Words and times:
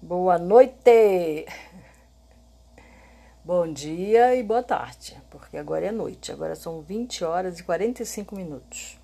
Boa 0.00 0.38
noite! 0.38 1.44
Bom 3.44 3.72
dia 3.72 4.36
e 4.36 4.44
boa 4.44 4.62
tarde, 4.62 5.20
porque 5.28 5.56
agora 5.56 5.86
é 5.86 5.90
noite, 5.90 6.30
agora 6.30 6.54
são 6.54 6.80
20 6.80 7.24
horas 7.24 7.58
e 7.58 7.64
45 7.64 8.36
minutos. 8.36 8.96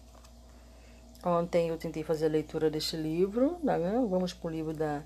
Ontem 1.24 1.68
eu 1.68 1.76
tentei 1.76 2.04
fazer 2.04 2.26
a 2.26 2.28
leitura 2.28 2.70
deste 2.70 2.96
livro, 2.96 3.58
né? 3.60 3.76
vamos 4.08 4.32
para 4.32 4.46
o 4.46 4.50
livro 4.52 4.72
da 4.72 5.02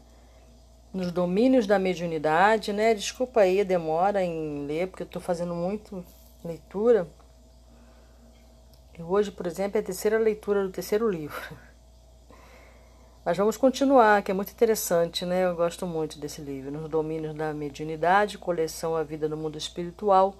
Nos 0.93 1.11
Domínios 1.11 1.67
da 1.67 1.79
Mediunidade, 1.79 2.71
né? 2.71 2.93
Desculpa 2.93 3.41
aí 3.41 3.63
a 3.63 3.65
demora 3.65 4.23
em 4.23 4.67
ler, 4.67 4.89
porque 4.89 5.05
eu 5.05 5.07
estou 5.07 5.23
fazendo 5.23 5.55
muito 5.55 6.05
leitura. 6.45 7.09
E 8.99 9.03
hoje, 9.03 9.31
por 9.31 9.47
exemplo, 9.47 9.79
é 9.79 9.81
a 9.81 9.85
terceira 9.85 10.19
leitura 10.19 10.63
do 10.63 10.71
terceiro 10.71 11.09
livro. 11.11 11.57
Mas 13.25 13.37
vamos 13.37 13.57
continuar, 13.57 14.23
que 14.23 14.31
é 14.31 14.35
muito 14.35 14.53
interessante, 14.53 15.27
né? 15.27 15.45
Eu 15.45 15.55
gosto 15.55 15.87
muito 15.87 16.19
desse 16.19 16.41
livro. 16.41 16.71
Nos 16.71 16.89
Domínios 16.89 17.35
da 17.35 17.53
Mediunidade, 17.53 18.39
coleção 18.39 18.95
A 18.95 19.03
Vida 19.03 19.29
no 19.29 19.37
Mundo 19.37 19.59
Espiritual, 19.59 20.37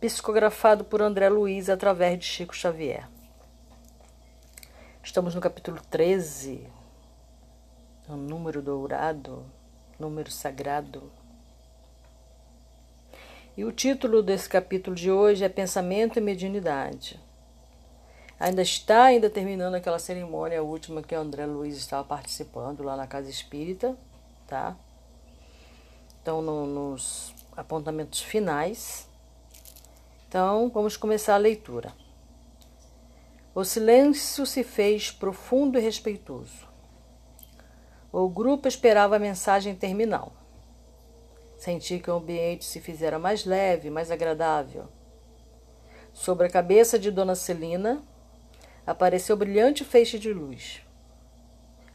psicografado 0.00 0.82
por 0.82 1.02
André 1.02 1.28
Luiz 1.28 1.68
através 1.68 2.18
de 2.18 2.24
Chico 2.24 2.56
Xavier. 2.56 3.06
Estamos 5.02 5.34
no 5.34 5.40
capítulo 5.40 5.78
13, 5.90 6.66
um 8.08 8.16
número 8.16 8.62
dourado, 8.62 9.44
número 9.98 10.30
sagrado. 10.30 11.12
E 13.56 13.64
o 13.64 13.70
título 13.70 14.22
desse 14.22 14.48
capítulo 14.48 14.96
de 14.96 15.10
hoje 15.10 15.44
é 15.44 15.48
Pensamento 15.48 16.18
e 16.18 16.22
Mediunidade 16.22 17.20
ainda 18.42 18.60
está 18.60 19.04
ainda 19.04 19.30
terminando 19.30 19.76
aquela 19.76 20.00
cerimônia 20.00 20.64
última 20.64 21.00
que 21.00 21.14
o 21.14 21.18
André 21.20 21.46
Luiz 21.46 21.76
estava 21.76 22.02
participando 22.02 22.82
lá 22.82 22.96
na 22.96 23.06
Casa 23.06 23.30
Espírita, 23.30 23.96
tá? 24.48 24.76
Então, 26.20 26.42
no, 26.42 26.66
nos 26.66 27.32
apontamentos 27.56 28.20
finais. 28.20 29.08
Então, 30.28 30.68
vamos 30.74 30.96
começar 30.96 31.34
a 31.34 31.38
leitura. 31.38 31.92
O 33.54 33.64
silêncio 33.64 34.44
se 34.44 34.64
fez 34.64 35.12
profundo 35.12 35.78
e 35.78 35.80
respeitoso. 35.80 36.66
O 38.10 38.28
grupo 38.28 38.66
esperava 38.66 39.16
a 39.16 39.20
mensagem 39.20 39.76
terminal. 39.76 40.32
Senti 41.58 42.00
que 42.00 42.10
o 42.10 42.14
ambiente 42.14 42.64
se 42.64 42.80
fizera 42.80 43.20
mais 43.20 43.44
leve, 43.44 43.88
mais 43.88 44.10
agradável. 44.10 44.88
Sobre 46.12 46.48
a 46.48 46.50
cabeça 46.50 46.98
de 46.98 47.10
Dona 47.10 47.36
Celina, 47.36 48.02
apareceu 48.86 49.36
brilhante 49.36 49.84
feixe 49.84 50.18
de 50.18 50.32
luz. 50.32 50.82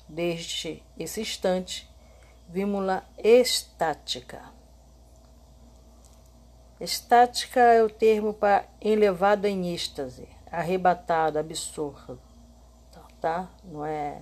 Desde 0.08 0.84
esse 0.98 1.22
instante, 1.22 1.90
vimos-la 2.48 3.04
estática. 3.18 4.42
Estática 6.80 7.60
é 7.60 7.84
o 7.84 7.90
termo 7.90 8.34
para 8.34 8.66
elevado 8.80 9.46
em 9.48 9.74
êxtase, 9.74 10.28
arrebatado, 10.52 11.40
absorto, 11.40 12.20
tá? 13.20 13.50
Não 13.64 13.86
é 13.86 14.22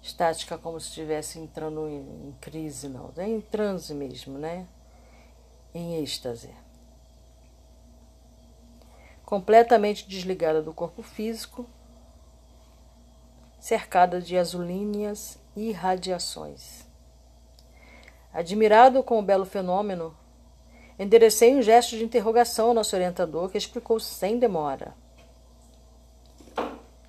estática 0.00 0.56
como 0.56 0.80
se 0.80 0.88
estivesse 0.88 1.38
entrando 1.38 1.88
em 1.88 2.34
crise, 2.40 2.88
não. 2.88 3.12
É 3.16 3.28
em 3.28 3.40
transe 3.40 3.92
mesmo, 3.92 4.38
né? 4.38 4.66
Em 5.74 5.96
êxtase 6.02 6.50
completamente 9.30 10.08
desligada 10.08 10.60
do 10.60 10.74
corpo 10.74 11.04
físico, 11.04 11.64
cercada 13.60 14.20
de 14.20 14.36
azulíneas 14.36 15.38
e 15.54 15.70
radiações. 15.70 16.84
Admirado 18.34 19.04
com 19.04 19.20
o 19.20 19.22
belo 19.22 19.46
fenômeno, 19.46 20.16
enderecei 20.98 21.54
um 21.54 21.62
gesto 21.62 21.96
de 21.96 22.02
interrogação 22.02 22.70
ao 22.70 22.74
nosso 22.74 22.96
orientador, 22.96 23.48
que 23.48 23.56
explicou 23.56 24.00
sem 24.00 24.36
demora. 24.36 24.94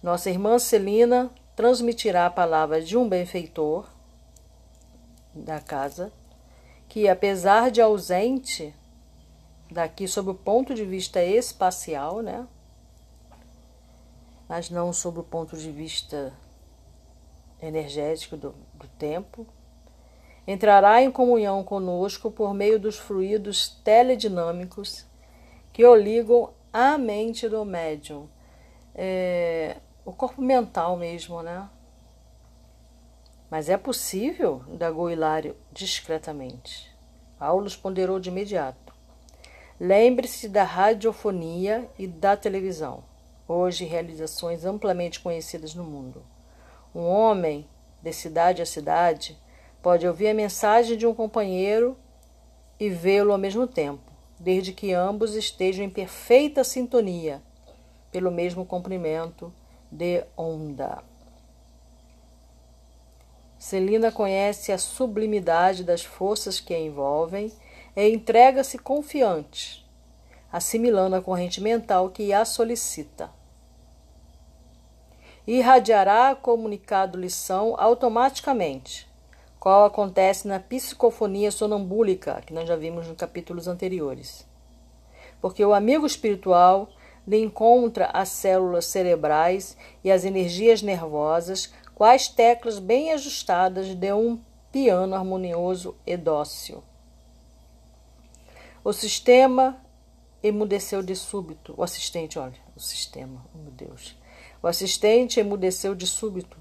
Nossa 0.03 0.29
irmã 0.29 0.59
Celina 0.59 1.31
transmitirá 1.55 2.27
a 2.27 2.31
palavra 2.31 2.83
de 2.83 2.95
um 2.95 3.09
benfeitor 3.09 3.89
da 5.33 5.59
casa, 5.59 6.13
que, 6.87 7.09
apesar 7.09 7.71
de 7.71 7.81
ausente, 7.81 8.75
daqui 9.71 10.07
sob 10.07 10.31
o 10.31 10.35
ponto 10.35 10.75
de 10.75 10.85
vista 10.85 11.23
espacial, 11.23 12.21
né? 12.21 12.45
Mas 14.47 14.69
não 14.69 14.91
sob 14.91 15.19
o 15.19 15.23
ponto 15.23 15.55
de 15.55 15.71
vista 15.71 16.33
energético 17.61 18.35
do, 18.35 18.53
do 18.73 18.87
tempo. 18.99 19.47
Entrará 20.45 21.01
em 21.01 21.09
comunhão 21.09 21.63
conosco 21.63 22.29
por 22.29 22.53
meio 22.53 22.77
dos 22.77 22.97
fluidos 22.97 23.69
teledinâmicos 23.83 25.05
que 25.71 25.85
o 25.85 25.95
ligam 25.95 26.51
à 26.73 26.97
mente 26.97 27.47
do 27.47 27.63
médium. 27.63 28.27
É, 28.93 29.77
o 30.03 30.11
corpo 30.11 30.41
mental 30.41 30.97
mesmo, 30.97 31.41
né? 31.41 31.69
Mas 33.49 33.69
é 33.69 33.77
possível, 33.77 34.63
indagou 34.67 35.11
Hilário 35.11 35.55
discretamente. 35.71 36.89
Aulus 37.39 37.75
ponderou 37.75 38.19
de 38.19 38.29
imediato. 38.29 38.80
Lembre-se 39.83 40.47
da 40.47 40.63
radiofonia 40.63 41.89
e 41.97 42.05
da 42.05 42.37
televisão, 42.37 43.03
hoje 43.47 43.83
realizações 43.83 44.63
amplamente 44.63 45.19
conhecidas 45.19 45.73
no 45.73 45.83
mundo. 45.83 46.21
Um 46.93 47.01
homem, 47.01 47.67
de 47.99 48.13
cidade 48.13 48.61
a 48.61 48.65
cidade, 48.67 49.35
pode 49.81 50.07
ouvir 50.07 50.27
a 50.27 50.35
mensagem 50.35 50.95
de 50.95 51.07
um 51.07 51.15
companheiro 51.15 51.97
e 52.79 52.91
vê-lo 52.91 53.31
ao 53.31 53.39
mesmo 53.39 53.65
tempo, 53.65 54.03
desde 54.39 54.71
que 54.71 54.93
ambos 54.93 55.33
estejam 55.33 55.83
em 55.83 55.89
perfeita 55.89 56.63
sintonia, 56.63 57.41
pelo 58.11 58.29
mesmo 58.29 58.63
comprimento 58.63 59.51
de 59.91 60.23
onda. 60.37 61.03
Celina 63.57 64.11
conhece 64.11 64.71
a 64.71 64.77
sublimidade 64.77 65.83
das 65.83 66.03
forças 66.03 66.59
que 66.59 66.71
a 66.71 66.79
envolvem 66.79 67.51
e 67.95 68.09
entrega-se 68.09 68.77
confiante, 68.77 69.85
assimilando 70.51 71.15
a 71.15 71.21
corrente 71.21 71.61
mental 71.61 72.09
que 72.09 72.33
a 72.33 72.45
solicita. 72.45 73.29
Irradiará 75.45 76.35
comunicado 76.35 77.19
lição 77.19 77.75
automaticamente, 77.77 79.09
qual 79.59 79.85
acontece 79.85 80.47
na 80.47 80.59
psicofonia 80.59 81.51
sonambúlica, 81.51 82.41
que 82.45 82.53
nós 82.53 82.67
já 82.67 82.75
vimos 82.75 83.07
nos 83.07 83.17
capítulos 83.17 83.67
anteriores. 83.67 84.47
Porque 85.41 85.63
o 85.65 85.73
amigo 85.73 86.05
espiritual 86.05 86.89
lhe 87.27 87.37
encontra 87.37 88.09
as 88.13 88.29
células 88.29 88.85
cerebrais 88.85 89.77
e 90.03 90.11
as 90.11 90.25
energias 90.25 90.81
nervosas, 90.81 91.73
quais 91.93 92.27
teclas 92.27 92.79
bem 92.79 93.11
ajustadas 93.11 93.93
de 93.93 94.13
um 94.13 94.39
piano 94.71 95.15
harmonioso 95.15 95.95
e 96.05 96.15
dócil. 96.17 96.83
O 98.83 98.91
sistema 98.91 99.79
emudeceu 100.41 101.03
de 101.03 101.15
súbito. 101.15 101.75
O 101.77 101.83
assistente, 101.83 102.39
olha, 102.39 102.57
o 102.75 102.79
sistema, 102.79 103.45
oh 103.53 103.57
meu 103.59 103.71
Deus. 103.71 104.17
O 104.61 104.65
assistente 104.65 105.39
emudeceu 105.39 105.93
de 105.93 106.07
súbito, 106.07 106.57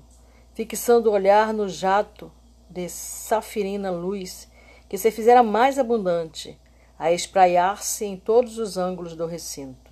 fixando 0.53 1.09
o 1.09 1.15
olhar 1.15 1.55
no 1.55 1.67
jato 1.67 2.31
de 2.69 2.91
safirina 2.91 3.91
luz 3.91 4.51
que 4.87 4.99
se 4.99 5.11
fizera 5.11 5.43
mais 5.43 5.79
abundante, 5.79 6.61
a 6.99 7.11
espraiar-se 7.11 8.05
em 8.05 8.19
todos 8.19 8.59
os 8.59 8.77
ângulos 8.77 9.17
do 9.17 9.25
recinto. 9.25 9.91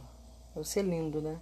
Deve 0.54 0.68
ser 0.68 0.82
lindo, 0.82 1.22
né? 1.22 1.38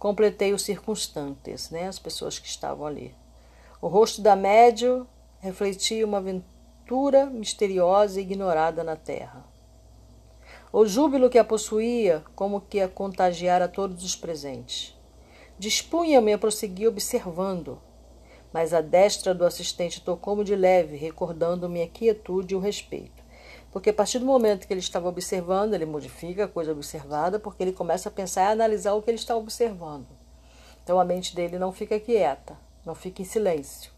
Completei 0.00 0.52
os 0.52 0.62
circunstantes, 0.62 1.70
né? 1.70 1.86
As 1.86 2.00
pessoas 2.00 2.40
que 2.40 2.48
estavam 2.48 2.86
ali. 2.86 3.14
O 3.80 3.86
rosto 3.86 4.20
da 4.20 4.34
médio 4.34 5.06
refletia 5.38 6.04
uma 6.04 6.18
aventura 6.18 7.26
misteriosa 7.26 8.18
e 8.18 8.24
ignorada 8.24 8.82
na 8.82 8.96
terra. 8.96 9.51
O 10.74 10.86
júbilo 10.86 11.28
que 11.28 11.38
a 11.38 11.44
possuía, 11.44 12.24
como 12.34 12.62
que 12.62 12.80
a 12.80 12.88
contagiara 12.88 13.68
todos 13.68 14.02
os 14.02 14.16
presentes. 14.16 14.98
Dispunha-me 15.58 16.32
a 16.32 16.38
prosseguir 16.38 16.88
observando, 16.88 17.78
mas 18.50 18.72
a 18.72 18.80
destra 18.80 19.34
do 19.34 19.44
assistente 19.44 20.00
tocou-me 20.00 20.42
de 20.42 20.56
leve, 20.56 20.96
recordando-me 20.96 21.82
a 21.82 21.86
quietude 21.86 22.54
e 22.54 22.56
o 22.56 22.60
respeito. 22.60 23.22
Porque 23.70 23.90
a 23.90 23.92
partir 23.92 24.18
do 24.18 24.24
momento 24.24 24.66
que 24.66 24.72
ele 24.72 24.80
estava 24.80 25.10
observando, 25.10 25.74
ele 25.74 25.84
modifica 25.84 26.46
a 26.46 26.48
coisa 26.48 26.72
observada, 26.72 27.38
porque 27.38 27.62
ele 27.62 27.72
começa 27.72 28.08
a 28.08 28.12
pensar 28.12 28.48
e 28.48 28.52
analisar 28.52 28.94
o 28.94 29.02
que 29.02 29.10
ele 29.10 29.18
está 29.18 29.36
observando. 29.36 30.08
Então 30.82 30.98
a 30.98 31.04
mente 31.04 31.36
dele 31.36 31.58
não 31.58 31.70
fica 31.70 32.00
quieta, 32.00 32.56
não 32.82 32.94
fica 32.94 33.20
em 33.20 33.26
silêncio. 33.26 33.92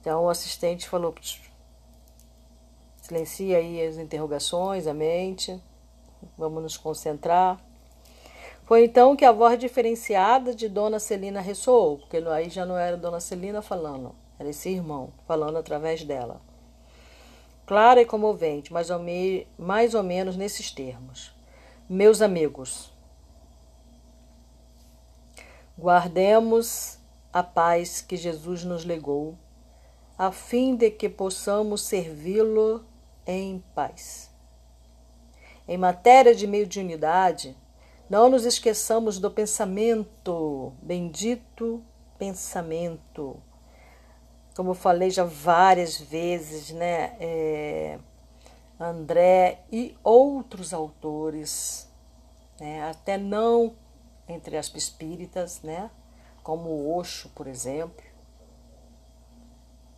Então 0.00 0.24
o 0.24 0.30
assistente 0.30 0.88
falou: 0.88 1.12
Silencia 3.06 3.58
aí 3.58 3.86
as 3.86 3.98
interrogações, 3.98 4.88
a 4.88 4.92
mente. 4.92 5.62
Vamos 6.36 6.60
nos 6.60 6.76
concentrar. 6.76 7.60
Foi 8.64 8.84
então 8.84 9.14
que 9.14 9.24
a 9.24 9.30
voz 9.30 9.56
diferenciada 9.60 10.52
de 10.52 10.68
Dona 10.68 10.98
Celina 10.98 11.40
ressoou, 11.40 11.98
porque 11.98 12.16
aí 12.16 12.50
já 12.50 12.66
não 12.66 12.76
era 12.76 12.96
Dona 12.96 13.20
Celina 13.20 13.62
falando, 13.62 14.12
Era 14.40 14.48
esse 14.48 14.70
irmão 14.70 15.12
falando 15.24 15.56
através 15.56 16.02
dela. 16.02 16.40
Clara 17.64 18.02
e 18.02 18.04
comovente, 18.04 18.72
mais 18.72 18.90
ou, 18.90 18.98
me, 18.98 19.46
mais 19.56 19.94
ou 19.94 20.02
menos 20.02 20.36
nesses 20.36 20.72
termos. 20.72 21.32
Meus 21.88 22.20
amigos, 22.20 22.92
guardemos 25.78 26.98
a 27.32 27.44
paz 27.44 28.00
que 28.00 28.16
Jesus 28.16 28.64
nos 28.64 28.84
legou, 28.84 29.36
a 30.18 30.32
fim 30.32 30.74
de 30.74 30.90
que 30.90 31.08
possamos 31.08 31.82
servi-lo 31.82 32.84
em 33.26 33.62
paz. 33.74 34.30
Em 35.66 35.76
matéria 35.76 36.34
de 36.34 36.46
meio 36.46 36.66
de 36.66 36.80
unidade, 36.80 37.56
não 38.08 38.28
nos 38.28 38.44
esqueçamos 38.44 39.18
do 39.18 39.30
pensamento, 39.30 40.72
bendito 40.80 41.82
pensamento. 42.18 43.36
Como 44.54 44.70
eu 44.70 44.74
falei 44.74 45.10
já 45.10 45.24
várias 45.24 45.98
vezes, 45.98 46.70
né? 46.70 47.16
É, 47.20 47.98
André 48.78 49.64
e 49.72 49.96
outros 50.02 50.72
autores, 50.72 51.90
né? 52.60 52.88
até 52.88 53.18
não 53.18 53.74
entre 54.28 54.56
as 54.56 54.72
espíritas, 54.74 55.62
né? 55.62 55.90
como 56.46 56.96
Osho, 56.96 57.28
por 57.30 57.48
exemplo, 57.48 58.04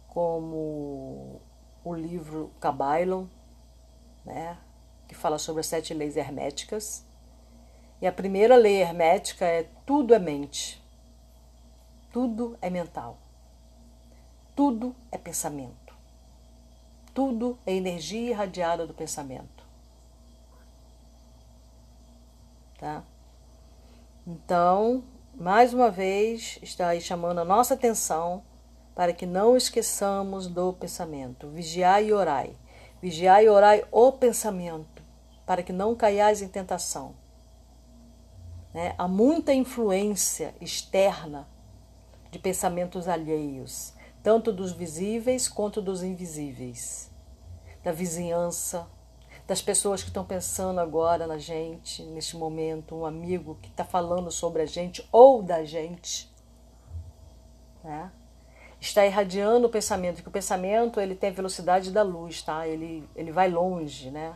como 0.09 1.43
o 1.89 1.95
livro 1.95 2.53
Cabailon, 2.61 3.27
né? 4.25 4.59
que 5.07 5.15
fala 5.15 5.39
sobre 5.39 5.61
as 5.61 5.67
sete 5.67 5.95
leis 5.95 6.17
herméticas. 6.17 7.05
E 8.01 8.07
a 8.07 8.13
primeira 8.13 8.57
lei 8.57 8.83
hermética 8.83 9.45
é 9.45 9.69
tudo 9.87 10.15
é 10.15 10.19
mente. 10.19 10.83
Tudo 12.13 12.57
é 12.61 12.69
mental. 12.69 13.19
Tudo 14.55 14.95
é 15.11 15.17
pensamento. 15.17 15.95
Tudo 17.15 17.59
é 17.67 17.73
energia 17.73 18.31
irradiada 18.31 18.87
do 18.87 18.95
pensamento. 18.95 19.67
Tá? 22.79 23.03
Então, 24.27 25.03
mais 25.35 25.73
uma 25.73 25.91
vez, 25.91 26.59
está 26.63 26.89
aí 26.89 27.01
chamando 27.01 27.39
a 27.39 27.45
nossa 27.45 27.75
atenção 27.75 28.43
para 28.99 29.13
que 29.13 29.27
não 29.27 29.57
esqueçamos 29.57 30.49
do 30.49 30.73
pensamento. 30.73 31.47
Vigiai 31.51 32.07
e 32.07 32.13
orai. 32.13 32.57
Vigiai 33.01 33.45
e 33.45 33.49
orai 33.49 33.85
o 33.93 34.11
pensamento, 34.11 35.05
para 35.47 35.63
que 35.63 35.73
não 35.73 35.95
caiais 35.95 36.43
em 36.43 36.49
tentação. 36.49 37.15
Né? 38.75 38.97
Há 38.99 39.07
muita 39.07 39.55
influência 39.55 40.53
externa 40.61 41.47
de 42.33 42.41
pensamentos 42.41 43.07
alheios, 43.07 43.95
tanto 44.21 44.53
dos 44.53 44.73
visíveis 44.73 45.49
quanto 45.49 45.81
dos 45.81 46.03
invisíveis, 46.03 47.09
da 47.85 47.93
vizinhança, 47.93 48.85
das 49.47 49.63
pessoas 49.63 50.03
que 50.03 50.09
estão 50.09 50.25
pensando 50.25 50.81
agora 50.81 51.25
na 51.25 51.39
gente, 51.39 52.03
neste 52.03 52.37
momento, 52.37 52.97
um 52.97 53.07
amigo 53.07 53.61
que 53.63 53.69
está 53.69 53.85
falando 53.85 54.33
sobre 54.33 54.63
a 54.63 54.67
gente 54.67 55.09
ou 55.13 55.41
da 55.41 55.65
gente. 55.65 56.29
Né? 57.85 58.11
Está 58.81 59.05
irradiando 59.05 59.67
o 59.67 59.71
pensamento, 59.71 60.23
que 60.23 60.29
o 60.29 60.33
pensamento 60.33 61.01
ele 61.01 61.15
tem 61.15 61.31
a 61.31 61.33
velocidade 61.33 61.91
da 61.91 62.03
luz, 62.03 62.43
tá? 62.43 62.67
Ele, 62.67 63.09
ele 63.17 63.33
vai 63.33 63.51
longe, 63.51 64.11
né? 64.11 64.35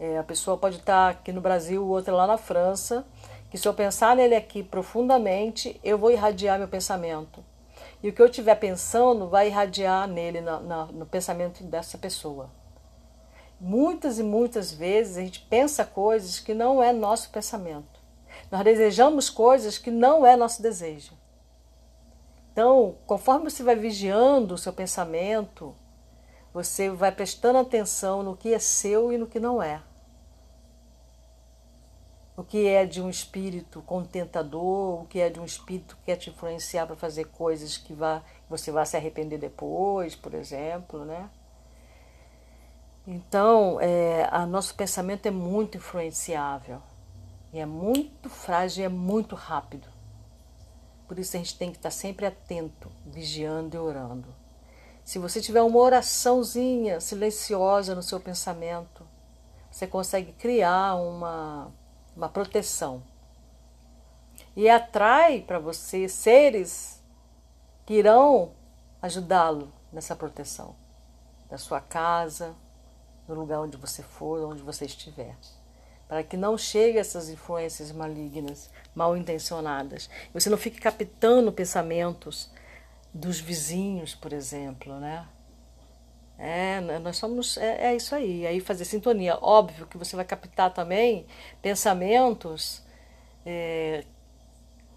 É, 0.00 0.18
a 0.18 0.22
pessoa 0.22 0.56
pode 0.56 0.76
estar 0.76 1.10
aqui 1.10 1.32
no 1.32 1.40
Brasil, 1.40 1.86
outra 1.86 2.14
lá 2.14 2.26
na 2.26 2.38
França, 2.38 3.06
que 3.50 3.58
se 3.58 3.68
eu 3.68 3.74
pensar 3.74 4.16
nele 4.16 4.34
aqui 4.34 4.62
profundamente, 4.62 5.78
eu 5.84 5.96
vou 5.98 6.10
irradiar 6.10 6.58
meu 6.58 6.66
pensamento. 6.66 7.44
E 8.02 8.08
o 8.08 8.12
que 8.12 8.20
eu 8.20 8.26
estiver 8.26 8.54
pensando 8.56 9.28
vai 9.28 9.48
irradiar 9.48 10.08
nele, 10.08 10.40
na, 10.40 10.60
na, 10.60 10.86
no 10.86 11.06
pensamento 11.06 11.62
dessa 11.62 11.96
pessoa. 11.96 12.50
Muitas 13.60 14.18
e 14.18 14.22
muitas 14.22 14.72
vezes 14.72 15.16
a 15.16 15.20
gente 15.20 15.40
pensa 15.40 15.84
coisas 15.84 16.38
que 16.38 16.52
não 16.52 16.82
é 16.82 16.92
nosso 16.92 17.30
pensamento. 17.30 18.00
Nós 18.50 18.64
desejamos 18.64 19.30
coisas 19.30 19.78
que 19.78 19.90
não 19.90 20.26
é 20.26 20.36
nosso 20.36 20.60
desejo. 20.60 21.12
Então, 22.54 22.96
conforme 23.06 23.50
você 23.50 23.62
vai 23.62 23.76
vigiando 23.76 24.54
o 24.54 24.58
seu 24.58 24.72
pensamento, 24.72 25.74
você 26.54 26.88
vai 26.88 27.12
prestando 27.12 27.58
atenção 27.58 28.22
no 28.22 28.34
que 28.34 28.54
é 28.54 28.58
seu 28.58 29.12
e 29.12 29.18
no 29.18 29.26
que 29.26 29.38
não 29.38 29.62
é 29.62 29.82
o 32.36 32.42
que 32.42 32.66
é 32.66 32.84
de 32.84 33.00
um 33.00 33.08
espírito 33.08 33.80
contentador, 33.82 35.02
o 35.02 35.06
que 35.06 35.20
é 35.20 35.30
de 35.30 35.38
um 35.38 35.44
espírito 35.44 35.96
que 35.96 36.06
quer 36.06 36.16
te 36.16 36.30
influenciar 36.30 36.86
para 36.86 36.96
fazer 36.96 37.26
coisas 37.26 37.76
que 37.76 37.94
vá, 37.94 38.22
você 38.48 38.72
vai 38.72 38.84
se 38.86 38.96
arrepender 38.96 39.38
depois, 39.38 40.16
por 40.16 40.34
exemplo, 40.34 41.04
né? 41.04 41.30
Então, 43.06 43.78
é, 43.80 44.26
a 44.32 44.46
nosso 44.46 44.74
pensamento 44.74 45.26
é 45.26 45.30
muito 45.30 45.76
influenciável, 45.76 46.80
e 47.52 47.60
é 47.60 47.66
muito 47.66 48.28
frágil 48.28 48.82
e 48.82 48.86
é 48.86 48.88
muito 48.88 49.36
rápido. 49.36 49.93
Por 51.06 51.18
isso 51.18 51.36
a 51.36 51.38
gente 51.38 51.58
tem 51.58 51.70
que 51.70 51.76
estar 51.76 51.90
sempre 51.90 52.26
atento, 52.26 52.90
vigiando 53.04 53.76
e 53.76 53.78
orando. 53.78 54.28
Se 55.04 55.18
você 55.18 55.40
tiver 55.40 55.62
uma 55.62 55.78
oraçãozinha 55.78 57.00
silenciosa 57.00 57.94
no 57.94 58.02
seu 58.02 58.18
pensamento, 58.18 59.06
você 59.70 59.86
consegue 59.86 60.32
criar 60.32 60.94
uma 60.94 61.70
uma 62.16 62.28
proteção. 62.28 63.02
E 64.56 64.68
atrai 64.68 65.40
para 65.40 65.58
você 65.58 66.08
seres 66.08 67.02
que 67.84 67.94
irão 67.94 68.52
ajudá-lo 69.02 69.72
nessa 69.92 70.14
proteção, 70.16 70.74
da 71.50 71.58
sua 71.58 71.80
casa, 71.80 72.54
no 73.28 73.34
lugar 73.34 73.60
onde 73.60 73.76
você 73.76 74.02
for, 74.02 74.40
onde 74.44 74.62
você 74.62 74.86
estiver, 74.86 75.36
para 76.08 76.22
que 76.22 76.36
não 76.36 76.56
chegue 76.56 76.98
essas 76.98 77.28
influências 77.28 77.90
malignas, 77.92 78.70
mal 78.94 79.16
intencionadas. 79.16 80.08
Você 80.32 80.50
não 80.50 80.58
fique 80.58 80.80
captando 80.80 81.52
pensamentos 81.52 82.50
dos 83.12 83.40
vizinhos, 83.40 84.14
por 84.14 84.32
exemplo, 84.32 84.98
né? 84.98 85.26
É, 86.36 86.80
nós 86.98 87.16
somos. 87.16 87.56
É, 87.56 87.92
é, 87.92 87.96
isso 87.96 88.14
aí. 88.14 88.46
Aí 88.46 88.60
fazer 88.60 88.84
sintonia. 88.84 89.38
Óbvio 89.40 89.86
que 89.86 89.96
você 89.96 90.16
vai 90.16 90.24
captar 90.24 90.72
também 90.72 91.26
pensamentos 91.62 92.82
é, 93.46 94.04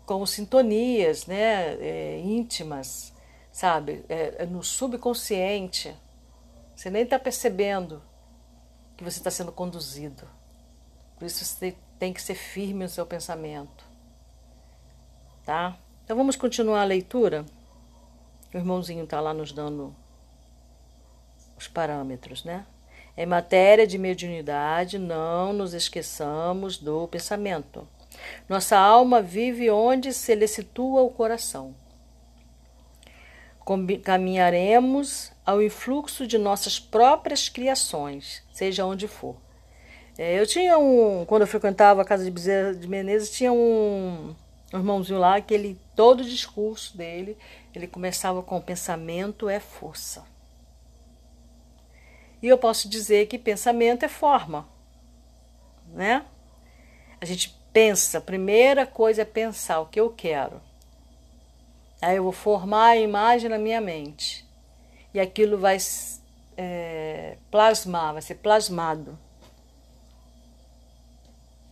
como 0.05 0.25
sintonias 0.25 1.27
né, 1.27 1.75
é, 1.79 2.19
íntimas, 2.19 3.13
sabe? 3.51 4.03
É, 4.09 4.43
é 4.43 4.45
no 4.45 4.63
subconsciente. 4.63 5.95
Você 6.75 6.89
nem 6.89 7.03
está 7.03 7.19
percebendo 7.19 8.01
que 8.95 9.03
você 9.03 9.19
está 9.19 9.29
sendo 9.29 9.51
conduzido. 9.51 10.27
Por 11.17 11.25
isso 11.25 11.43
você 11.43 11.75
tem 11.97 12.13
que 12.13 12.21
ser 12.21 12.35
firme 12.35 12.83
no 12.83 12.89
seu 12.89 13.05
pensamento. 13.05 13.85
Tá? 15.43 15.77
Então 16.03 16.15
vamos 16.15 16.35
continuar 16.35 16.81
a 16.81 16.85
leitura. 16.85 17.45
O 18.53 18.57
irmãozinho 18.57 19.03
está 19.03 19.19
lá 19.19 19.33
nos 19.33 19.51
dando 19.51 19.95
os 21.57 21.67
parâmetros, 21.67 22.43
né? 22.43 22.65
Em 23.17 23.25
matéria 23.25 23.87
de 23.87 23.97
mediunidade, 23.97 24.99
não 24.99 25.51
nos 25.51 25.73
esqueçamos 25.73 26.77
do 26.77 27.07
pensamento. 27.07 27.87
Nossa 28.47 28.77
alma 28.77 29.21
vive 29.21 29.71
onde 29.71 30.13
se 30.13 30.35
lhe 30.35 30.47
situa 30.47 31.01
o 31.01 31.09
coração. 31.09 31.73
Caminharemos 34.03 35.31
ao 35.45 35.61
influxo 35.61 36.27
de 36.27 36.37
nossas 36.37 36.79
próprias 36.79 37.49
criações, 37.49 38.43
seja 38.53 38.85
onde 38.85 39.07
for. 39.07 39.35
É, 40.17 40.39
eu 40.39 40.47
tinha 40.47 40.77
um, 40.79 41.25
quando 41.25 41.43
eu 41.43 41.47
frequentava 41.47 42.01
a 42.01 42.05
casa 42.05 42.25
de 42.25 42.31
Bezerra 42.31 42.73
de 42.73 42.87
Menezes, 42.87 43.29
tinha 43.29 43.53
um, 43.53 44.35
irmãozinho 44.73 45.19
lá 45.19 45.39
que 45.39 45.53
ele, 45.53 45.79
todo 45.95 46.21
o 46.21 46.25
discurso 46.25 46.97
dele, 46.97 47.37
ele 47.73 47.87
começava 47.87 48.41
com 48.41 48.59
pensamento 48.59 49.47
é 49.47 49.59
força. 49.59 50.25
E 52.41 52.47
eu 52.47 52.57
posso 52.57 52.89
dizer 52.89 53.27
que 53.27 53.37
pensamento 53.37 54.03
é 54.03 54.07
forma, 54.07 54.67
né? 55.93 56.25
A 57.21 57.25
gente 57.25 57.55
pensa, 57.71 58.17
a 58.17 58.21
primeira 58.21 58.85
coisa 58.87 59.21
é 59.21 59.25
pensar 59.25 59.79
o 59.79 59.87
que 59.87 59.99
eu 59.99 60.09
quero. 60.09 60.61
Aí 62.01 62.17
eu 62.17 62.23
vou 62.23 62.31
formar 62.31 62.89
a 62.89 62.97
imagem 62.97 63.49
na 63.49 63.57
minha 63.57 63.81
mente. 63.81 64.45
E 65.13 65.19
aquilo 65.19 65.57
vai 65.57 65.77
é, 66.55 67.37
plasmar, 67.49 68.13
vai 68.13 68.21
ser 68.21 68.35
plasmado. 68.35 69.17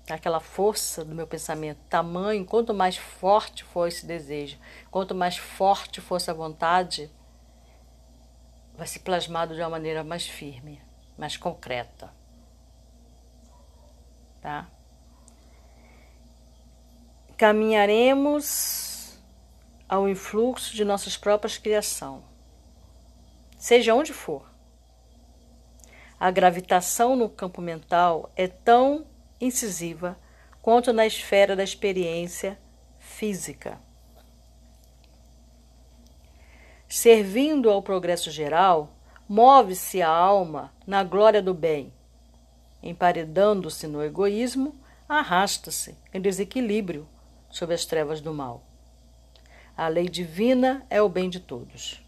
Aquela 0.08 0.40
força 0.40 1.04
do 1.04 1.16
meu 1.16 1.26
pensamento, 1.26 1.80
tamanho, 1.90 2.46
quanto 2.46 2.74
mais 2.74 2.96
forte 2.96 3.64
for 3.64 3.88
esse 3.88 4.06
desejo, 4.06 4.58
quanto 4.92 5.16
mais 5.16 5.38
forte 5.38 6.00
for 6.00 6.18
essa 6.18 6.34
vontade, 6.34 7.10
vai 8.76 8.86
ser 8.86 9.00
plasmado 9.00 9.56
de 9.56 9.62
uma 9.62 9.70
maneira 9.70 10.04
mais 10.04 10.28
firme, 10.28 10.82
mais 11.18 11.38
concreta. 11.38 12.14
Tá? 14.42 14.68
Caminharemos 17.36 19.20
ao 19.90 20.08
influxo 20.08 20.76
de 20.76 20.86
nossas 20.86 21.18
próprias 21.18 21.58
criação. 21.58 22.24
seja 23.58 23.96
onde 23.96 24.14
for. 24.14 24.48
A 26.20 26.30
gravitação 26.30 27.16
no 27.16 27.28
campo 27.28 27.62
mental 27.62 28.32
é 28.36 28.48
tão 28.48 29.06
incisiva 29.40 30.18
quanto 30.62 30.92
na 30.92 31.06
esfera 31.06 31.56
da 31.56 31.64
experiência 31.64 32.60
física. 32.98 33.80
Servindo 36.88 37.70
ao 37.70 37.82
progresso 37.82 38.32
geral, 38.32 38.96
move-se 39.28 40.02
a 40.02 40.10
alma 40.10 40.74
na 40.86 41.04
glória 41.04 41.42
do 41.42 41.54
bem. 41.54 41.94
Emparedando-se 42.82 43.88
no 43.88 44.04
egoísmo, 44.04 44.76
arrasta-se 45.08 45.98
em 46.14 46.22
desequilíbrio 46.22 47.08
sob 47.50 47.74
as 47.74 47.86
trevas 47.86 48.22
do 48.22 48.34
mal. 48.34 48.64
A 49.76 49.88
lei 49.88 50.08
divina 50.08 50.86
é 50.90 51.02
o 51.02 51.10
bem 51.10 51.30
de 51.30 51.40
todos. 51.40 52.02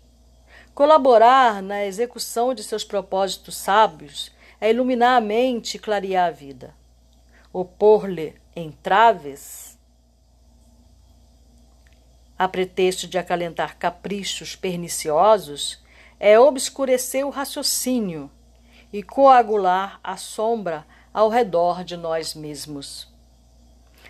Colaborar 0.73 1.61
na 1.61 1.85
execução 1.85 2.53
de 2.53 2.63
seus 2.63 2.83
propósitos 2.83 3.57
sábios 3.57 4.31
é 4.61 4.69
iluminar 4.69 5.17
a 5.17 5.21
mente 5.21 5.75
e 5.75 5.79
clarear 5.79 6.27
a 6.27 6.31
vida. 6.31 6.73
Opor-lhe 7.51 8.35
entraves, 8.55 9.77
a 12.37 12.47
pretexto 12.47 13.07
de 13.07 13.17
acalentar 13.17 13.77
caprichos 13.77 14.55
perniciosos, 14.55 15.81
é 16.19 16.39
obscurecer 16.39 17.25
o 17.25 17.29
raciocínio 17.29 18.29
e 18.91 19.01
coagular 19.01 19.99
a 20.03 20.17
sombra 20.17 20.85
ao 21.13 21.29
redor 21.29 21.83
de 21.83 21.97
nós 21.97 22.35
mesmos. 22.35 23.07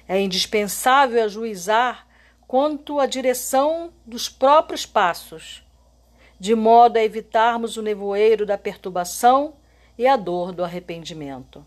É 0.07 0.19
indispensável 0.19 1.23
ajuizar 1.23 2.07
quanto 2.47 2.99
à 2.99 3.05
direção 3.05 3.91
dos 4.05 4.29
próprios 4.29 4.85
passos, 4.85 5.63
de 6.39 6.55
modo 6.55 6.97
a 6.97 7.03
evitarmos 7.03 7.77
o 7.77 7.81
nevoeiro 7.81 8.45
da 8.45 8.57
perturbação 8.57 9.55
e 9.97 10.07
a 10.07 10.15
dor 10.15 10.51
do 10.51 10.63
arrependimento. 10.63 11.65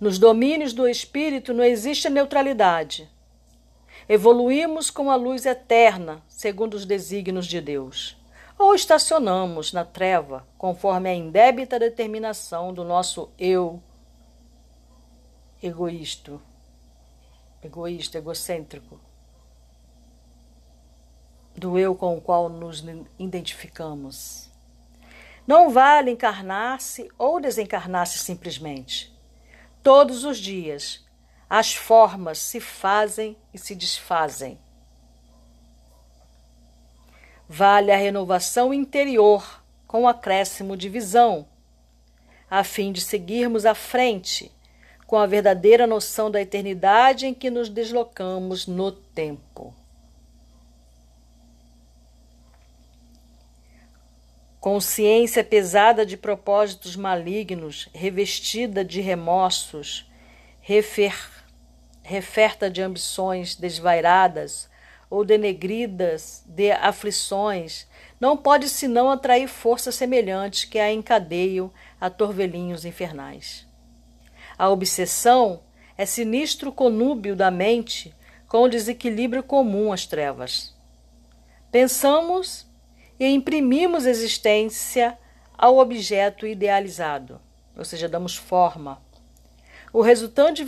Nos 0.00 0.18
domínios 0.18 0.72
do 0.72 0.88
espírito 0.88 1.52
não 1.52 1.62
existe 1.62 2.08
neutralidade. 2.08 3.08
Evoluímos 4.08 4.90
com 4.90 5.10
a 5.10 5.16
luz 5.16 5.44
eterna, 5.44 6.22
segundo 6.26 6.74
os 6.74 6.86
desígnios 6.86 7.46
de 7.46 7.60
Deus 7.60 8.18
ou 8.60 8.74
estacionamos 8.74 9.72
na 9.72 9.86
treva, 9.86 10.46
conforme 10.58 11.08
a 11.08 11.14
indébita 11.14 11.78
determinação 11.78 12.74
do 12.74 12.84
nosso 12.84 13.30
eu 13.38 13.82
egoísta, 15.62 16.38
egoísta, 17.64 18.18
egocêntrico, 18.18 19.00
do 21.56 21.78
eu 21.78 21.94
com 21.94 22.18
o 22.18 22.20
qual 22.20 22.50
nos 22.50 22.84
identificamos. 23.18 24.50
Não 25.46 25.70
vale 25.70 26.10
encarnar-se 26.10 27.10
ou 27.16 27.40
desencarnar-se 27.40 28.18
simplesmente. 28.18 29.09
Todos 29.82 30.24
os 30.24 30.38
dias, 30.38 31.04
as 31.48 31.74
formas 31.74 32.38
se 32.38 32.60
fazem 32.60 33.36
e 33.52 33.58
se 33.58 33.74
desfazem 33.74 34.58
vale 37.52 37.90
a 37.90 37.96
renovação 37.96 38.72
interior 38.72 39.60
com 39.84 40.06
acréscimo 40.06 40.76
de 40.76 40.88
visão, 40.88 41.48
a 42.48 42.62
fim 42.62 42.92
de 42.92 43.00
seguirmos 43.00 43.66
à 43.66 43.74
frente 43.74 44.52
com 45.04 45.18
a 45.18 45.26
verdadeira 45.26 45.84
noção 45.84 46.30
da 46.30 46.40
eternidade 46.40 47.26
em 47.26 47.34
que 47.34 47.50
nos 47.50 47.68
deslocamos 47.68 48.68
no 48.68 48.92
tempo. 48.92 49.74
Consciência 54.60 55.42
pesada 55.42 56.04
de 56.04 56.18
propósitos 56.18 56.94
malignos, 56.94 57.88
revestida 57.94 58.84
de 58.84 59.00
remorsos, 59.00 60.06
refer, 60.60 61.16
referta 62.02 62.70
de 62.70 62.82
ambições 62.82 63.54
desvairadas, 63.54 64.68
ou 65.10 65.24
denegridas 65.24 66.44
de 66.46 66.70
aflições, 66.70 67.86
não 68.20 68.36
pode 68.36 68.68
senão 68.68 69.10
atrair 69.10 69.48
forças 69.48 69.96
semelhantes 69.96 70.64
que 70.64 70.78
a 70.78 70.92
encadeiam 70.92 71.72
a 72.00 72.08
torvelinhos 72.08 72.84
infernais. 72.84 73.66
A 74.56 74.68
obsessão 74.68 75.62
é 75.98 76.06
sinistro 76.06 76.70
conúbio 76.70 77.34
da 77.34 77.50
mente 77.50 78.14
com 78.46 78.62
o 78.62 78.68
desequilíbrio 78.68 79.42
comum 79.42 79.92
às 79.92 80.06
trevas. 80.06 80.72
Pensamos 81.72 82.69
e 83.20 83.28
imprimimos 83.28 84.06
existência 84.06 85.16
ao 85.56 85.76
objeto 85.76 86.46
idealizado, 86.46 87.38
ou 87.76 87.84
seja, 87.84 88.08
damos 88.08 88.34
forma, 88.34 88.98
o 89.92 90.00
resultante, 90.02 90.62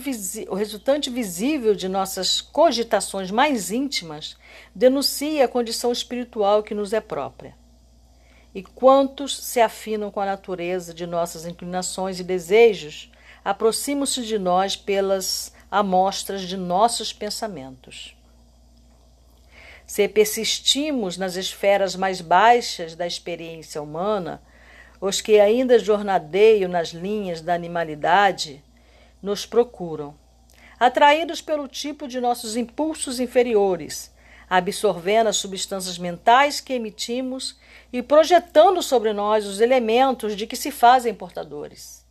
o 0.49 0.53
resultante 0.53 1.09
visível 1.09 1.73
de 1.73 1.87
nossas 1.87 2.41
cogitações 2.41 3.31
mais 3.31 3.71
íntimas 3.71 4.37
denuncia 4.75 5.45
a 5.45 5.47
condição 5.47 5.91
espiritual 5.91 6.61
que 6.61 6.75
nos 6.75 6.91
é 6.91 6.99
própria. 6.99 7.55
E 8.53 8.61
quantos 8.61 9.35
se 9.37 9.61
afinam 9.61 10.11
com 10.11 10.19
a 10.19 10.25
natureza 10.25 10.93
de 10.93 11.07
nossas 11.07 11.45
inclinações 11.45 12.19
e 12.19 12.23
desejos 12.23 13.11
aproximam-se 13.43 14.23
de 14.23 14.37
nós 14.37 14.75
pelas 14.75 15.53
amostras 15.71 16.41
de 16.41 16.57
nossos 16.57 17.11
pensamentos. 17.11 18.15
Se 19.93 20.07
persistimos 20.07 21.19
nas 21.19 21.35
esferas 21.35 21.95
mais 21.95 22.19
baixas 22.19 22.95
da 22.95 23.05
experiência 23.05 23.79
humana, 23.79 24.41
os 24.99 25.21
que 25.21 25.39
ainda 25.39 25.77
jornadeiam 25.77 26.67
nas 26.67 26.87
linhas 26.87 27.41
da 27.41 27.53
animalidade, 27.53 28.63
nos 29.21 29.45
procuram, 29.45 30.15
atraídos 30.79 31.43
pelo 31.43 31.67
tipo 31.67 32.07
de 32.07 32.19
nossos 32.19 32.57
impulsos 32.57 33.19
inferiores, 33.19 34.11
absorvendo 34.49 35.27
as 35.27 35.37
substâncias 35.37 35.99
mentais 35.99 36.59
que 36.59 36.73
emitimos 36.73 37.55
e 37.91 38.01
projetando 38.01 38.81
sobre 38.81 39.13
nós 39.13 39.45
os 39.45 39.61
elementos 39.61 40.35
de 40.35 40.47
que 40.47 40.55
se 40.55 40.71
fazem 40.71 41.13
portadores. 41.13 42.03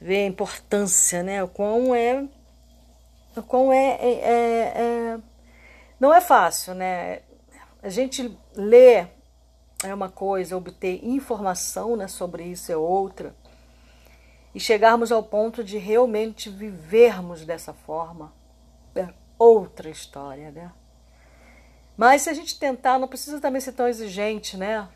Vê 0.00 0.18
a 0.18 0.26
importância, 0.26 1.20
né? 1.20 1.42
O 1.42 1.48
quão 1.48 1.92
é. 1.92 2.24
O 3.34 3.42
quão 3.42 3.72
é, 3.72 3.98
é, 4.00 4.10
é, 4.12 4.72
é 4.76 5.33
não 6.04 6.12
é 6.12 6.20
fácil, 6.20 6.74
né? 6.74 7.22
A 7.82 7.88
gente 7.88 8.38
lê 8.54 9.06
é 9.82 9.94
uma 9.94 10.10
coisa, 10.10 10.56
obter 10.56 11.02
informação 11.02 11.96
né, 11.96 12.08
sobre 12.08 12.44
isso 12.44 12.70
é 12.70 12.76
outra 12.76 13.34
e 14.54 14.60
chegarmos 14.60 15.10
ao 15.10 15.22
ponto 15.22 15.64
de 15.64 15.78
realmente 15.78 16.50
vivermos 16.50 17.44
dessa 17.44 17.72
forma, 17.72 18.32
é 18.94 19.08
outra 19.38 19.88
história, 19.88 20.50
né? 20.50 20.72
Mas 21.96 22.22
se 22.22 22.30
a 22.30 22.34
gente 22.34 22.58
tentar, 22.58 22.98
não 22.98 23.08
precisa 23.08 23.40
também 23.40 23.60
ser 23.60 23.72
tão 23.72 23.88
exigente, 23.88 24.56
né? 24.56 24.88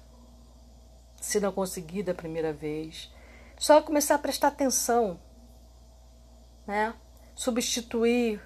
Se 1.16 1.40
não 1.40 1.52
conseguir 1.52 2.02
da 2.02 2.14
primeira 2.14 2.52
vez. 2.52 3.10
Só 3.56 3.80
começar 3.82 4.14
a 4.14 4.18
prestar 4.18 4.48
atenção, 4.48 5.18
né? 6.66 6.94
Substituir, 7.34 8.40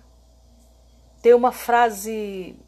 ter 1.22 1.34
uma 1.34 1.52
frase 1.52 2.58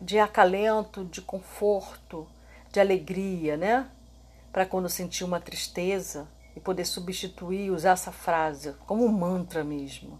de 0.00 0.18
acalento, 0.18 1.04
de 1.04 1.20
conforto, 1.20 2.26
de 2.72 2.80
alegria, 2.80 3.56
né? 3.56 3.88
Para 4.50 4.66
quando 4.66 4.88
sentir 4.88 5.22
uma 5.22 5.38
tristeza, 5.38 6.26
e 6.56 6.60
poder 6.60 6.86
substituir, 6.86 7.70
usar 7.70 7.90
essa 7.90 8.10
frase 8.10 8.72
como 8.86 9.04
um 9.04 9.12
mantra 9.12 9.62
mesmo, 9.62 10.18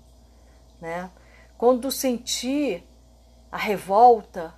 né? 0.79 1.11
Quando 1.57 1.91
sentir 1.91 2.87
a 3.51 3.57
revolta, 3.57 4.55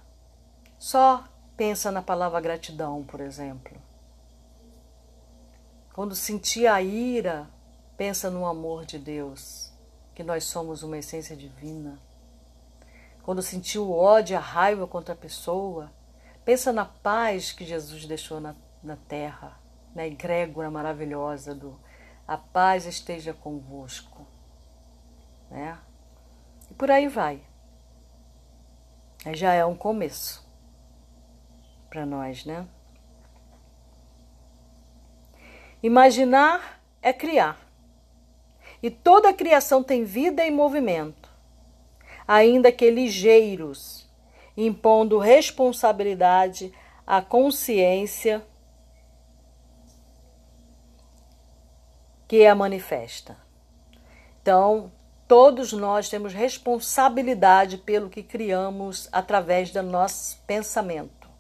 só 0.76 1.25
pensa 1.57 1.93
na 1.93 2.02
palavra 2.02 2.40
gratidão, 2.40 3.05
por 3.05 3.21
exemplo. 3.21 3.81
Quando 5.95 6.17
sentir 6.17 6.67
a 6.67 6.83
ira, 6.83 7.49
pensa 7.97 8.28
no 8.28 8.45
amor 8.45 8.85
de 8.85 8.99
Deus, 8.99 9.73
que 10.17 10.25
nós 10.25 10.45
somos 10.45 10.83
uma 10.83 10.99
essência 10.99 11.37
divina. 11.37 12.00
Quando 13.28 13.42
sentir 13.42 13.78
o 13.78 13.92
ódio, 13.92 14.38
a 14.38 14.40
raiva 14.40 14.87
contra 14.87 15.12
a 15.12 15.14
pessoa, 15.14 15.92
pensa 16.47 16.73
na 16.73 16.87
paz 16.87 17.52
que 17.52 17.62
Jesus 17.62 18.06
deixou 18.06 18.40
na, 18.40 18.54
na 18.82 18.97
terra 18.97 19.61
na 19.94 20.06
egrégora 20.06 20.70
maravilhosa 20.70 21.54
do 21.54 21.78
A 22.26 22.38
paz 22.38 22.87
esteja 22.87 23.35
convosco. 23.35 24.26
Né? 25.50 25.78
E 26.70 26.75
por 26.75 26.90
aí 26.90 27.06
vai. 27.06 27.42
Já 29.35 29.52
é 29.52 29.62
um 29.62 29.76
começo 29.76 30.50
para 31.90 32.06
nós, 32.06 32.47
né? 32.47 32.66
Imaginar 35.82 36.80
é 37.02 37.12
criar. 37.12 37.61
E 38.82 38.90
toda 38.90 39.28
a 39.28 39.35
criação 39.35 39.82
tem 39.82 40.02
vida 40.02 40.47
e 40.47 40.50
movimento, 40.50 41.27
ainda 42.28 42.70
que 42.70 42.90
ligeiros, 42.90 44.06
impondo 44.54 45.18
responsabilidade 45.18 46.70
a 47.06 47.23
consciência 47.23 48.47
que 52.28 52.44
a 52.44 52.54
manifesta. 52.54 53.38
Então, 54.42 54.92
todos 55.26 55.73
nós 55.73 56.11
temos 56.11 56.35
responsabilidade 56.35 57.78
pelo 57.78 58.11
que 58.11 58.23
criamos 58.23 59.08
através 59.11 59.70
do 59.70 59.82
nosso 59.82 60.38
pensamento. 60.47 61.30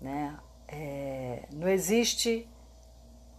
Né? 0.00 0.36
É, 0.66 1.44
não 1.52 1.68
existe 1.68 2.48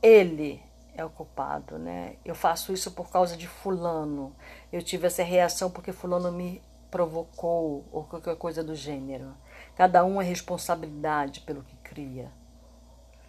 ele 0.01 0.64
é 0.95 1.03
o 1.03 1.09
culpado, 1.09 1.77
né? 1.77 2.15
Eu 2.23 2.33
faço 2.33 2.73
isso 2.73 2.91
por 2.91 3.09
causa 3.09 3.35
de 3.35 3.47
fulano. 3.47 4.33
Eu 4.71 4.81
tive 4.81 5.07
essa 5.07 5.23
reação 5.23 5.69
porque 5.69 5.91
fulano 5.91 6.31
me 6.31 6.61
provocou 6.89 7.85
ou 7.91 8.05
qualquer 8.05 8.37
coisa 8.37 8.63
do 8.63 8.73
gênero. 8.73 9.35
Cada 9.75 10.05
um 10.05 10.21
é 10.21 10.23
responsabilidade 10.23 11.41
pelo 11.41 11.63
que 11.63 11.75
cria. 11.77 12.31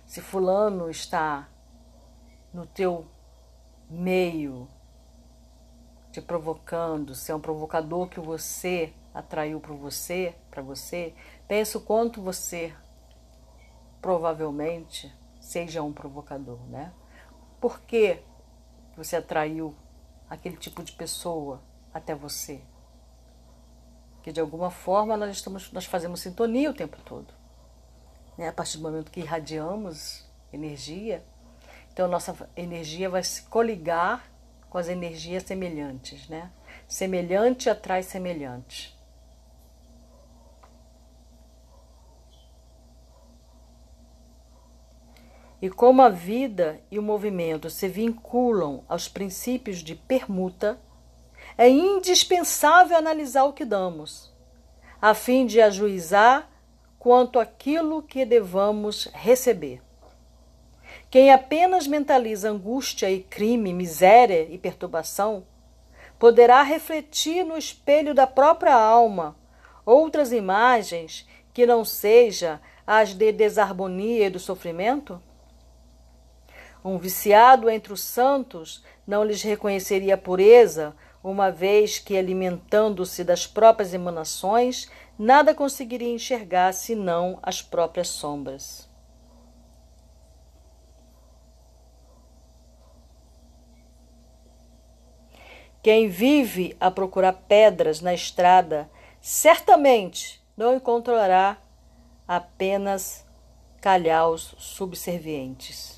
Se 0.07 0.21
fulano 0.21 0.89
está 0.89 1.49
no 2.55 2.65
teu 2.65 3.05
meio 3.91 4.69
te 6.13 6.23
provocando, 6.23 7.15
se 7.15 7.33
é 7.33 7.35
um 7.35 7.41
provocador 7.41 8.09
que 8.09 8.21
você 8.21 8.93
atraiu 9.13 9.61
para 9.61 9.75
você, 9.75 10.35
para 10.51 10.63
você, 10.63 11.13
pensa 11.49 11.79
o 11.79 11.81
quanto 11.81 12.23
você 12.23 12.73
provavelmente 14.01 15.13
seja 15.41 15.83
um 15.83 15.93
provocador, 15.93 16.59
né? 16.69 16.93
Por 17.61 17.81
que 17.81 18.21
você 18.97 19.17
atraiu 19.17 19.75
aquele 20.29 20.57
tipo 20.57 20.83
de 20.83 20.93
pessoa 20.93 21.61
até 21.93 22.15
você? 22.15 22.61
Que 24.23 24.33
de 24.33 24.41
alguma 24.41 24.71
forma 24.71 25.17
nós 25.17 25.37
estamos 25.37 25.71
nós 25.73 25.85
fazemos 25.85 26.21
sintonia 26.21 26.71
o 26.71 26.75
tempo 26.75 26.97
todo. 27.05 27.33
Né? 28.37 28.49
A 28.49 28.53
partir 28.53 28.79
do 28.79 28.83
momento 28.83 29.11
que 29.11 29.21
irradiamos 29.21 30.27
energia, 30.53 31.25
então 31.93 32.09
nossa 32.09 32.49
energia 32.57 33.09
vai 33.09 33.23
se 33.23 33.43
coligar 33.43 34.31
com 34.69 34.79
as 34.79 34.89
energias 34.89 35.45
semelhantes, 35.45 36.29
né? 36.29 36.51
Semelhante 36.87 37.71
atrai 37.71 38.03
semelhante. 38.03 38.96
E 45.61 45.71
como 45.71 46.03
a 46.03 46.09
vida 46.09 46.81
e 46.91 46.99
o 46.99 47.03
movimento 47.03 47.71
se 47.71 47.89
vinculam 47.89 48.85
aos 48.89 49.09
princípios 49.09 49.79
de 49.79 49.95
permuta, 49.95 50.79
é 51.57 51.69
indispensável 51.69 52.97
analisar 52.97 53.45
o 53.45 53.53
que 53.53 53.65
damos, 53.65 54.33
a 55.01 55.15
fim 55.15 55.47
de 55.47 55.61
ajuizar 55.61 56.51
quanto 56.99 57.39
àquilo 57.39 58.03
que 58.03 58.27
devamos 58.27 59.09
receber. 59.15 59.81
Quem 61.09 61.33
apenas 61.33 61.87
mentaliza 61.87 62.51
angústia 62.51 63.11
e 63.11 63.23
crime, 63.23 63.73
miséria 63.73 64.43
e 64.51 64.59
perturbação, 64.59 65.47
poderá 66.19 66.63
refletir 66.63 67.45
no 67.45 67.57
espelho 67.57 68.15
da 68.15 68.27
própria 68.27 68.75
alma 68.75 69.37
outras 69.85 70.33
imagens 70.33 71.27
que 71.55 71.65
não 71.65 71.85
seja 71.85 72.61
as 72.87 73.15
de 73.15 73.33
desarmonia 73.33 74.27
e 74.27 74.31
do 74.31 74.39
sofrimento? 74.39 75.23
Um 76.87 76.99
viciado 76.99 77.69
entre 77.69 77.93
os 77.93 78.01
santos 78.01 78.81
não 79.05 79.25
lhes 79.25 79.43
reconheceria 79.43 80.17
pureza, 80.17 80.95
uma 81.21 81.51
vez 81.51 81.99
que, 81.99 82.17
alimentando-se 82.17 83.25
das 83.25 83.45
próprias 83.45 83.93
emanações, 83.93 84.89
nada 85.19 85.53
conseguiria 85.53 86.15
enxergar 86.15 86.73
senão 86.73 87.41
as 87.43 87.61
próprias 87.61 88.07
sombras. 88.07 88.89
Quem 95.83 96.07
vive 96.09 96.77
a 96.79 96.89
procurar 96.89 97.33
pedras 97.33 98.01
na 98.01 98.15
estrada, 98.15 98.89
certamente 99.21 100.41
não 100.57 100.77
encontrará 100.77 101.59
apenas 102.29 103.27
calhaus 103.81 104.55
subservientes. 104.57 105.96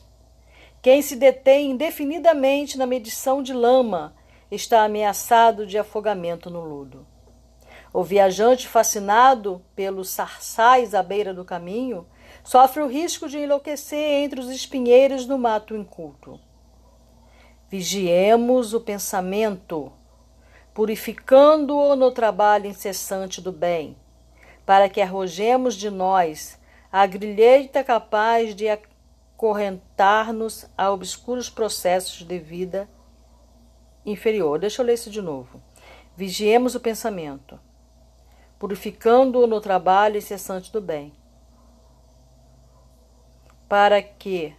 Quem 0.80 1.02
se 1.02 1.16
detém 1.16 1.72
indefinidamente 1.72 2.78
na 2.78 2.86
medição 2.86 3.42
de 3.42 3.52
lama 3.52 4.14
está 4.50 4.84
ameaçado 4.84 5.66
de 5.66 5.76
afogamento 5.76 6.48
no 6.48 6.60
lodo. 6.60 7.06
O 7.92 8.04
viajante 8.04 8.68
fascinado 8.68 9.60
pelos 9.74 10.10
sarçais 10.10 10.94
à 10.94 11.02
beira 11.02 11.34
do 11.34 11.44
caminho 11.44 12.06
sofre 12.44 12.82
o 12.82 12.86
risco 12.86 13.28
de 13.28 13.38
enlouquecer 13.38 14.22
entre 14.22 14.40
os 14.40 14.48
espinheiros 14.50 15.26
do 15.26 15.36
mato 15.36 15.74
inculto. 15.74 16.38
Vigiemos 17.68 18.72
o 18.72 18.80
pensamento, 18.80 19.92
purificando-o 20.72 21.96
no 21.96 22.12
trabalho 22.12 22.66
incessante 22.66 23.40
do 23.40 23.50
bem, 23.50 23.96
para 24.64 24.88
que 24.88 25.00
arrojemos 25.00 25.74
de 25.74 25.90
nós 25.90 26.58
a 26.90 27.04
grilheita 27.04 27.82
capaz 27.82 28.54
de 28.54 28.68
correntar-nos 29.38 30.68
a 30.77 30.90
obscuros 30.90 31.48
processos 31.48 32.27
de 32.27 32.38
vida 32.40 32.88
inferior. 34.05 34.59
Deixa 34.59 34.83
eu 34.83 34.87
ler 34.87 34.94
isso 34.94 35.11
de 35.11 35.22
novo. 35.22 35.62
Vigiemos 36.16 36.74
o 36.74 36.81
pensamento, 36.81 37.59
purificando-o 38.59 39.46
no 39.46 39.61
trabalho 39.61 40.18
incessante 40.18 40.72
do 40.72 40.81
bem, 40.81 41.14
para 43.68 44.03
que 44.03 44.57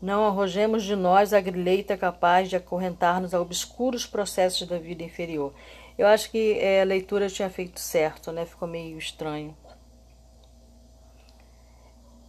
não 0.00 0.24
arrojemos 0.24 0.84
de 0.84 0.96
nós 0.96 1.34
a 1.34 1.40
grilheita 1.42 1.94
capaz 1.94 2.48
de 2.48 2.56
acorrentar-nos 2.56 3.34
a 3.34 3.40
obscuros 3.40 4.06
processos 4.06 4.66
da 4.66 4.78
vida 4.78 5.02
inferior. 5.02 5.52
Eu 5.98 6.06
acho 6.06 6.30
que 6.30 6.58
é, 6.58 6.80
a 6.80 6.86
leitura 6.86 7.28
tinha 7.28 7.50
feito 7.50 7.78
certo, 7.78 8.32
né? 8.32 8.46
Ficou 8.46 8.66
meio 8.66 8.96
estranho. 8.96 9.54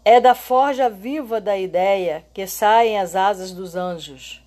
É 0.04 0.20
da 0.20 0.34
forja 0.34 0.90
viva 0.90 1.42
da 1.42 1.58
ideia 1.58 2.26
que 2.34 2.48
saem 2.48 3.00
as 3.00 3.16
asas 3.16 3.52
dos 3.52 3.76
anjos 3.76 4.42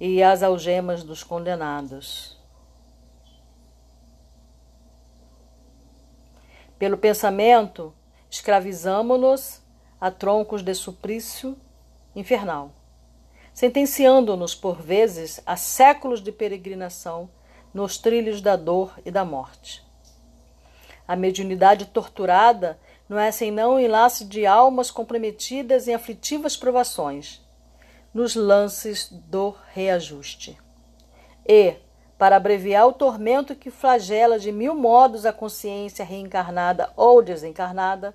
e 0.00 0.22
as 0.22 0.42
algemas 0.42 1.02
dos 1.02 1.22
condenados. 1.22 2.36
Pelo 6.78 6.98
pensamento, 6.98 7.94
escravizamo-nos 8.30 9.62
a 10.00 10.10
troncos 10.10 10.62
de 10.62 10.74
suplício 10.74 11.56
infernal, 12.14 12.70
sentenciando-nos 13.52 14.54
por 14.54 14.82
vezes 14.82 15.40
a 15.46 15.56
séculos 15.56 16.20
de 16.20 16.32
peregrinação 16.32 17.30
nos 17.72 17.96
trilhos 17.98 18.40
da 18.40 18.56
dor 18.56 18.98
e 19.04 19.10
da 19.10 19.24
morte. 19.24 19.84
A 21.08 21.16
mediunidade 21.16 21.86
torturada 21.86 22.78
não 23.08 23.18
é 23.18 23.30
senão 23.30 23.74
um 23.74 23.80
enlace 23.80 24.24
de 24.24 24.46
almas 24.46 24.90
comprometidas 24.90 25.86
em 25.86 25.94
aflitivas 25.94 26.56
provações, 26.56 27.40
nos 28.12 28.34
lances 28.34 29.10
do 29.10 29.54
reajuste. 29.72 30.58
E, 31.46 31.74
para 32.18 32.36
abreviar 32.36 32.88
o 32.88 32.92
tormento 32.92 33.54
que 33.54 33.70
flagela 33.70 34.38
de 34.38 34.50
mil 34.50 34.74
modos 34.74 35.24
a 35.24 35.32
consciência 35.32 36.04
reencarnada 36.04 36.90
ou 36.96 37.22
desencarnada, 37.22 38.14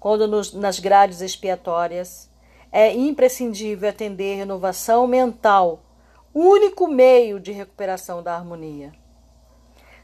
quando 0.00 0.26
nos, 0.26 0.52
nas 0.52 0.80
grades 0.80 1.20
expiatórias, 1.20 2.28
é 2.72 2.92
imprescindível 2.92 3.88
atender 3.88 4.36
renovação 4.36 5.06
mental, 5.06 5.80
único 6.34 6.88
meio 6.88 7.38
de 7.38 7.52
recuperação 7.52 8.22
da 8.22 8.34
harmonia. 8.34 8.92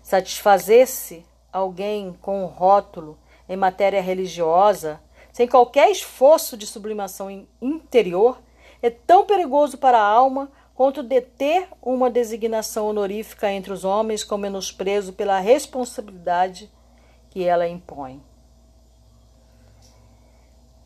Satisfazer-se 0.03 1.27
alguém 1.53 2.17
com 2.21 2.45
o 2.45 2.47
rótulo 2.47 3.19
em 3.49 3.57
matéria 3.57 4.03
religiosa, 4.03 5.01
sem 5.33 5.47
qualquer 5.47 5.91
esforço 5.91 6.57
de 6.57 6.67
sublimação 6.67 7.47
interior, 7.63 8.41
é 8.83 8.91
tão 8.91 9.25
perigoso 9.25 9.79
para 9.79 9.99
a 9.99 10.05
alma 10.05 10.51
quanto 10.75 11.03
deter 11.03 11.69
uma 11.83 12.11
designação 12.11 12.87
honorífica 12.87 13.51
entre 13.51 13.73
os 13.73 13.85
homens 13.85 14.23
com 14.23 14.37
menosprezo 14.37 15.13
pela 15.13 15.41
responsabilidade 15.41 16.71
que 17.31 17.45
ela 17.45 17.69
impõe. 17.69 18.23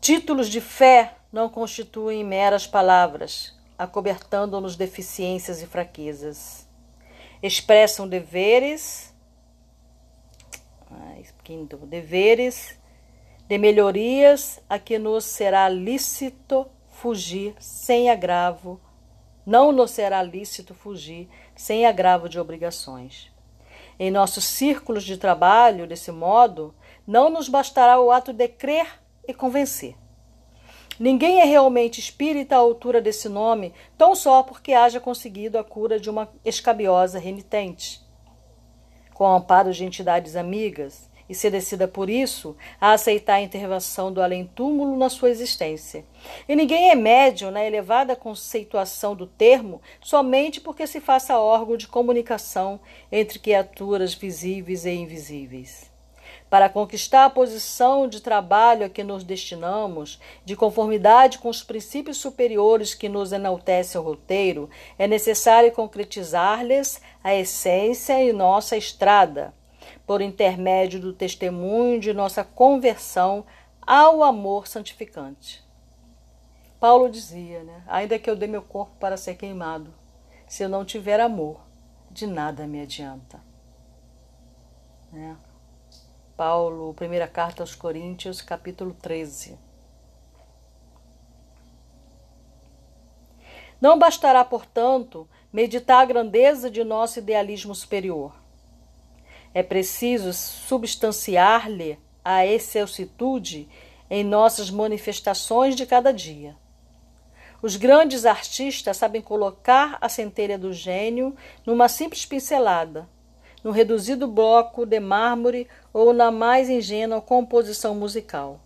Títulos 0.01 0.49
de 0.49 0.59
fé 0.59 1.15
não 1.31 1.47
constituem 1.47 2.23
meras 2.23 2.67
palavras, 2.67 3.55
acobertando-nos 3.77 4.75
deficiências 4.75 5.61
e 5.61 5.67
fraquezas. 5.67 6.67
Expressam 7.41 8.07
deveres 8.07 9.13
quinto, 11.43 11.77
deveres 11.77 12.79
de 13.47 13.57
melhorias 13.57 14.61
a 14.69 14.79
que 14.79 14.97
nos 14.97 15.25
será 15.25 15.67
lícito 15.67 16.65
fugir 16.89 17.53
sem 17.59 18.09
agravo, 18.09 18.79
não 19.45 19.71
nos 19.71 19.91
será 19.91 20.23
lícito 20.23 20.73
fugir 20.73 21.27
sem 21.55 21.85
agravo 21.85 22.29
de 22.29 22.39
obrigações. 22.39 23.31
Em 23.99 24.09
nossos 24.09 24.45
círculos 24.45 25.03
de 25.03 25.17
trabalho, 25.17 25.85
desse 25.85 26.11
modo, 26.11 26.73
não 27.05 27.29
nos 27.29 27.49
bastará 27.49 27.99
o 27.99 28.09
ato 28.09 28.31
de 28.31 28.47
crer 28.47 28.87
e 29.27 29.33
convencer. 29.33 29.95
Ninguém 30.99 31.41
é 31.41 31.43
realmente 31.43 31.99
espírita 31.99 32.55
à 32.55 32.59
altura 32.59 33.01
desse 33.01 33.27
nome, 33.27 33.73
tão 33.97 34.15
só 34.15 34.43
porque 34.43 34.73
haja 34.73 34.99
conseguido 34.99 35.57
a 35.57 35.63
cura 35.63 35.99
de 35.99 36.09
uma 36.09 36.29
escabiosa 36.45 37.19
renitente. 37.19 38.01
Com 39.13 39.27
amparo 39.27 39.73
de 39.73 39.83
entidades 39.83 40.35
amigas, 40.35 41.09
e 41.33 41.35
ser 41.35 41.49
decida 41.49 41.87
por 41.87 42.11
isso 42.11 42.55
a 42.79 42.93
aceitar 42.93 43.35
a 43.35 43.41
intervenção 43.41 44.13
do 44.13 44.21
além-túmulo 44.21 44.95
na 44.95 45.09
sua 45.09 45.31
existência. 45.31 46.05
E 46.47 46.55
ninguém 46.55 46.91
é 46.91 46.95
médium 46.95 47.49
na 47.49 47.65
elevada 47.65 48.15
conceituação 48.15 49.15
do 49.15 49.25
termo 49.25 49.81
somente 49.99 50.61
porque 50.61 50.85
se 50.85 51.01
faça 51.01 51.39
órgão 51.39 51.75
de 51.75 51.87
comunicação 51.87 52.79
entre 53.11 53.39
criaturas 53.39 54.13
visíveis 54.13 54.85
e 54.85 54.91
invisíveis. 54.91 55.91
Para 56.51 56.69
conquistar 56.69 57.25
a 57.25 57.31
posição 57.31 58.07
de 58.07 58.21
trabalho 58.21 58.85
a 58.85 58.89
que 58.89 59.03
nos 59.03 59.23
destinamos, 59.23 60.19
de 60.45 60.55
conformidade 60.55 61.39
com 61.39 61.49
os 61.49 61.63
princípios 61.63 62.17
superiores 62.17 62.93
que 62.93 63.09
nos 63.09 63.31
enaltecem 63.31 63.99
o 63.99 64.03
roteiro, 64.03 64.69
é 64.99 65.07
necessário 65.07 65.71
concretizar-lhes 65.71 67.01
a 67.23 67.33
essência 67.33 68.23
e 68.23 68.31
nossa 68.31 68.77
estrada 68.77 69.51
por 70.05 70.21
intermédio 70.21 70.99
do 70.99 71.13
testemunho 71.13 71.99
de 71.99 72.13
nossa 72.13 72.43
conversão 72.43 73.45
ao 73.81 74.23
amor 74.23 74.67
santificante. 74.67 75.63
Paulo 76.79 77.09
dizia, 77.09 77.63
né? 77.63 77.83
Ainda 77.87 78.19
que 78.19 78.29
eu 78.29 78.35
dê 78.35 78.45
meu 78.45 78.61
corpo 78.61 78.93
para 78.99 79.15
ser 79.15 79.35
queimado, 79.35 79.93
se 80.47 80.63
eu 80.63 80.69
não 80.69 80.83
tiver 80.83 81.19
amor, 81.19 81.61
de 82.11 82.27
nada 82.27 82.67
me 82.67 82.81
adianta. 82.81 83.41
Né? 85.11 85.37
Paulo, 86.35 86.93
primeira 86.93 87.27
carta 87.27 87.63
aos 87.63 87.73
Coríntios, 87.73 88.41
capítulo 88.41 88.93
13. 88.93 89.57
Não 93.79 93.97
bastará, 93.97 94.43
portanto, 94.43 95.29
meditar 95.51 96.01
a 96.01 96.05
grandeza 96.05 96.69
de 96.69 96.83
nosso 96.83 97.19
idealismo 97.19 97.73
superior 97.75 98.42
é 99.53 99.61
preciso 99.61 100.33
substanciar-lhe 100.33 101.99
a 102.25 102.45
excelsitude 102.45 103.69
em 104.09 104.23
nossas 104.23 104.71
manifestações 104.71 105.75
de 105.75 105.85
cada 105.85 106.11
dia. 106.11 106.55
Os 107.61 107.75
grandes 107.75 108.25
artistas 108.25 108.97
sabem 108.97 109.21
colocar 109.21 109.97
a 110.01 110.09
centelha 110.09 110.57
do 110.57 110.73
gênio 110.73 111.35
numa 111.65 111.87
simples 111.87 112.25
pincelada, 112.25 113.07
num 113.63 113.71
reduzido 113.71 114.27
bloco 114.27 114.85
de 114.85 114.99
mármore 114.99 115.67
ou 115.93 116.11
na 116.11 116.31
mais 116.31 116.69
ingênua 116.69 117.21
composição 117.21 117.95
musical. 117.95 118.59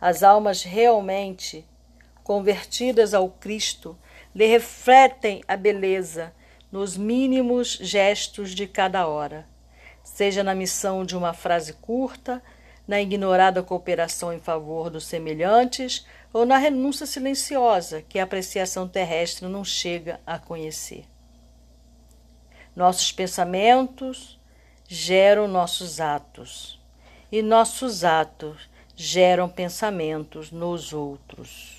As 0.00 0.22
almas 0.22 0.62
realmente 0.62 1.64
convertidas 2.22 3.14
ao 3.14 3.28
Cristo 3.28 3.96
lhe 4.34 4.46
refletem 4.46 5.42
a 5.46 5.56
beleza 5.56 6.34
nos 6.70 6.96
mínimos 6.96 7.78
gestos 7.80 8.50
de 8.50 8.66
cada 8.66 9.06
hora 9.06 9.53
seja 10.14 10.44
na 10.44 10.54
missão 10.54 11.04
de 11.04 11.16
uma 11.16 11.32
frase 11.32 11.72
curta, 11.72 12.40
na 12.86 13.00
ignorada 13.00 13.64
cooperação 13.64 14.32
em 14.32 14.38
favor 14.38 14.88
dos 14.88 15.06
semelhantes 15.06 16.06
ou 16.32 16.46
na 16.46 16.56
renúncia 16.56 17.04
silenciosa 17.04 18.00
que 18.00 18.20
a 18.20 18.22
apreciação 18.22 18.86
terrestre 18.86 19.48
não 19.48 19.64
chega 19.64 20.20
a 20.24 20.38
conhecer. 20.38 21.04
Nossos 22.76 23.10
pensamentos 23.10 24.38
geram 24.86 25.48
nossos 25.48 26.00
atos, 26.00 26.80
e 27.32 27.42
nossos 27.42 28.04
atos 28.04 28.70
geram 28.94 29.48
pensamentos 29.48 30.52
nos 30.52 30.92
outros. 30.92 31.73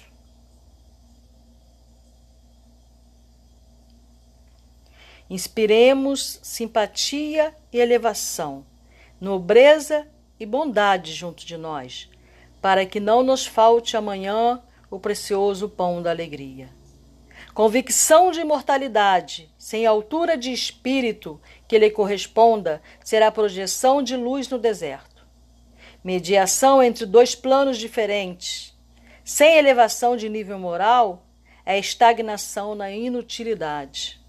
Inspiremos 5.30 6.40
simpatia 6.44 7.56
e 7.74 7.80
elevação, 7.80 8.66
nobreza 9.20 10.08
e 10.40 10.46
bondade 10.46 11.14
junto 11.14 11.46
de 11.46 11.58
nós, 11.58 12.10
para 12.62 12.86
que 12.86 13.00
não 13.00 13.24
nos 13.24 13.46
falte 13.46 13.98
amanhã 13.98 14.62
o 14.90 15.00
precioso 15.00 15.68
pão 15.68 16.02
da 16.02 16.12
alegria. 16.12 16.70
Convicção 17.56 18.32
de 18.32 18.42
imortalidade, 18.42 19.50
sem 19.58 19.86
altura 19.86 20.38
de 20.38 20.52
espírito 20.52 21.42
que 21.68 21.80
lhe 21.80 21.90
corresponda, 21.90 22.82
será 23.04 23.32
projeção 23.32 24.04
de 24.04 24.16
luz 24.16 24.48
no 24.50 24.60
deserto. 24.60 25.26
Mediação 26.04 26.84
entre 26.84 27.06
dois 27.06 27.34
planos 27.34 27.78
diferentes, 27.78 28.78
sem 29.24 29.58
elevação 29.58 30.16
de 30.16 30.30
nível 30.30 30.60
moral, 30.60 31.26
é 31.66 31.80
estagnação 31.80 32.76
na 32.76 32.92
inutilidade. 32.92 34.24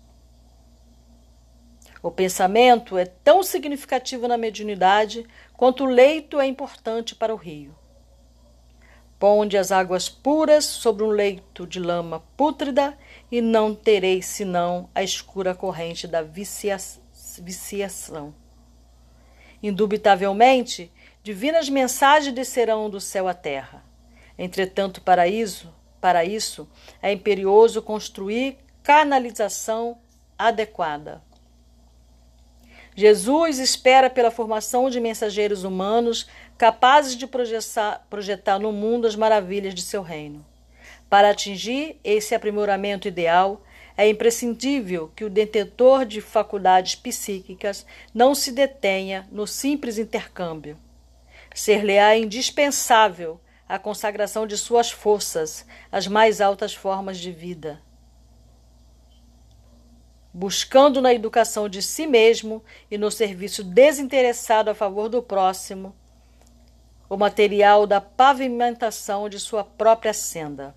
O 2.06 2.10
pensamento 2.12 2.96
é 2.96 3.04
tão 3.04 3.42
significativo 3.42 4.28
na 4.28 4.38
mediunidade 4.38 5.26
quanto 5.56 5.82
o 5.82 5.88
leito 5.88 6.38
é 6.38 6.46
importante 6.46 7.16
para 7.16 7.34
o 7.34 7.36
rio. 7.36 7.74
Ponde 9.18 9.58
as 9.58 9.72
águas 9.72 10.08
puras 10.08 10.64
sobre 10.64 11.02
um 11.02 11.08
leito 11.08 11.66
de 11.66 11.80
lama 11.80 12.22
pútrida 12.36 12.96
e 13.28 13.40
não 13.40 13.74
tereis 13.74 14.26
senão 14.26 14.88
a 14.94 15.02
escura 15.02 15.52
corrente 15.52 16.06
da 16.06 16.22
vicia 16.22 16.76
viciação. 17.42 18.32
Indubitavelmente, 19.60 20.92
divinas 21.24 21.68
mensagens 21.68 22.32
descerão 22.32 22.88
do 22.88 23.00
céu 23.00 23.26
à 23.26 23.34
terra. 23.34 23.84
Entretanto, 24.38 25.00
para 25.00 25.26
isso, 25.26 25.74
para 26.00 26.24
isso 26.24 26.68
é 27.02 27.12
imperioso 27.12 27.82
construir 27.82 28.58
canalização 28.84 29.98
adequada. 30.38 31.25
Jesus 32.96 33.58
espera 33.58 34.08
pela 34.08 34.30
formação 34.30 34.88
de 34.88 34.98
mensageiros 34.98 35.64
humanos 35.64 36.26
capazes 36.56 37.14
de 37.14 37.26
projetar, 37.26 38.06
projetar 38.08 38.58
no 38.58 38.72
mundo 38.72 39.06
as 39.06 39.14
maravilhas 39.14 39.74
de 39.74 39.82
seu 39.82 40.00
reino. 40.00 40.42
Para 41.10 41.28
atingir 41.28 42.00
esse 42.02 42.34
aprimoramento 42.34 43.06
ideal, 43.06 43.62
é 43.98 44.08
imprescindível 44.08 45.12
que 45.14 45.24
o 45.24 45.30
detentor 45.30 46.06
de 46.06 46.22
faculdades 46.22 46.94
psíquicas 46.94 47.84
não 48.14 48.34
se 48.34 48.50
detenha 48.50 49.28
no 49.30 49.46
simples 49.46 49.98
intercâmbio. 49.98 50.78
Ser-lhe-á 51.54 52.16
indispensável 52.16 53.38
a 53.68 53.78
consagração 53.78 54.46
de 54.46 54.56
suas 54.56 54.90
forças 54.90 55.66
às 55.92 56.06
mais 56.06 56.40
altas 56.40 56.74
formas 56.74 57.18
de 57.18 57.30
vida 57.30 57.78
buscando 60.36 61.00
na 61.00 61.14
educação 61.14 61.66
de 61.66 61.80
si 61.80 62.06
mesmo 62.06 62.62
e 62.90 62.98
no 62.98 63.10
serviço 63.10 63.64
desinteressado 63.64 64.68
a 64.68 64.74
favor 64.74 65.08
do 65.08 65.22
próximo 65.22 65.96
o 67.08 67.16
material 67.16 67.86
da 67.86 68.02
pavimentação 68.02 69.30
de 69.30 69.40
sua 69.40 69.64
própria 69.64 70.12
senda. 70.12 70.74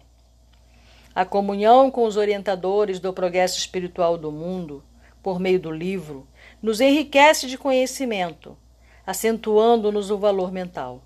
A 1.13 1.26
comunhão 1.26 1.91
com 1.91 2.06
os 2.06 2.15
orientadores 2.15 3.02
do 3.02 3.12
progresso 3.12 3.58
espiritual 3.58 4.17
do 4.17 4.32
mundo, 4.32 4.82
por 5.22 5.41
meio 5.41 5.60
do 5.60 5.72
livro, 5.72 6.26
nos 6.62 6.80
enriquece 6.80 7.45
de 7.45 7.58
conhecimento, 7.58 8.58
acentuando-nos 9.06 10.10
o 10.10 10.17
valor 10.17 10.54
mental. 10.54 11.02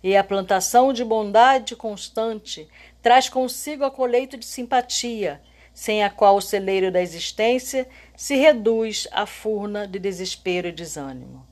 E 0.00 0.16
a 0.16 0.22
plantação 0.22 0.92
de 0.92 1.04
bondade 1.04 1.74
constante 1.74 2.68
traz 3.02 3.28
consigo 3.28 3.84
a 3.84 3.90
colheita 3.90 4.36
de 4.36 4.46
simpatia 4.46 5.42
sem 5.74 6.04
a 6.04 6.08
qual 6.08 6.36
o 6.36 6.40
celeiro 6.40 6.92
da 6.92 7.02
existência 7.02 7.88
se 8.16 8.36
reduz 8.36 9.08
à 9.10 9.26
furna 9.26 9.88
de 9.88 9.98
desespero 9.98 10.68
e 10.68 10.72
desânimo. 10.72 11.44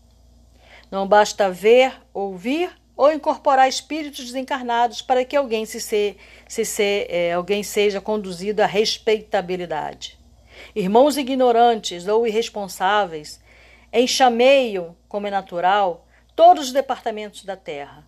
Não 0.89 1.09
basta 1.09 1.51
ver, 1.51 1.93
ouvir 2.15 2.71
ou 2.97 3.13
incorporar 3.13 3.69
espíritos 3.69 4.25
desencarnados 4.25 5.03
para 5.03 5.25
que 5.25 5.37
alguém, 5.37 5.67
se 5.67 5.81
se, 5.81 6.17
se, 6.47 6.65
se 6.65 7.07
é, 7.09 7.33
alguém 7.33 7.65
seja 7.65 8.01
conduzido 8.01 8.63
à 8.63 8.67
respeitabilidade. 8.67 10.19
Irmãos 10.75 11.17
ignorantes 11.17 12.07
ou 12.07 12.27
irresponsáveis 12.27 13.41
enxameiam, 13.93 14.97
como 15.09 15.27
é 15.27 15.31
natural, 15.31 16.07
todos 16.37 16.67
os 16.67 16.73
departamentos 16.73 17.45
da 17.45 17.57
Terra, 17.57 18.07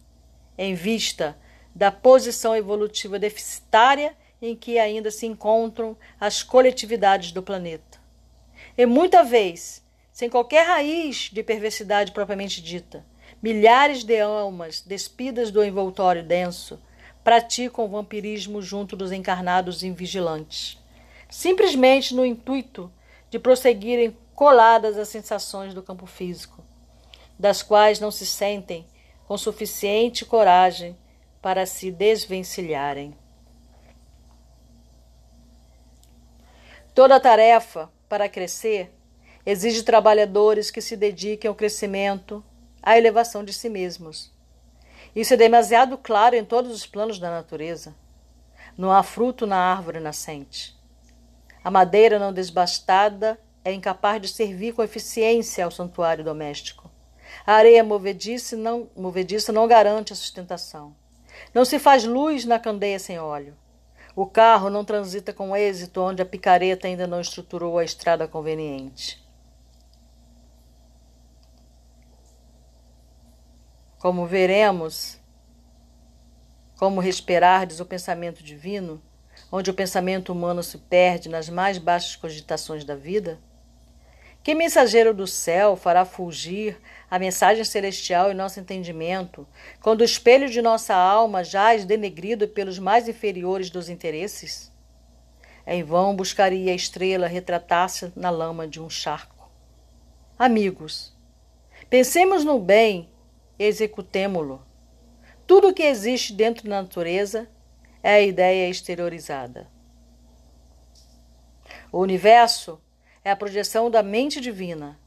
em 0.57 0.74
vista 0.74 1.37
da 1.74 1.90
posição 1.90 2.55
evolutiva 2.55 3.18
deficitária 3.18 4.16
em 4.46 4.57
que 4.57 4.78
ainda 4.78 5.11
se 5.11 5.26
encontram 5.26 5.96
as 6.20 6.42
coletividades 6.42 7.33
do 7.33 7.42
planeta. 7.42 7.98
E 8.76 8.85
muita 8.85 9.22
vez, 9.22 9.83
sem 10.12 10.28
qualquer 10.28 10.66
raiz 10.66 11.30
de 11.33 11.42
perversidade 11.42 12.12
propriamente 12.12 12.61
dita, 12.61 13.04
milhares 13.42 14.04
de 14.04 14.20
almas 14.20 14.80
despidas 14.80 15.50
do 15.50 15.64
envoltório 15.64 16.22
denso 16.22 16.80
praticam 17.22 17.88
vampirismo 17.88 18.61
junto 18.61 18.94
dos 18.94 19.11
encarnados 19.11 19.83
invigilantes, 19.83 20.78
simplesmente 21.30 22.14
no 22.14 22.24
intuito 22.24 22.92
de 23.30 23.38
prosseguirem 23.38 24.16
coladas 24.35 24.98
às 24.98 25.09
sensações 25.09 25.72
do 25.72 25.83
campo 25.83 26.07
físico, 26.07 26.62
das 27.38 27.62
quais 27.62 27.98
não 27.98 28.11
se 28.11 28.26
sentem 28.26 28.87
com 29.26 29.38
suficiente 29.38 30.24
coragem 30.24 30.96
para 31.40 31.64
se 31.66 31.90
desvencilharem. 31.90 33.14
Toda 36.94 37.18
tarefa 37.18 37.90
para 38.09 38.28
crescer 38.28 38.94
exige 39.44 39.83
trabalhadores 39.83 40.70
que 40.70 40.80
se 40.80 40.96
dediquem 40.96 41.48
ao 41.48 41.54
crescimento, 41.54 42.42
à 42.80 42.96
elevação 42.96 43.44
de 43.44 43.52
si 43.52 43.68
mesmos. 43.68 44.33
Isso 45.14 45.35
é 45.35 45.37
demasiado 45.37 45.98
claro 45.98 46.37
em 46.37 46.44
todos 46.44 46.72
os 46.72 46.87
planos 46.87 47.18
da 47.18 47.28
natureza. 47.30 47.96
Não 48.78 48.92
há 48.92 49.02
fruto 49.02 49.44
na 49.44 49.57
árvore 49.57 49.98
nascente. 49.98 50.78
A 51.64 51.70
madeira 51.70 52.16
não 52.16 52.33
desbastada 52.33 53.40
é 53.64 53.72
incapaz 53.72 54.22
de 54.22 54.28
servir 54.28 54.72
com 54.72 54.83
eficiência 54.85 55.64
ao 55.64 55.72
santuário 55.72 56.22
doméstico. 56.22 56.88
A 57.44 57.54
areia 57.54 57.83
movediça 57.83 58.57
não, 58.57 58.88
movediça 58.96 59.52
não 59.52 59.66
garante 59.66 60.12
a 60.12 60.16
sustentação. 60.16 60.94
Não 61.52 61.64
se 61.64 61.80
faz 61.80 62.04
luz 62.04 62.44
na 62.44 62.61
candeia 62.61 63.00
sem 63.00 63.18
óleo. 63.18 63.57
O 64.16 64.27
carro 64.27 64.70
não 64.70 64.85
transita 64.85 65.33
com 65.33 65.57
êxito 65.57 66.00
onde 66.00 66.22
a 66.22 66.27
picareta 66.27 66.87
ainda 66.87 67.07
não 67.07 67.20
estruturou 67.20 67.79
a 67.79 67.85
estrada 67.85 68.29
conveniente. 68.29 69.20
Como 73.98 74.24
veremos, 74.24 75.18
como 76.77 77.00
respirardes 77.00 77.81
o 77.81 77.87
pensamento 77.87 78.44
divino, 78.44 79.03
onde 79.50 79.70
o 79.70 79.74
pensamento 79.74 80.33
humano 80.33 80.62
se 80.62 80.79
perde 80.79 81.29
nas 81.29 81.48
mais 81.48 81.79
baixas 81.79 82.14
cogitações 82.14 82.85
da 82.85 82.94
vida? 82.94 83.40
Que 84.44 84.55
mensageiro 84.55 85.14
do 85.14 85.27
céu 85.27 85.74
fará 85.74 86.05
fulgir 86.05 86.79
a 87.11 87.19
mensagem 87.19 87.64
celestial 87.64 88.31
em 88.31 88.35
nosso 88.35 88.59
entendimento, 88.59 89.47
quando 89.81 90.01
o 90.01 90.05
espelho 90.05 90.49
de 90.49 90.61
nossa 90.62 90.95
alma 90.95 91.45
jaz 91.45 91.85
denegrido 91.85 92.49
pelos 92.49 92.79
mais 92.79 93.09
inferiores 93.09 93.71
dos 93.71 93.88
interesses? 93.88 94.73
Em 95.67 95.83
vão 95.83 96.14
buscaria 96.14 96.73
a 96.73 96.75
estrela 96.75 97.27
retratar-se 97.27 98.12
na 98.14 98.31
lama 98.31 98.67
de 98.67 98.81
um 98.81 98.90
charco. 98.90 99.51
Amigos, 100.38 101.17
pensemos 101.88 102.45
no 102.45 102.59
bem 102.59 103.09
e 103.59 103.64
executemo-lo. 103.64 104.64
Tudo 105.47 105.69
o 105.69 105.75
que 105.75 105.83
existe 105.83 106.33
dentro 106.33 106.69
da 106.69 106.83
natureza 106.83 107.49
é 108.03 108.14
a 108.14 108.21
ideia 108.21 108.69
exteriorizada. 108.69 109.69
O 111.90 112.01
universo 112.01 112.81
é 113.25 113.31
a 113.31 113.37
projeção 113.37 113.90
da 113.90 114.03
mente 114.03 114.40
divina, 114.40 114.99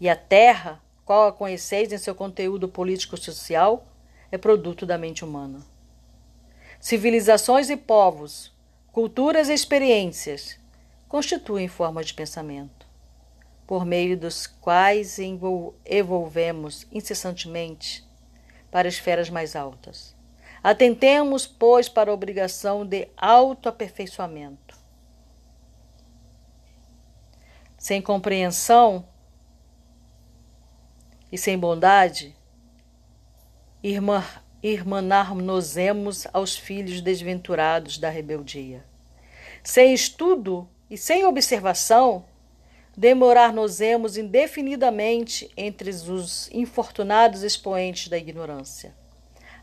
e 0.00 0.08
a 0.08 0.16
Terra, 0.16 0.82
qual 1.04 1.28
a 1.28 1.32
conheceis 1.32 1.92
em 1.92 1.98
seu 1.98 2.14
conteúdo 2.14 2.68
político-social, 2.68 3.86
é 4.30 4.38
produto 4.38 4.86
da 4.86 4.96
mente 4.96 5.24
humana. 5.24 5.60
Civilizações 6.80 7.70
e 7.70 7.76
povos, 7.76 8.52
culturas 8.90 9.48
e 9.48 9.52
experiências 9.52 10.58
constituem 11.08 11.68
formas 11.68 12.06
de 12.06 12.14
pensamento, 12.14 12.86
por 13.66 13.84
meio 13.84 14.16
dos 14.16 14.46
quais 14.46 15.18
evolvemos 15.84 16.86
incessantemente 16.90 18.04
para 18.70 18.88
esferas 18.88 19.28
mais 19.28 19.54
altas. 19.54 20.16
Atentemos, 20.62 21.46
pois, 21.46 21.88
para 21.88 22.10
a 22.10 22.14
obrigação 22.14 22.86
de 22.86 23.08
autoaperfeiçoamento. 23.16 24.78
Sem 27.76 28.00
compreensão 28.00 29.04
e 31.32 31.38
sem 31.38 31.58
bondade, 31.58 32.36
irmã, 33.82 34.22
irmanar-nos-emos 34.62 36.26
aos 36.32 36.56
filhos 36.56 37.00
desventurados 37.00 37.96
da 37.96 38.10
rebeldia. 38.10 38.84
Sem 39.64 39.94
estudo 39.94 40.68
e 40.90 40.98
sem 40.98 41.24
observação, 41.24 42.24
demorar-nos-emos 42.94 44.18
indefinidamente 44.18 45.50
entre 45.56 45.88
os 45.88 46.50
infortunados 46.52 47.42
expoentes 47.42 48.08
da 48.08 48.18
ignorância. 48.18 48.94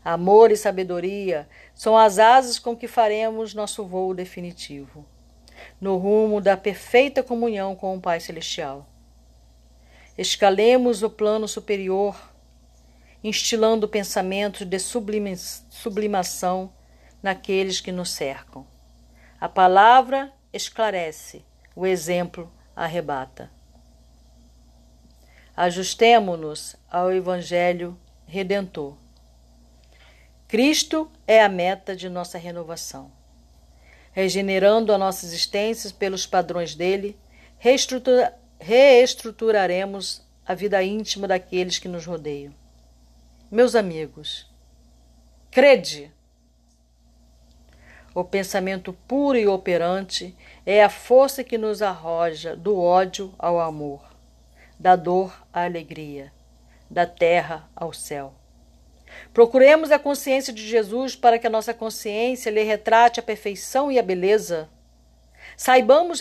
Amor 0.04 0.50
e 0.50 0.56
sabedoria 0.56 1.48
são 1.74 1.96
as 1.96 2.18
asas 2.18 2.58
com 2.58 2.74
que 2.74 2.88
faremos 2.88 3.54
nosso 3.54 3.84
voo 3.84 4.12
definitivo, 4.12 5.04
no 5.80 5.96
rumo 5.98 6.40
da 6.40 6.56
perfeita 6.56 7.22
comunhão 7.22 7.76
com 7.76 7.96
o 7.96 8.00
Pai 8.00 8.18
Celestial. 8.18 8.89
Escalemos 10.20 11.02
o 11.02 11.08
plano 11.08 11.48
superior, 11.48 12.14
instilando 13.24 13.88
pensamentos 13.88 14.66
de 14.66 14.78
sublimação 14.78 16.70
naqueles 17.22 17.80
que 17.80 17.90
nos 17.90 18.10
cercam. 18.10 18.66
A 19.40 19.48
palavra 19.48 20.30
esclarece, 20.52 21.42
o 21.74 21.86
exemplo 21.86 22.52
arrebata. 22.76 23.50
Ajustemo-nos 25.56 26.76
ao 26.90 27.10
Evangelho 27.10 27.98
Redentor. 28.26 28.98
Cristo 30.46 31.10
é 31.26 31.42
a 31.42 31.48
meta 31.48 31.96
de 31.96 32.10
nossa 32.10 32.36
renovação. 32.36 33.10
Regenerando 34.12 34.92
a 34.92 34.98
nossa 34.98 35.24
existência 35.24 35.90
pelos 35.98 36.26
padrões 36.26 36.74
dele, 36.74 37.18
reestrutura, 37.56 38.38
reestruturaremos 38.60 40.22
a 40.46 40.54
vida 40.54 40.82
íntima 40.82 41.26
daqueles 41.26 41.78
que 41.78 41.88
nos 41.88 42.04
rodeiam. 42.04 42.54
Meus 43.50 43.74
amigos, 43.74 44.46
crede! 45.50 46.12
O 48.14 48.22
pensamento 48.22 48.92
puro 49.08 49.38
e 49.38 49.46
operante 49.46 50.36
é 50.66 50.84
a 50.84 50.90
força 50.90 51.42
que 51.42 51.56
nos 51.56 51.80
arroja 51.80 52.54
do 52.54 52.78
ódio 52.78 53.34
ao 53.38 53.58
amor, 53.58 54.02
da 54.78 54.94
dor 54.94 55.46
à 55.52 55.64
alegria, 55.64 56.32
da 56.90 57.06
terra 57.06 57.68
ao 57.74 57.92
céu. 57.92 58.34
Procuremos 59.32 59.90
a 59.90 59.98
consciência 59.98 60.52
de 60.52 60.66
Jesus 60.66 61.16
para 61.16 61.38
que 61.38 61.46
a 61.46 61.50
nossa 61.50 61.72
consciência 61.72 62.50
lhe 62.50 62.62
retrate 62.62 63.20
a 63.20 63.22
perfeição 63.22 63.90
e 63.90 63.98
a 63.98 64.02
beleza. 64.02 64.68
Saibamos 65.56 66.20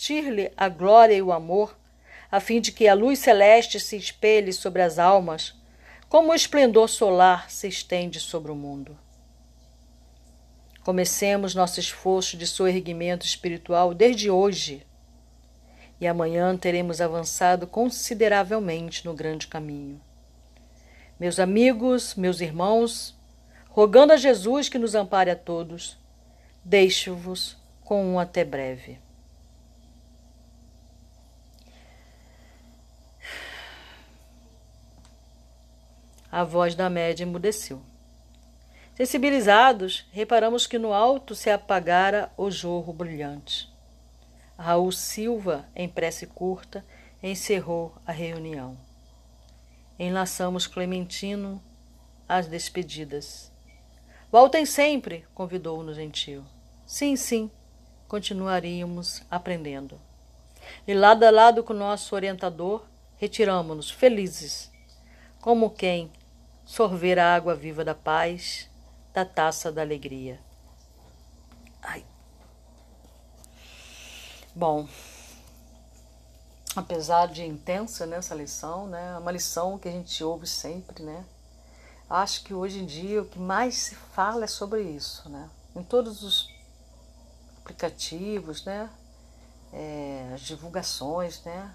refletir-lhe 0.00 0.50
a 0.56 0.68
glória 0.68 1.14
e 1.14 1.20
o 1.20 1.30
amor, 1.30 1.78
a 2.30 2.40
fim 2.40 2.58
de 2.58 2.72
que 2.72 2.88
a 2.88 2.94
luz 2.94 3.18
celeste 3.18 3.78
se 3.78 3.96
espelhe 3.96 4.50
sobre 4.50 4.80
as 4.80 4.98
almas, 4.98 5.54
como 6.08 6.32
o 6.32 6.34
esplendor 6.34 6.88
solar 6.88 7.50
se 7.50 7.68
estende 7.68 8.18
sobre 8.18 8.50
o 8.50 8.54
mundo. 8.54 8.96
Comecemos 10.82 11.54
nosso 11.54 11.78
esforço 11.78 12.38
de 12.38 12.46
soerguimento 12.46 13.26
espiritual 13.26 13.92
desde 13.92 14.30
hoje, 14.30 14.86
e 16.00 16.06
amanhã 16.06 16.56
teremos 16.56 17.02
avançado 17.02 17.66
consideravelmente 17.66 19.04
no 19.04 19.12
grande 19.12 19.46
caminho. 19.46 20.00
Meus 21.18 21.38
amigos, 21.38 22.14
meus 22.14 22.40
irmãos, 22.40 23.14
rogando 23.68 24.14
a 24.14 24.16
Jesus 24.16 24.70
que 24.70 24.78
nos 24.78 24.94
ampare 24.94 25.30
a 25.30 25.36
todos, 25.36 25.98
deixo-vos 26.64 27.58
com 27.84 28.02
um 28.02 28.18
até 28.18 28.42
breve. 28.42 28.98
A 36.30 36.44
voz 36.44 36.74
da 36.74 36.88
média 36.88 37.24
emudeceu. 37.24 37.82
Sensibilizados, 38.94 40.06
reparamos 40.12 40.66
que 40.66 40.78
no 40.78 40.92
alto 40.92 41.34
se 41.34 41.50
apagara 41.50 42.30
o 42.36 42.50
jorro 42.50 42.92
brilhante. 42.92 43.68
Raul 44.56 44.92
Silva, 44.92 45.66
em 45.74 45.88
prece 45.88 46.26
curta, 46.26 46.84
encerrou 47.22 47.94
a 48.06 48.12
reunião. 48.12 48.76
Enlaçamos 49.98 50.66
Clementino 50.66 51.62
às 52.28 52.46
despedidas. 52.46 53.50
Voltem 54.30 54.64
sempre, 54.64 55.26
convidou-nos 55.34 55.96
gentil. 55.96 56.44
Sim, 56.86 57.16
sim, 57.16 57.50
continuaríamos 58.06 59.22
aprendendo. 59.30 60.00
E 60.86 60.94
lado 60.94 61.24
a 61.24 61.30
lado 61.30 61.64
com 61.64 61.72
nosso 61.72 62.14
orientador, 62.14 62.84
retiramo-nos 63.16 63.90
felizes, 63.90 64.70
como 65.40 65.70
quem 65.70 66.10
sorver 66.70 67.18
a 67.18 67.34
água 67.34 67.52
viva 67.52 67.84
da 67.84 67.96
paz 67.96 68.70
da 69.12 69.24
taça 69.24 69.72
da 69.72 69.82
alegria. 69.82 70.40
Ai. 71.82 72.04
Bom, 74.54 74.88
apesar 76.76 77.26
de 77.26 77.44
intensa 77.44 78.06
nessa 78.06 78.36
lição, 78.36 78.86
né, 78.86 79.14
é 79.16 79.18
uma 79.18 79.32
lição 79.32 79.80
que 79.80 79.88
a 79.88 79.90
gente 79.90 80.22
ouve 80.22 80.46
sempre, 80.46 81.02
né? 81.02 81.24
Acho 82.08 82.44
que 82.44 82.54
hoje 82.54 82.78
em 82.78 82.86
dia 82.86 83.22
o 83.22 83.26
que 83.26 83.38
mais 83.40 83.74
se 83.74 83.96
fala 83.96 84.44
é 84.44 84.48
sobre 84.48 84.80
isso, 84.80 85.28
né? 85.28 85.50
Em 85.74 85.82
todos 85.82 86.22
os 86.22 86.54
aplicativos, 87.58 88.64
né? 88.64 88.88
É, 89.72 90.30
as 90.32 90.42
divulgações, 90.42 91.42
né? 91.42 91.74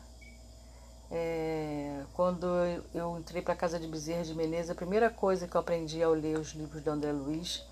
É, 1.11 2.03
quando 2.13 2.47
eu 2.93 3.17
entrei 3.19 3.41
para 3.41 3.53
a 3.53 3.57
casa 3.57 3.79
de 3.79 3.87
Bezerra 3.87 4.23
de 4.23 4.33
Menezes, 4.33 4.71
a 4.71 4.75
primeira 4.75 5.09
coisa 5.09 5.47
que 5.47 5.55
eu 5.55 5.61
aprendi 5.61 6.01
ao 6.01 6.13
ler 6.13 6.37
os 6.37 6.53
livros 6.53 6.83
de 6.83 6.89
André 6.89 7.11
Luiz 7.11 7.63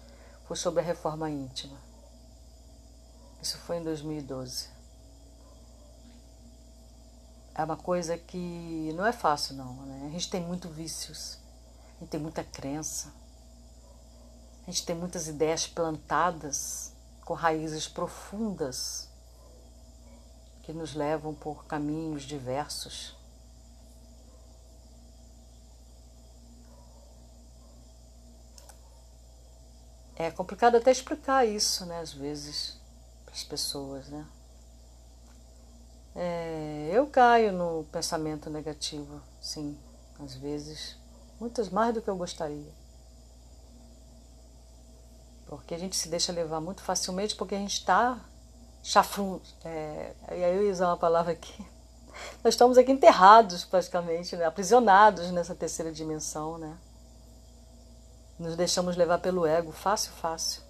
foi 0.46 0.56
sobre 0.56 0.82
a 0.82 0.84
reforma 0.84 1.30
íntima. 1.30 1.78
Isso 3.42 3.58
foi 3.58 3.78
em 3.78 3.84
2012. 3.84 4.70
É 7.56 7.64
uma 7.64 7.78
coisa 7.78 8.18
que 8.18 8.92
não 8.96 9.06
é 9.06 9.12
fácil, 9.12 9.56
não. 9.56 9.74
Né? 9.86 10.08
A 10.08 10.10
gente 10.10 10.30
tem 10.30 10.42
muito 10.42 10.70
vícios, 10.70 11.38
a 11.98 12.00
gente 12.00 12.10
tem 12.10 12.20
muita 12.20 12.44
crença, 12.44 13.14
a 14.66 14.72
gente 14.72 14.86
tem 14.86 14.96
muitas 14.96 15.28
ideias 15.28 15.68
plantadas 15.68 16.94
com 17.26 17.34
raízes 17.34 17.88
profundas 17.88 19.10
que 20.64 20.72
nos 20.72 20.96
levam 20.96 21.34
por 21.34 21.66
caminhos 21.66 22.24
diversos. 22.24 23.16
É 30.16 30.30
complicado 30.30 30.76
até 30.76 30.92
explicar 30.92 31.46
isso, 31.46 31.86
né, 31.86 32.00
às 32.00 32.14
vezes, 32.14 32.78
para 33.26 33.34
as 33.34 33.44
pessoas, 33.44 34.08
né? 34.10 34.26
É, 36.16 36.92
eu 36.94 37.08
caio 37.08 37.52
no 37.52 37.86
pensamento 37.92 38.50
negativo, 38.50 39.20
sim, 39.42 39.76
às 40.24 40.36
vezes, 40.36 40.96
muitas 41.40 41.70
mais 41.70 41.94
do 41.94 42.02
que 42.02 42.10
eu 42.10 42.16
gostaria. 42.16 42.72
Porque 45.48 45.74
a 45.74 45.78
gente 45.78 45.96
se 45.96 46.08
deixa 46.10 46.32
levar 46.32 46.62
muito 46.62 46.82
facilmente 46.82 47.36
porque 47.36 47.56
a 47.56 47.60
gente 47.60 47.74
está 47.74 48.20
chafrum. 48.84 49.40
É, 49.64 50.14
e 50.30 50.44
aí 50.44 50.56
eu 50.56 50.66
ia 50.66 50.72
usar 50.72 50.88
uma 50.88 50.98
palavra 50.98 51.34
aqui. 51.34 51.66
Nós 52.44 52.54
estamos 52.54 52.78
aqui 52.78 52.92
enterrados 52.92 53.66
praticamente, 53.66 54.36
né? 54.36 54.46
aprisionados 54.46 55.32
nessa 55.32 55.56
terceira 55.56 55.92
dimensão, 55.92 56.58
né? 56.58 56.78
Nos 58.44 58.58
deixamos 58.58 58.98
levar 58.98 59.20
pelo 59.20 59.46
ego, 59.46 59.72
fácil, 59.72 60.12
fácil. 60.12 60.62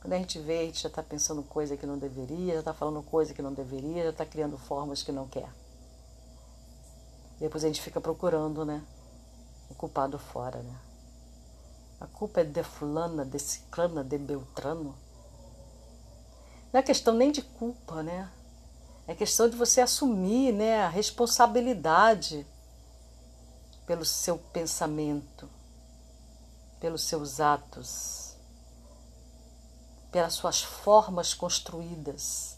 Quando 0.00 0.14
a 0.14 0.18
gente 0.18 0.36
vê, 0.40 0.58
a 0.58 0.64
gente 0.64 0.82
já 0.82 0.88
está 0.88 1.00
pensando 1.00 1.44
coisa 1.44 1.76
que 1.76 1.86
não 1.86 1.96
deveria, 1.96 2.54
já 2.54 2.58
está 2.58 2.74
falando 2.74 3.00
coisa 3.04 3.32
que 3.32 3.40
não 3.40 3.52
deveria, 3.52 4.02
já 4.02 4.10
está 4.10 4.26
criando 4.26 4.58
formas 4.58 5.00
que 5.04 5.12
não 5.12 5.28
quer. 5.28 5.48
Depois 7.38 7.62
a 7.62 7.68
gente 7.68 7.80
fica 7.80 8.00
procurando, 8.00 8.64
né? 8.64 8.82
O 9.70 9.76
culpado 9.76 10.18
fora, 10.18 10.58
né? 10.58 10.76
A 12.00 12.06
culpa 12.08 12.40
é 12.40 12.44
de 12.44 12.64
fulana, 12.64 13.24
de 13.24 13.38
ciclana, 13.38 14.02
de 14.02 14.18
beltrano. 14.18 14.92
Não 16.72 16.80
é 16.80 16.82
questão 16.82 17.14
nem 17.14 17.30
de 17.30 17.42
culpa, 17.42 18.02
né? 18.02 18.28
É 19.06 19.14
questão 19.14 19.48
de 19.48 19.54
você 19.54 19.80
assumir 19.80 20.52
né, 20.52 20.82
a 20.82 20.88
responsabilidade 20.88 22.44
pelo 23.86 24.04
seu 24.04 24.36
pensamento, 24.36 25.48
pelos 26.80 27.02
seus 27.02 27.40
atos, 27.40 28.36
pelas 30.10 30.34
suas 30.34 30.62
formas 30.62 31.34
construídas. 31.34 32.56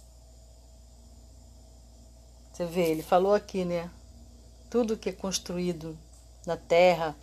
Você 2.53 2.65
vê, 2.67 2.91
ele 2.91 3.03
falou 3.03 3.35
aqui, 3.35 3.65
né? 3.65 3.91
Tudo 4.69 4.97
que 4.97 5.09
é 5.09 5.13
construído 5.13 5.97
na 6.47 6.57
Terra, 6.57 7.17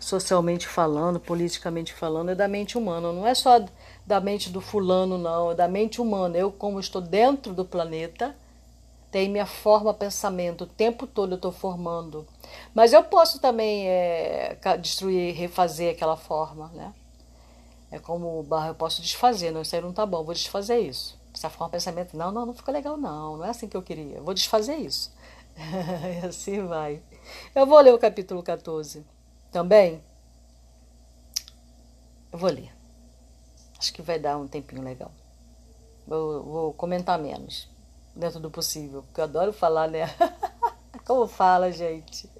socialmente 0.00 0.66
falando, 0.66 1.20
politicamente 1.20 1.92
falando, 1.92 2.30
é 2.30 2.34
da 2.34 2.48
mente 2.48 2.76
humana. 2.76 3.12
Não 3.12 3.26
é 3.26 3.34
só 3.34 3.64
da 4.06 4.20
mente 4.20 4.50
do 4.50 4.60
fulano, 4.60 5.16
não. 5.16 5.52
É 5.52 5.54
da 5.54 5.68
mente 5.68 6.00
humana. 6.00 6.36
Eu, 6.36 6.50
como 6.50 6.80
estou 6.80 7.00
dentro 7.00 7.52
do 7.52 7.64
planeta, 7.64 8.34
minha 9.28 9.46
forma 9.46 9.92
pensamento. 9.92 10.64
O 10.64 10.66
tempo 10.66 11.06
todo 11.06 11.32
eu 11.32 11.36
estou 11.36 11.52
formando. 11.52 12.26
Mas 12.74 12.92
eu 12.92 13.04
posso 13.04 13.38
também 13.40 13.88
é, 13.88 14.56
destruir, 14.80 15.34
refazer 15.34 15.92
aquela 15.92 16.16
forma, 16.16 16.68
né? 16.74 16.92
É 17.90 17.98
como 17.98 18.40
o 18.40 18.42
barro, 18.42 18.68
eu 18.68 18.74
posso 18.74 19.02
desfazer. 19.02 19.50
Não, 19.50 19.62
isso 19.62 19.76
aí 19.76 19.82
não 19.82 19.92
tá 19.92 20.06
bom, 20.06 20.24
vou 20.24 20.34
desfazer 20.34 20.78
isso. 20.78 21.20
Essa 21.34 21.50
forma 21.50 21.70
pensamento, 21.70 22.16
não, 22.16 22.32
não, 22.32 22.46
não 22.46 22.54
ficou 22.54 22.72
legal, 22.72 22.96
não. 22.96 23.36
Não 23.36 23.44
é 23.44 23.50
assim 23.50 23.68
que 23.68 23.76
eu 23.76 23.82
queria. 23.82 24.20
Vou 24.22 24.34
desfazer 24.34 24.76
isso. 24.76 25.12
e 25.56 26.26
assim 26.26 26.66
vai. 26.66 27.02
Eu 27.54 27.66
vou 27.66 27.80
ler 27.80 27.92
o 27.92 27.98
capítulo 27.98 28.42
14 28.42 29.04
também. 29.50 30.02
Eu 32.32 32.38
vou 32.38 32.50
ler. 32.50 32.72
Acho 33.78 33.92
que 33.92 34.00
vai 34.00 34.18
dar 34.18 34.38
um 34.38 34.48
tempinho 34.48 34.82
legal. 34.82 35.10
Vou 36.06 36.72
comentar 36.72 37.18
menos, 37.18 37.68
dentro 38.14 38.40
do 38.40 38.50
possível, 38.50 39.02
porque 39.02 39.20
eu 39.20 39.24
adoro 39.24 39.52
falar, 39.52 39.88
né? 39.88 40.08
Como 41.04 41.26
fala, 41.26 41.72
gente? 41.72 42.30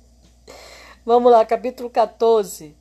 Vamos 1.05 1.33
lá, 1.33 1.45
capítulo 1.45 1.91
14. 1.91 2.77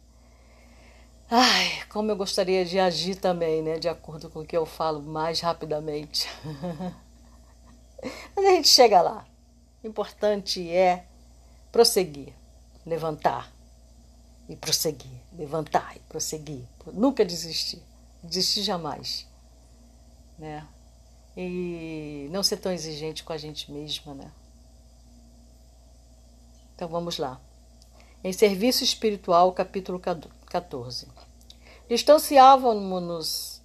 Ai, 1.34 1.82
como 1.88 2.12
eu 2.12 2.16
gostaria 2.16 2.66
de 2.66 2.78
agir 2.78 3.16
também, 3.16 3.62
né? 3.62 3.80
De 3.80 3.88
acordo 3.88 4.30
com 4.30 4.42
o 4.42 4.46
que 4.46 4.56
eu 4.56 4.66
falo 4.66 5.02
mais 5.02 5.40
rapidamente. 5.40 6.30
Mas 8.36 8.46
a 8.46 8.50
gente 8.50 8.68
chega 8.68 9.02
lá. 9.02 9.26
O 9.82 9.88
importante 9.88 10.70
é 10.70 11.06
prosseguir, 11.72 12.34
levantar 12.86 13.52
e 14.50 14.56
prosseguir, 14.56 15.22
levantar 15.32 15.96
e 15.96 16.00
prosseguir. 16.02 16.68
Nunca 16.94 17.24
desistir, 17.24 17.82
desistir 18.22 18.64
jamais, 18.64 19.26
né? 20.38 20.68
E 21.36 22.28
não 22.32 22.44
ser 22.44 22.58
tão 22.58 22.72
exigente 22.72 23.24
com 23.24 23.34
a 23.34 23.38
gente 23.38 23.72
mesma, 23.72 24.14
né? 24.14 24.32
Então 26.76 26.88
vamos 26.88 27.18
lá. 27.18 27.40
Em 28.24 28.34
Serviço 28.34 28.84
Espiritual, 28.84 29.52
capítulo 29.54 30.00
14. 30.00 31.08
Distanciávamos-nos 31.90 33.62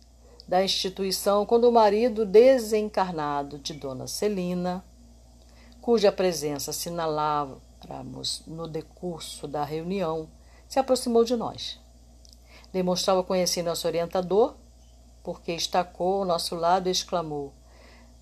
da 0.47 0.65
instituição 0.65 1.45
quando 1.45 1.69
o 1.69 1.73
marido 1.73 2.25
desencarnado 2.25 3.59
de 3.59 3.75
Dona 3.75 4.07
Celina 4.07 4.85
cuja 5.87 6.11
presença 6.11 6.73
assinalávamos 6.73 8.43
no 8.45 8.67
decurso 8.67 9.47
da 9.47 9.63
reunião, 9.63 10.29
se 10.69 10.81
aproximou 10.81 11.23
de 11.23 11.37
nós. 11.37 11.79
Demonstrava 12.73 13.23
conhecer 13.23 13.63
nosso 13.63 13.87
orientador, 13.87 14.57
porque 15.27 15.51
estacou 15.51 16.21
ao 16.21 16.25
nosso 16.25 16.55
lado 16.55 16.87
e 16.87 16.93
exclamou: 16.93 17.53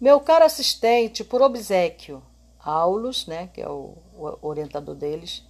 Meu 0.01 0.19
caro 0.21 0.43
assistente, 0.43 1.23
por 1.23 1.43
obsequio, 1.43 2.23
Aulus, 2.59 3.27
né, 3.27 3.51
que 3.53 3.61
é 3.61 3.69
o, 3.69 3.99
o 4.17 4.39
orientador 4.41 4.95
deles, 4.95 5.45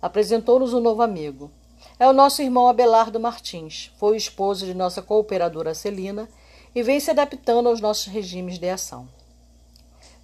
apresentou-nos 0.00 0.72
um 0.72 0.80
novo 0.80 1.02
amigo. 1.02 1.50
É 1.98 2.08
o 2.08 2.14
nosso 2.14 2.40
irmão 2.40 2.68
Abelardo 2.68 3.20
Martins, 3.20 3.92
foi 3.98 4.14
o 4.14 4.16
esposo 4.16 4.64
de 4.64 4.72
nossa 4.72 5.02
cooperadora 5.02 5.74
Celina 5.74 6.26
e 6.74 6.82
vem 6.82 6.98
se 6.98 7.10
adaptando 7.10 7.68
aos 7.68 7.82
nossos 7.82 8.06
regimes 8.06 8.58
de 8.58 8.70
ação. 8.70 9.06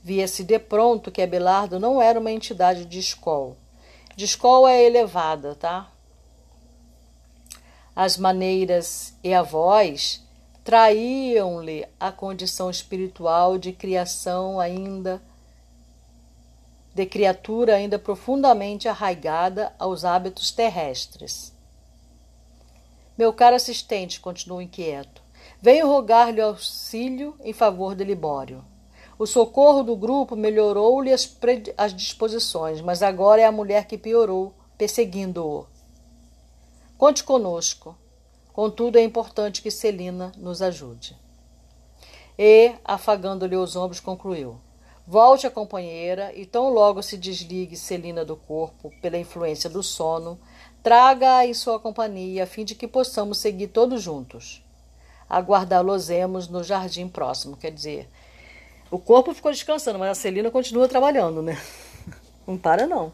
Via-se 0.03 0.43
de 0.45 0.59
pronto 0.59 1.13
que 1.13 1.21
Abelardo 1.21 1.79
não 1.79 2.01
era 2.01 2.19
uma 2.19 2.33
entidade 2.33 2.87
de 2.87 2.99
escola. 2.99 3.55
De 4.17 4.25
escola 4.25 4.73
é 4.73 4.83
elevada, 4.83 5.55
tá? 5.55 5.91
As 7.95 8.17
maneiras 8.17 9.15
e 9.23 9.33
a 9.35 9.43
voz 9.43 10.24
traíam-lhe 10.65 11.87
a 12.01 12.11
condição 12.11 12.71
espiritual 12.71 13.59
de 13.59 13.71
criação 13.71 14.59
ainda 14.59 15.23
de 16.95 17.05
criatura 17.05 17.75
ainda 17.75 17.99
profundamente 17.99 18.89
arraigada 18.89 19.75
aos 19.79 20.05
hábitos 20.05 20.53
terrestres. 20.53 21.53
Meu 23.19 23.33
caro 23.33 23.57
assistente, 23.57 24.21
continuou 24.21 24.63
inquieto, 24.63 25.21
venho 25.61 25.89
rogar-lhe 25.89 26.41
auxílio 26.41 27.37
em 27.43 27.53
favor 27.53 27.95
de 27.97 28.05
Libório. 28.05 28.65
O 29.19 29.27
socorro 29.27 29.83
do 29.83 29.97
grupo 29.97 30.35
melhorou-lhe 30.35 31.13
as, 31.13 31.37
as 31.77 31.95
disposições, 31.95 32.81
mas 32.81 33.03
agora 33.03 33.43
é 33.43 33.45
a 33.45 33.53
mulher 33.53 33.87
que 33.87 33.99
piorou, 33.99 34.55
perseguindo-o. 34.79 35.67
Conte 36.97 37.23
conosco. 37.23 37.97
Contudo, 38.55 38.97
é 38.97 39.03
importante 39.03 39.61
que 39.61 39.69
Celina 39.69 40.31
nos 40.39 40.63
ajude. 40.63 41.17
E, 42.39 42.73
afagando-lhe 42.85 43.57
os 43.57 43.75
ombros, 43.75 43.99
concluiu: 43.99 44.61
Volte 45.05 45.45
a 45.45 45.51
companheira 45.51 46.33
e, 46.33 46.47
tão 46.47 46.69
logo 46.69 47.03
se 47.03 47.19
desligue 47.19 47.77
Celina 47.77 48.25
do 48.25 48.37
corpo 48.37 48.93
pela 49.03 49.19
influência 49.19 49.69
do 49.69 49.83
sono, 49.83 50.39
traga-a 50.85 51.45
em 51.45 51.53
sua 51.53 51.81
companhia, 51.81 52.45
a 52.45 52.47
fim 52.47 52.65
de 52.65 52.77
que 52.77 52.87
possamos 52.87 53.39
seguir 53.39 53.67
todos 53.67 54.01
juntos. 54.01 54.65
Aguardá-los-emos 55.29 56.47
no 56.47 56.63
jardim 56.63 57.09
próximo, 57.09 57.57
quer 57.57 57.73
dizer, 57.73 58.09
o 58.89 59.01
corpo 59.01 59.35
ficou 59.35 59.51
descansando, 59.51 59.99
mas 59.99 60.11
a 60.11 60.15
Celina 60.15 60.49
continua 60.49 60.87
trabalhando, 60.87 61.43
né? 61.43 61.61
Não 62.47 62.57
para, 62.57 62.87
não. 62.87 63.11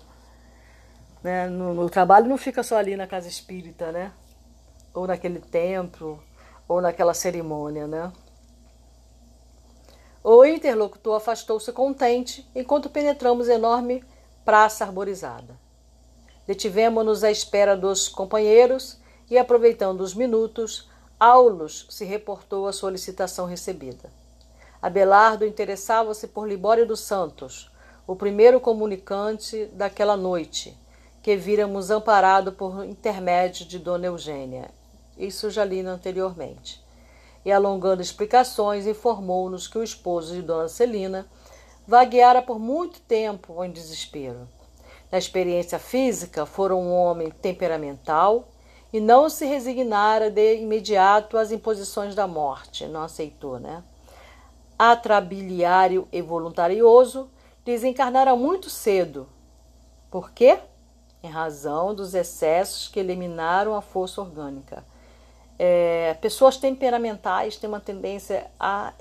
Né? 1.22 1.48
Trabalho 1.90 2.28
não 2.28 2.36
fica 2.36 2.62
só 2.62 2.76
ali 2.76 2.96
na 2.96 3.06
casa 3.06 3.28
espírita, 3.28 3.92
né? 3.92 4.12
Ou 4.94 5.06
naquele 5.06 5.40
templo, 5.40 6.22
ou 6.68 6.80
naquela 6.80 7.14
cerimônia, 7.14 7.86
né? 7.86 8.12
O 10.22 10.44
interlocutor 10.44 11.16
afastou-se 11.16 11.72
contente 11.72 12.48
enquanto 12.54 12.90
penetramos 12.90 13.48
enorme 13.48 14.04
praça 14.44 14.84
arborizada. 14.84 15.58
Detivemos-nos 16.46 17.24
à 17.24 17.30
espera 17.30 17.76
dos 17.76 18.08
companheiros 18.08 18.98
e, 19.30 19.38
aproveitando 19.38 20.00
os 20.00 20.14
minutos, 20.14 20.90
Aulus 21.18 21.86
se 21.88 22.04
reportou 22.04 22.66
à 22.66 22.72
solicitação 22.72 23.46
recebida. 23.46 24.10
Abelardo 24.82 25.46
interessava-se 25.46 26.28
por 26.28 26.48
Libório 26.48 26.86
dos 26.86 27.00
Santos, 27.00 27.70
o 28.06 28.16
primeiro 28.16 28.60
comunicante 28.60 29.66
daquela 29.72 30.16
noite, 30.16 30.76
que 31.22 31.36
víramos 31.36 31.90
amparado 31.90 32.52
por 32.52 32.84
intermédio 32.84 33.66
de 33.66 33.78
Dona 33.78 34.06
Eugênia. 34.06 34.70
Isso 35.20 35.50
já 35.50 35.64
li 35.64 35.80
anteriormente. 35.80 36.82
E, 37.44 37.52
alongando 37.52 38.02
explicações, 38.02 38.86
informou-nos 38.86 39.68
que 39.68 39.78
o 39.78 39.82
esposo 39.82 40.34
de 40.34 40.42
Dona 40.42 40.68
Celina 40.68 41.26
vagueara 41.86 42.40
por 42.40 42.58
muito 42.58 43.00
tempo 43.00 43.62
em 43.64 43.70
desespero. 43.70 44.48
Na 45.10 45.18
experiência 45.18 45.78
física, 45.78 46.46
fora 46.46 46.74
um 46.74 46.92
homem 46.92 47.30
temperamental 47.30 48.48
e 48.92 49.00
não 49.00 49.28
se 49.28 49.44
resignara 49.44 50.30
de 50.30 50.56
imediato 50.56 51.36
às 51.36 51.50
imposições 51.50 52.14
da 52.14 52.26
morte, 52.26 52.86
não 52.86 53.02
aceitou, 53.02 53.58
né? 53.58 53.82
Atrabiliário 54.78 56.08
e 56.12 56.22
voluntarioso, 56.22 57.30
desencarnara 57.64 58.34
muito 58.36 58.70
cedo. 58.70 59.28
Por 60.10 60.30
quê? 60.30 60.58
Em 61.22 61.28
razão 61.28 61.94
dos 61.94 62.14
excessos 62.14 62.88
que 62.88 62.98
eliminaram 62.98 63.74
a 63.74 63.82
força 63.82 64.20
orgânica. 64.20 64.84
É, 65.62 66.14
pessoas 66.22 66.56
temperamentais 66.56 67.56
têm 67.56 67.68
uma 67.68 67.80
tendência 67.80 68.50
a 68.58 68.94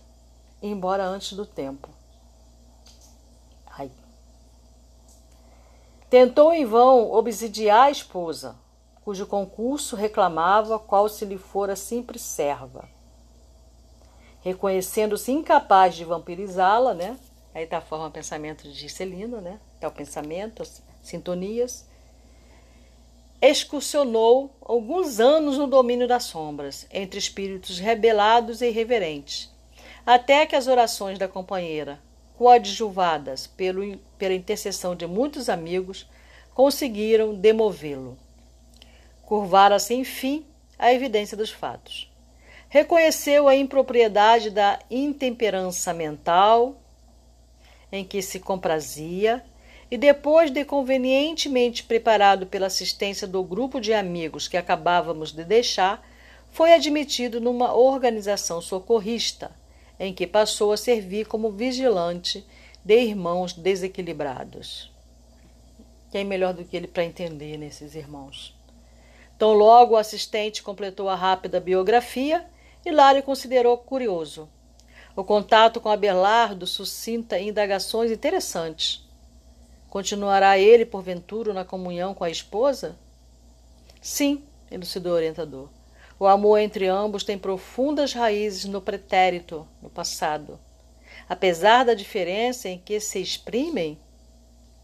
ir 0.61 0.69
embora 0.69 1.05
antes 1.05 1.31
do 1.31 1.45
tempo. 1.45 1.87
Tentou 6.09 6.51
em 6.51 6.65
vão 6.65 7.11
obsidiar 7.11 7.83
a 7.83 7.91
esposa, 7.91 8.55
cujo 9.05 9.27
concurso 9.27 9.95
reclamava 9.95 10.79
qual 10.79 11.07
se 11.07 11.23
lhe 11.23 11.37
fora 11.37 11.75
simples 11.75 12.23
serva. 12.23 12.89
Reconhecendo-se 14.41 15.31
incapaz 15.31 15.93
de 15.93 16.03
vampirizá-la, 16.03 16.95
né? 16.95 17.15
Aí 17.53 17.63
está 17.63 17.77
a 17.77 17.81
forma 17.81 18.09
pensamento 18.09 18.67
de 18.67 18.89
Celina, 18.89 19.39
né? 19.39 19.59
É 19.79 19.87
o 19.87 19.91
pensamento, 19.91 20.63
as 20.63 20.81
sintonias. 21.03 21.85
Excursionou 23.41 24.53
alguns 24.61 25.19
anos 25.19 25.57
no 25.57 25.65
domínio 25.65 26.07
das 26.07 26.25
sombras, 26.25 26.85
entre 26.91 27.17
espíritos 27.17 27.79
rebelados 27.79 28.61
e 28.61 28.67
irreverentes, 28.67 29.49
até 30.05 30.45
que 30.45 30.57
as 30.57 30.67
orações 30.67 31.17
da 31.17 31.27
companheira, 31.27 31.99
coadjuvadas 32.37 33.47
pelo, 33.47 33.97
pela 34.17 34.33
intercessão 34.33 34.93
de 34.93 35.07
muitos 35.07 35.47
amigos, 35.47 36.05
conseguiram 36.53 37.33
demovê-lo. 37.33 38.17
Curvara-se, 39.23 39.93
enfim, 39.93 40.45
à 40.77 40.93
evidência 40.93 41.37
dos 41.37 41.49
fatos. 41.49 42.11
Reconheceu 42.67 43.47
a 43.47 43.55
impropriedade 43.55 44.49
da 44.49 44.79
intemperança 44.91 45.93
mental 45.93 46.75
em 47.91 48.03
que 48.03 48.21
se 48.21 48.39
comprazia 48.39 49.43
e, 49.91 49.97
depois 49.97 50.51
de 50.51 50.63
convenientemente 50.63 51.83
preparado 51.83 52.45
pela 52.45 52.67
assistência 52.67 53.27
do 53.27 53.43
grupo 53.43 53.79
de 53.79 53.93
amigos 53.93 54.47
que 54.47 54.57
acabávamos 54.57 55.31
de 55.31 55.43
deixar, 55.43 56.05
foi 56.51 56.73
admitido 56.73 57.39
numa 57.39 57.73
organização 57.73 58.61
socorrista 58.61 59.51
em 59.99 60.13
que 60.13 60.25
passou 60.25 60.71
a 60.71 60.77
servir 60.77 61.27
como 61.27 61.51
vigilante 61.51 62.45
de 62.83 62.99
irmãos 63.01 63.53
desequilibrados. 63.53 64.91
Quem 66.11 66.23
melhor 66.23 66.53
do 66.53 66.63
que 66.63 66.75
ele 66.75 66.87
para 66.87 67.03
entender 67.03 67.57
nesses 67.57 67.93
irmãos? 67.95 68.55
Tão 69.37 69.53
logo 69.53 69.93
o 69.93 69.97
assistente 69.97 70.63
completou 70.63 71.07
a 71.09 71.15
rápida 71.15 71.59
biografia, 71.59 72.45
Hilário 72.85 73.21
considerou 73.21 73.77
curioso. 73.77 74.49
O 75.15 75.23
contato 75.23 75.81
com 75.81 75.89
Abelardo 75.89 76.65
suscita 76.65 77.39
indagações 77.39 78.09
interessantes. 78.09 79.05
Continuará 79.89 80.57
ele, 80.57 80.85
porventura, 80.85 81.53
na 81.53 81.65
comunhão 81.65 82.13
com 82.13 82.23
a 82.23 82.29
esposa? 82.29 82.95
Sim, 84.01 84.43
elucidou 84.69 85.13
o 85.13 85.15
orientador. 85.15 85.69
O 86.19 86.27
amor 86.27 86.59
entre 86.59 86.87
ambos 86.87 87.23
tem 87.23 87.37
profundas 87.37 88.13
raízes 88.13 88.65
no 88.65 88.81
pretérito, 88.81 89.67
no 89.81 89.89
passado. 89.89 90.59
Apesar 91.27 91.85
da 91.85 91.93
diferença 91.93 92.69
em 92.69 92.77
que 92.77 92.99
se 92.99 93.21
exprimem, 93.21 93.97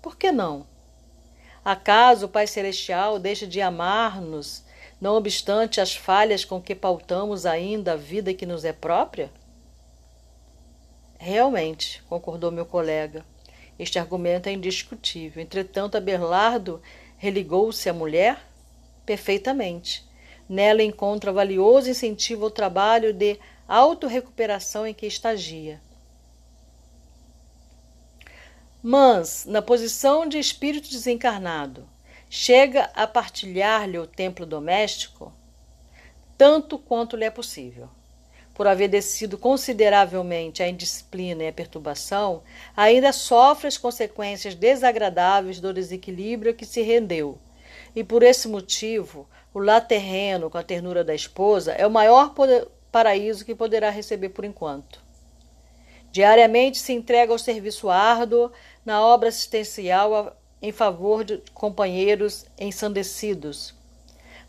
por 0.01 0.15
que 0.15 0.31
não? 0.31 0.65
Acaso 1.63 2.25
o 2.25 2.29
Pai 2.29 2.47
Celestial 2.47 3.19
deixa 3.19 3.45
de 3.45 3.61
amar-nos, 3.61 4.63
não 4.99 5.15
obstante 5.15 5.81
as 5.81 5.95
falhas 5.95 6.45
com 6.45 6.61
que 6.61 6.73
pautamos 6.73 7.45
ainda 7.45 7.93
a 7.93 7.97
vida 7.97 8.33
que 8.33 8.45
nos 8.45 8.63
é 8.63 8.71
própria? 8.71 9.31
Realmente, 11.17 12.03
concordou 12.07 12.51
meu 12.51 12.65
colega. 12.65 13.25
Este 13.78 13.99
argumento 13.99 14.47
é 14.47 14.53
indiscutível. 14.53 15.43
Entretanto, 15.43 15.95
Abelardo 15.97 16.82
religou-se 17.17 17.89
à 17.89 17.93
mulher? 17.93 18.39
Perfeitamente. 19.05 20.05
Nela 20.47 20.84
encontra 20.84 21.34
valioso 21.34 21.89
incentivo 21.89 22.45
ao 22.45 22.51
trabalho 22.51 23.13
de 23.13 23.39
autorrecuperação 23.67 24.86
em 24.86 24.93
que 24.93 25.05
estagia. 25.05 25.82
Mas, 28.82 29.45
na 29.45 29.61
posição 29.61 30.28
de 30.28 30.38
espírito 30.38 30.89
desencarnado, 30.89 31.89
chega 32.30 32.91
a 32.93 33.07
partilhar-lhe 33.07 33.97
o 33.97 34.05
templo 34.05 34.45
doméstico 34.45 35.34
tanto 36.38 36.78
quanto 36.78 37.15
lhe 37.15 37.26
é 37.26 37.30
possível. 37.30 37.89
Por 38.55 38.65
haver 38.65 38.87
descido 38.87 39.37
consideravelmente 39.37 40.63
a 40.63 40.67
indisciplina 40.67 41.43
e 41.43 41.47
a 41.49 41.53
perturbação, 41.53 42.41
ainda 42.75 43.11
sofre 43.11 43.67
as 43.67 43.77
consequências 43.77 44.55
desagradáveis 44.55 45.59
do 45.59 45.73
desequilíbrio 45.73 46.55
que 46.55 46.65
se 46.65 46.81
rendeu, 46.81 47.37
e 47.93 48.03
por 48.03 48.23
esse 48.23 48.47
motivo 48.47 49.27
o 49.53 49.59
lar 49.59 49.85
terreno, 49.85 50.49
com 50.49 50.57
a 50.57 50.63
ternura 50.63 51.03
da 51.03 51.13
esposa, 51.13 51.73
é 51.73 51.85
o 51.85 51.91
maior 51.91 52.33
paraíso 52.91 53.45
que 53.45 53.53
poderá 53.53 53.89
receber 53.89 54.29
por 54.29 54.45
enquanto. 54.45 55.03
Diariamente 56.11 56.77
se 56.77 56.93
entrega 56.93 57.33
ao 57.33 57.37
serviço 57.37 57.89
árduo 57.89 58.49
na 58.85 59.05
obra 59.05 59.27
assistencial 59.27 60.33
em 60.61 60.71
favor 60.71 61.25
de 61.25 61.41
companheiros 61.53 62.45
ensandecidos, 62.57 63.75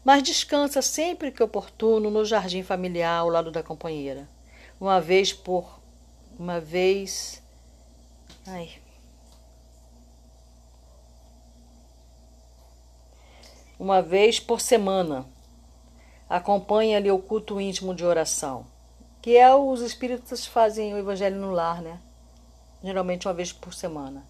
mas 0.07 0.23
descansa 0.23 0.81
sempre 0.81 1.33
que 1.33 1.43
oportuno 1.43 2.13
no 2.13 2.25
jardim 2.25 2.63
familiar 2.63 3.19
ao 3.19 3.29
lado 3.29 3.51
da 3.51 3.61
companheira. 3.61 4.29
Uma 4.81 5.01
vez 5.01 5.33
por 5.33 5.81
uma 6.39 6.61
vez. 6.61 7.43
Ai, 8.47 8.71
uma 13.77 14.01
vez 14.01 14.39
por 14.39 14.61
semana. 14.61 15.27
Acompanha-lhe 16.29 17.11
o 17.11 17.19
culto 17.19 17.61
íntimo 17.61 17.93
de 17.93 18.05
oração, 18.05 18.65
que 19.21 19.37
é 19.37 19.53
os 19.53 19.81
espíritas 19.81 20.47
fazem 20.47 20.95
o 20.95 20.99
evangelho 20.99 21.41
no 21.41 21.51
lar, 21.51 21.83
né? 21.83 22.01
Geralmente 22.81 23.27
uma 23.27 23.35
vez 23.35 23.53
por 23.53 23.75
semana. 23.75 24.25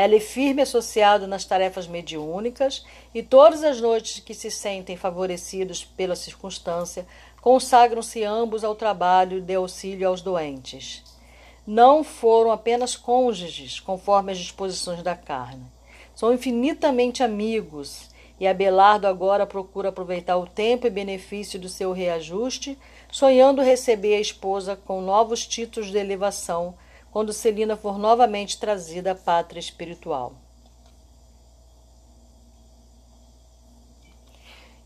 Ela 0.00 0.14
é 0.14 0.20
firme 0.20 0.62
associado 0.62 1.26
nas 1.26 1.44
tarefas 1.44 1.88
mediúnicas 1.88 2.86
e 3.12 3.20
todas 3.20 3.64
as 3.64 3.80
noites 3.80 4.20
que 4.20 4.32
se 4.32 4.48
sentem 4.48 4.96
favorecidos 4.96 5.84
pela 5.84 6.14
circunstância, 6.14 7.04
consagram-se 7.40 8.22
ambos 8.22 8.62
ao 8.62 8.76
trabalho 8.76 9.40
de 9.40 9.56
auxílio 9.56 10.06
aos 10.06 10.22
doentes. 10.22 11.02
Não 11.66 12.04
foram 12.04 12.52
apenas 12.52 12.94
cônjuges, 12.94 13.80
conforme 13.80 14.30
as 14.30 14.38
disposições 14.38 15.02
da 15.02 15.16
carne. 15.16 15.66
São 16.14 16.32
infinitamente 16.32 17.24
amigos 17.24 18.08
e 18.38 18.46
Abelardo 18.46 19.08
agora 19.08 19.48
procura 19.48 19.88
aproveitar 19.88 20.36
o 20.36 20.46
tempo 20.46 20.86
e 20.86 20.90
benefício 20.90 21.58
do 21.58 21.68
seu 21.68 21.90
reajuste, 21.90 22.78
sonhando 23.10 23.62
receber 23.62 24.14
a 24.14 24.20
esposa 24.20 24.76
com 24.76 25.00
novos 25.00 25.44
títulos 25.44 25.90
de 25.90 25.98
elevação 25.98 26.76
quando 27.10 27.32
Celina 27.32 27.76
for 27.76 27.98
novamente 27.98 28.58
trazida 28.58 29.12
à 29.12 29.14
pátria 29.14 29.60
espiritual. 29.60 30.34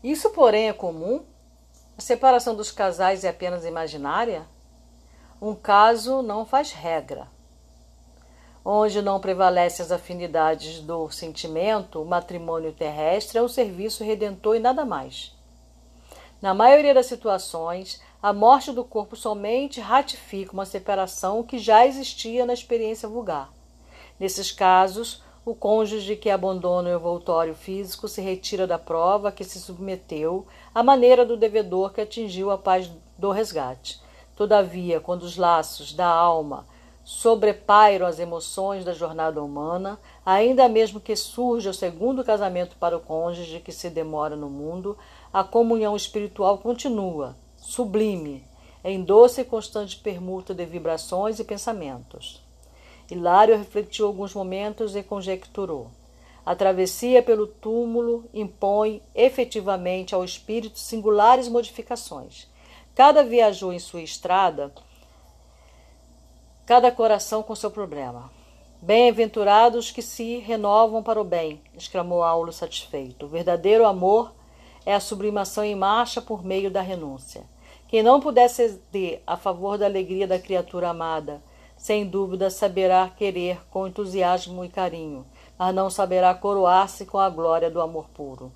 Isso, 0.03 0.29
porém, 0.31 0.67
é 0.67 0.73
comum? 0.73 1.23
A 1.97 2.01
separação 2.01 2.55
dos 2.55 2.71
casais 2.71 3.23
é 3.23 3.29
apenas 3.29 3.65
imaginária? 3.65 4.45
Um 5.41 5.55
caso 5.55 6.21
não 6.21 6.45
faz 6.45 6.71
regra. 6.71 7.27
Onde 8.65 9.01
não 9.01 9.19
prevalecem 9.19 9.83
as 9.83 9.91
afinidades 9.91 10.79
do 10.79 11.09
sentimento, 11.09 12.01
o 12.01 12.05
matrimônio 12.05 12.71
terrestre 12.71 13.37
é 13.37 13.41
um 13.41 13.47
serviço 13.47 14.03
redentor 14.03 14.55
e 14.55 14.59
nada 14.59 14.85
mais. 14.85 15.35
Na 16.41 16.53
maioria 16.53 16.93
das 16.93 17.05
situações, 17.05 18.01
a 18.23 18.31
morte 18.31 18.71
do 18.71 18.85
corpo 18.85 19.17
somente 19.17 19.81
ratifica 19.81 20.53
uma 20.53 20.65
separação 20.65 21.43
que 21.43 21.59
já 21.59 21.85
existia 21.85 22.45
na 22.45 22.53
experiência 22.53 23.09
vulgar. 23.09 23.51
Nesses 24.17 24.49
casos, 24.49 25.21
o 25.45 25.53
cônjuge 25.53 26.15
que 26.15 26.29
abandona 26.29 26.89
o 26.89 26.93
envoltório 26.93 27.53
físico 27.53 28.07
se 28.07 28.21
retira 28.21 28.65
da 28.65 28.79
prova 28.79 29.29
que 29.29 29.43
se 29.43 29.59
submeteu 29.59 30.47
à 30.73 30.81
maneira 30.81 31.25
do 31.25 31.35
devedor 31.35 31.91
que 31.91 31.99
atingiu 31.99 32.49
a 32.49 32.57
paz 32.57 32.89
do 33.17 33.29
resgate. 33.29 33.99
Todavia, 34.37 35.01
quando 35.01 35.23
os 35.23 35.35
laços 35.35 35.91
da 35.91 36.07
alma 36.07 36.65
sobrepairam 37.03 38.05
as 38.07 38.19
emoções 38.19 38.85
da 38.85 38.93
jornada 38.93 39.43
humana, 39.43 39.99
ainda 40.25 40.69
mesmo 40.69 41.01
que 41.01 41.13
surja 41.13 41.71
o 41.71 41.73
segundo 41.73 42.23
casamento 42.23 42.77
para 42.77 42.95
o 42.95 43.01
cônjuge 43.01 43.59
que 43.59 43.73
se 43.73 43.89
demora 43.89 44.37
no 44.37 44.49
mundo, 44.49 44.97
a 45.33 45.43
comunhão 45.43 45.93
espiritual 45.93 46.57
continua, 46.59 47.35
sublime, 47.63 48.45
em 48.83 49.01
doce 49.01 49.41
e 49.41 49.45
constante 49.45 49.95
permuta 49.97 50.53
de 50.53 50.65
vibrações 50.65 51.39
e 51.39 51.45
pensamentos. 51.45 52.43
Hilário 53.09 53.57
refletiu 53.57 54.05
alguns 54.05 54.33
momentos 54.33 54.95
e 54.97 55.01
conjecturou. 55.01 55.89
A 56.45 56.53
travessia 56.53 57.23
pelo 57.23 57.47
túmulo 57.47 58.25
impõe 58.33 59.01
efetivamente 59.15 60.13
ao 60.13 60.25
espírito 60.25 60.77
singulares 60.77 61.47
modificações. 61.47 62.49
Cada 62.93 63.23
viajou 63.23 63.71
em 63.71 63.79
sua 63.79 64.01
estrada, 64.01 64.73
cada 66.65 66.91
coração 66.91 67.41
com 67.41 67.55
seu 67.55 67.71
problema. 67.71 68.29
Bem-aventurados 68.81 69.89
que 69.89 70.01
se 70.01 70.39
renovam 70.39 71.01
para 71.01 71.21
o 71.21 71.23
bem, 71.23 71.61
exclamou 71.73 72.23
Aulo 72.23 72.51
satisfeito. 72.51 73.25
O 73.25 73.29
verdadeiro 73.29 73.85
amor 73.85 74.33
é 74.85 74.93
a 74.93 74.99
sublimação 74.99 75.63
em 75.63 75.75
marcha 75.75 76.21
por 76.21 76.43
meio 76.43 76.69
da 76.69 76.81
renúncia. 76.81 77.52
Quem 77.93 78.01
não 78.01 78.19
puder 78.19 78.49
ceder 78.49 79.21
a 79.27 79.37
favor 79.37 79.77
da 79.77 79.85
alegria 79.85 80.25
da 80.25 80.39
criatura 80.39 80.89
amada, 80.89 81.39
sem 81.77 82.07
dúvida 82.07 82.49
saberá 82.49 83.07
querer 83.07 83.63
com 83.69 83.87
entusiasmo 83.87 84.65
e 84.65 84.67
carinho, 84.67 85.23
mas 85.59 85.75
não 85.75 85.91
saberá 85.91 86.33
coroar-se 86.33 87.05
com 87.05 87.19
a 87.19 87.29
glória 87.29 87.69
do 87.69 87.79
amor 87.79 88.07
puro. 88.09 88.51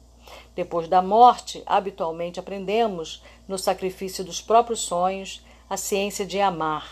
Depois 0.56 0.88
da 0.88 1.04
morte, 1.04 1.62
habitualmente 1.68 2.40
aprendemos, 2.40 3.22
no 3.48 3.60
sacrifício 3.60 4.24
dos 4.24 4.42
próprios 4.42 4.80
sonhos, 4.80 5.46
a 5.70 5.78
ciência 5.78 6.26
de 6.26 6.42
amar, 6.42 6.92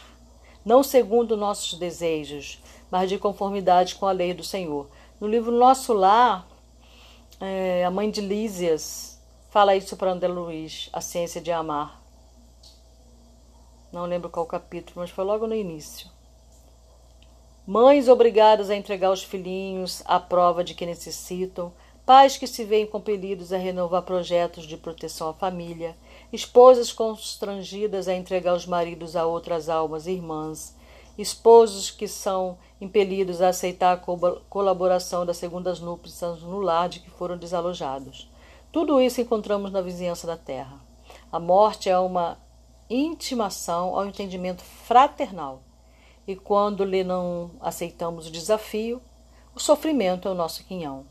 não 0.64 0.84
segundo 0.84 1.36
nossos 1.36 1.80
desejos, 1.80 2.62
mas 2.92 3.10
de 3.10 3.18
conformidade 3.18 3.96
com 3.96 4.06
a 4.06 4.12
lei 4.12 4.36
do 4.36 4.44
Senhor. 4.44 4.88
No 5.20 5.28
livro 5.28 5.52
Nosso 5.52 5.94
Lar, 5.94 6.48
é, 7.42 7.84
a 7.84 7.90
mãe 7.90 8.12
de 8.12 8.22
Lísias 8.22 9.20
fala 9.50 9.76
isso 9.76 9.98
para 9.98 10.12
André 10.12 10.28
Luiz, 10.28 10.92
a 10.94 11.02
ciência 11.02 11.42
de 11.42 11.52
amar. 11.52 12.05
Não 13.96 14.06
lembro 14.06 14.30
qual 14.30 14.46
capítulo, 14.46 15.00
mas 15.00 15.10
foi 15.10 15.24
logo 15.24 15.48
no 15.48 15.56
início. 15.56 16.10
Mães 17.66 18.10
obrigadas 18.10 18.70
a 18.70 18.76
entregar 18.76 19.10
os 19.10 19.24
filhinhos 19.24 20.04
à 20.04 20.20
prova 20.20 20.66
de 20.66 20.74
que 20.74 20.86
necessitam, 20.86 21.72
pais 22.06 22.36
que 22.36 22.46
se 22.46 22.66
veem 22.66 22.86
compelidos 22.86 23.54
a 23.54 23.58
renovar 23.58 24.02
projetos 24.02 24.66
de 24.66 24.76
proteção 24.76 25.30
à 25.30 25.34
família, 25.34 25.96
esposas 26.34 26.92
constrangidas 26.92 28.10
a 28.10 28.14
entregar 28.14 28.54
os 28.54 28.66
maridos 28.66 29.16
a 29.16 29.26
outras 29.26 29.70
almas 29.70 30.08
irmãs, 30.08 30.76
esposos 31.18 31.90
que 31.90 32.06
são 32.06 32.58
impelidos 32.82 33.42
a 33.42 33.48
aceitar 33.48 33.94
a 33.94 34.38
colaboração 34.50 35.26
das 35.26 35.38
segundas 35.38 35.80
núpcias 35.80 36.42
no 36.42 36.60
lar 36.60 36.90
de 36.90 37.00
que 37.00 37.10
foram 37.10 37.38
desalojados. 37.38 38.30
Tudo 38.74 39.00
isso 39.00 39.22
encontramos 39.22 39.72
na 39.72 39.80
vizinhança 39.80 40.28
da 40.28 40.36
terra. 40.36 40.82
A 41.32 41.40
morte 41.40 41.90
é 41.90 41.98
uma 41.98 42.44
intimação 42.90 43.96
ao 43.96 44.06
entendimento 44.06 44.64
fraternal 44.64 45.62
e 46.28 46.36
quando 46.36 46.84
lhe 46.84 47.04
não 47.04 47.52
aceitamos 47.60 48.28
o 48.28 48.32
desafio, 48.32 49.02
o 49.54 49.60
sofrimento 49.60 50.28
é 50.28 50.32
o 50.32 50.36
nosso 50.36 50.64
quinhão. 50.64 51.06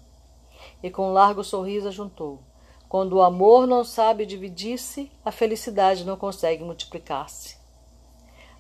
E 0.83 0.91
com 0.91 1.11
um 1.11 1.13
largo 1.13 1.45
sorriso 1.45 1.89
ajuntou: 1.89 2.41
Quando 2.89 3.15
o 3.15 3.23
amor 3.23 3.67
não 3.67 3.85
sabe 3.85 4.27
dividir-se, 4.27 5.11
a 5.25 5.31
felicidade 5.31 6.05
não 6.05 6.17
consegue 6.17 6.65
multiplicar-se. 6.65 7.57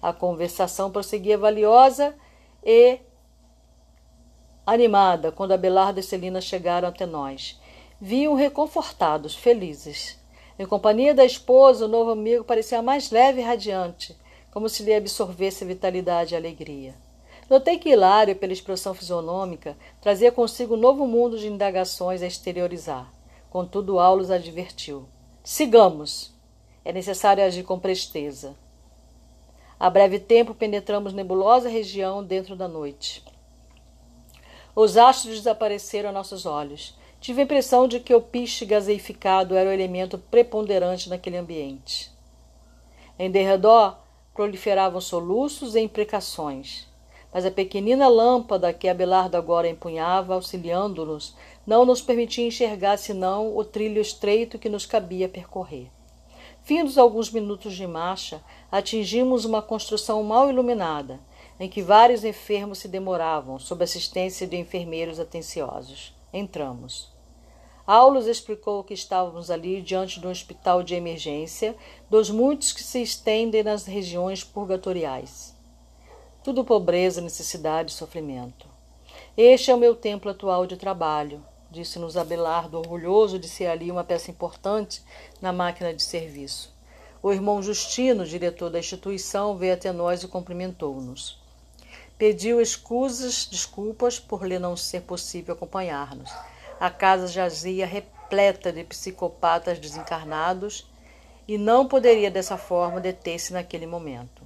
A 0.01 0.13
conversação 0.13 0.91
prosseguia 0.91 1.37
valiosa 1.37 2.15
e 2.63 3.01
animada 4.67 5.33
quando 5.33 5.53
Abelardo 5.53 5.99
e 5.99 6.03
Celina 6.03 6.41
chegaram 6.41 6.89
até 6.89 7.05
nós. 7.05 7.61
Vinham 8.01 8.35
reconfortados, 8.35 9.35
felizes. 9.35 10.23
Em 10.59 10.67
companhia 10.67 11.15
da 11.15 11.25
esposa, 11.25 11.87
o 11.87 11.89
novo 11.89 12.11
amigo 12.11 12.45
parecia 12.45 12.81
mais 12.81 13.11
leve 13.11 13.41
e 13.41 13.45
radiante 13.45 14.17
como 14.55 14.69
se 14.69 14.85
lhe 14.85 14.95
absorvesse 14.95 15.65
vitalidade 15.65 16.33
e 16.33 16.37
alegria. 16.37 16.95
Notei 17.51 17.77
que 17.77 17.91
Hilário, 17.91 18.37
pela 18.37 18.53
expressão 18.53 18.95
fisionômica, 18.95 19.77
trazia 20.01 20.31
consigo 20.31 20.75
um 20.75 20.79
novo 20.79 21.09
mundo 21.09 21.37
de 21.37 21.49
indagações 21.49 22.23
a 22.23 22.27
exteriorizar. 22.27 23.13
Contudo, 23.51 23.99
Aulus 23.99 24.31
advertiu: 24.31 25.09
Sigamos! 25.43 26.33
É 26.85 26.93
necessário 26.93 27.43
agir 27.43 27.65
com 27.65 27.81
presteza. 27.81 28.55
A 29.79 29.91
breve 29.91 30.21
tempo 30.21 30.55
penetramos 30.55 31.13
nebulosa 31.13 31.69
região 31.69 32.23
dentro 32.23 32.55
da 32.55 32.69
noite. 32.69 33.25
Os 34.75 34.97
astros 34.97 35.35
desapareceram 35.35 36.11
a 36.11 36.13
nossos 36.13 36.47
olhos. 36.47 36.97
Tive 37.25 37.41
a 37.41 37.45
impressão 37.45 37.89
de 37.89 38.01
que 38.01 38.15
o 38.15 38.21
piche 38.21 38.67
gaseificado 38.67 39.55
era 39.55 39.71
o 39.71 39.73
elemento 39.73 40.19
preponderante 40.19 41.09
naquele 41.09 41.39
ambiente. 41.39 42.13
Em 43.19 43.31
derredor, 43.31 43.97
proliferavam 44.35 45.01
soluços 45.01 45.75
e 45.75 45.81
imprecações. 45.81 46.87
Mas 47.33 47.47
a 47.47 47.51
pequenina 47.51 48.09
lâmpada 48.09 48.75
que 48.75 48.91
Abelardo 48.91 49.39
agora 49.39 49.67
empunhava, 49.67 50.35
auxiliando-nos, 50.35 51.35
não 51.67 51.87
nos 51.87 52.03
permitia 52.03 52.47
enxergar 52.47 52.99
senão 52.99 53.57
o 53.57 53.65
trilho 53.65 54.03
estreito 54.03 54.59
que 54.59 54.69
nos 54.69 54.85
cabia 54.85 55.27
percorrer. 55.27 55.91
Findos 56.63 56.99
alguns 56.99 57.31
minutos 57.31 57.75
de 57.75 57.87
marcha, 57.87 58.45
atingimos 58.71 59.47
uma 59.47 59.63
construção 59.63 60.23
mal 60.23 60.51
iluminada, 60.51 61.19
em 61.59 61.71
que 61.71 61.81
vários 61.81 62.23
enfermos 62.23 62.81
se 62.81 62.87
demoravam, 62.87 63.59
sob 63.59 63.83
assistência 63.83 64.47
de 64.47 64.59
enfermeiros 64.59 65.19
atenciosos. 65.19 66.15
Entramos. 66.31 67.14
Aulus 67.87 68.27
explicou 68.27 68.83
que 68.83 68.95
estávamos 68.95 69.51
ali 69.51 69.83
diante 69.83 70.19
de 70.19 70.27
um 70.27 70.31
hospital 70.31 70.83
de 70.83 70.95
emergência, 70.95 71.77
dos 72.09 72.31
muitos 72.31 72.73
que 72.73 72.83
se 72.83 73.03
estendem 73.03 73.63
nas 73.63 73.85
regiões 73.85 74.43
purgatoriais. 74.43 75.55
Tudo 76.43 76.65
pobreza, 76.65 77.21
necessidade 77.21 77.93
e 77.93 77.95
sofrimento. 77.95 78.67
Este 79.37 79.71
é 79.71 79.75
o 79.75 79.79
meu 79.79 79.95
templo 79.95 80.31
atual 80.31 80.67
de 80.67 80.79
trabalho, 80.79 81.45
disse-nos 81.71 82.17
Abelardo, 82.17 82.79
orgulhoso 82.79 83.39
de 83.39 83.49
ser 83.49 83.67
ali 83.67 83.91
uma 83.91 84.03
peça 84.03 84.31
importante 84.31 85.03
na 85.39 85.53
máquina 85.53 85.93
de 85.93 86.03
serviço. 86.03 86.75
O 87.23 87.31
irmão 87.35 87.63
Justino, 87.63 88.25
diretor 88.25 88.71
da 88.71 88.79
instituição, 88.79 89.59
veio 89.59 89.75
até 89.75 89.93
nós 89.93 90.23
e 90.23 90.29
cumprimentou-nos. 90.29 91.39
Pediu 92.17 92.63
escusas, 92.63 93.47
desculpas 93.51 94.19
por 94.19 94.47
lhe 94.47 94.59
não 94.59 94.75
ser 94.75 95.03
possível 95.03 95.53
acompanhar-nos 95.53 96.31
a 96.85 96.91
casa 96.91 97.27
jazia 97.27 97.87
repleta 97.87 98.71
de 98.71 98.85
psicopatas 98.85 99.79
desencarnados 99.79 100.87
e 101.49 101.57
não 101.57 101.89
poderia 101.89 102.31
dessa 102.31 102.59
forma 102.59 103.01
deter-se 103.01 103.55
naquele 103.55 103.87
momento. 103.87 104.43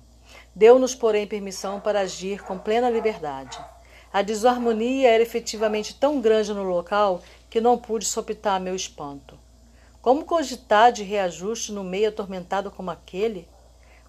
Deu-nos, 0.55 0.95
porém, 0.95 1.27
permissão 1.27 1.81
para 1.81 1.99
agir 1.99 2.41
com 2.45 2.57
plena 2.57 2.89
liberdade. 2.89 3.59
A 4.13 4.23
desarmonia 4.23 5.11
era 5.11 5.21
efetivamente 5.21 5.97
tão 5.97 6.21
grande 6.21 6.55
no 6.55 6.63
local 6.63 7.25
que 7.51 7.61
não 7.61 7.77
pude 7.77 8.05
sopitar 8.05 8.61
meu 8.61 8.77
espanto. 8.77 9.37
Como 10.01 10.25
cogitar 10.25 10.93
de 10.93 11.03
reajuste 11.03 11.73
no 11.73 11.83
meio 11.83 12.09
atormentado 12.09 12.71
como 12.71 12.93
aquele? 12.93 13.49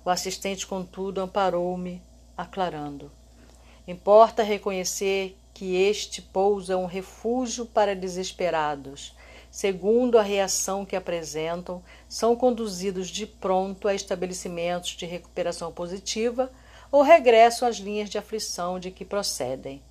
O 0.05 0.09
assistente, 0.11 0.67
contudo, 0.67 1.19
amparou-me, 1.19 1.99
aclarando. 2.37 3.11
Importa 3.87 4.43
reconhecer 4.43 5.35
que 5.59 5.75
este 5.75 6.21
pouso 6.21 6.71
é 6.71 6.77
um 6.77 6.85
refúgio 6.85 7.65
para 7.65 7.93
desesperados. 7.93 9.13
Segundo 9.51 10.17
a 10.17 10.21
reação 10.21 10.85
que 10.85 10.95
apresentam, 10.95 11.83
são 12.07 12.33
conduzidos 12.33 13.09
de 13.09 13.27
pronto 13.27 13.85
a 13.85 13.93
estabelecimentos 13.93 14.91
de 14.91 15.05
recuperação 15.05 15.69
positiva 15.69 16.49
ou 16.89 17.01
regressam 17.01 17.67
às 17.67 17.75
linhas 17.75 18.09
de 18.09 18.17
aflição 18.17 18.79
de 18.79 18.89
que 18.89 19.03
procedem. 19.03 19.81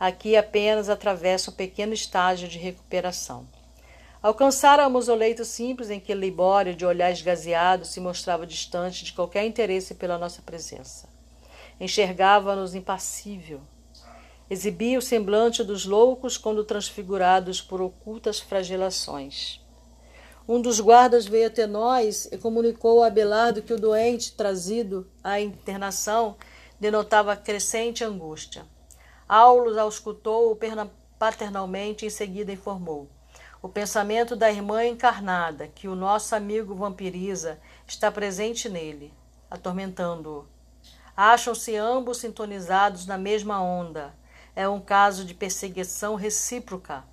Aqui 0.00 0.34
apenas 0.34 0.88
atravessa 0.88 1.50
um 1.50 1.54
pequeno 1.54 1.92
estágio 1.92 2.48
de 2.48 2.56
recuperação. 2.56 3.46
Alcançáramos 4.22 5.08
o 5.08 5.14
leito 5.14 5.44
simples 5.44 5.90
em 5.90 6.00
que 6.00 6.14
Libório, 6.14 6.74
de 6.74 6.86
olhar 6.86 7.12
esgazeado, 7.12 7.84
se 7.84 8.00
mostrava 8.00 8.46
distante 8.46 9.04
de 9.04 9.12
qualquer 9.12 9.44
interesse 9.44 9.94
pela 9.94 10.16
nossa 10.16 10.40
presença. 10.40 11.06
Enxergava-nos 11.78 12.74
impassível, 12.74 13.60
exibia 14.50 14.98
o 14.98 15.02
semblante 15.02 15.62
dos 15.62 15.84
loucos 15.84 16.38
quando 16.38 16.64
transfigurados 16.64 17.60
por 17.60 17.80
ocultas 17.80 18.40
flagelações. 18.40 19.60
Um 20.48 20.62
dos 20.62 20.80
guardas 20.80 21.26
veio 21.26 21.48
até 21.48 21.66
nós 21.66 22.26
e 22.32 22.38
comunicou 22.38 23.02
a 23.02 23.08
Abelardo 23.08 23.60
que 23.60 23.74
o 23.74 23.78
doente 23.78 24.32
trazido 24.32 25.06
à 25.22 25.38
internação 25.38 26.36
denotava 26.80 27.36
crescente 27.36 28.02
angústia. 28.02 28.64
Aulus 29.28 29.76
auscultou-o 29.76 30.58
paternalmente 31.18 32.04
e 32.04 32.08
em 32.08 32.10
seguida 32.10 32.50
informou. 32.50 33.08
O 33.60 33.68
pensamento 33.68 34.34
da 34.34 34.50
irmã 34.50 34.86
encarnada, 34.86 35.68
que 35.68 35.86
o 35.86 35.94
nosso 35.94 36.34
amigo 36.34 36.74
vampiriza, 36.74 37.58
está 37.86 38.10
presente 38.10 38.68
nele, 38.68 39.12
atormentando-o. 39.50 40.46
Acham-se 41.14 41.76
ambos 41.76 42.18
sintonizados 42.18 43.04
na 43.04 43.18
mesma 43.18 43.60
onda. 43.60 44.14
É 44.58 44.68
um 44.68 44.80
caso 44.80 45.24
de 45.24 45.34
perseguição 45.34 46.16
recíproca. 46.16 47.04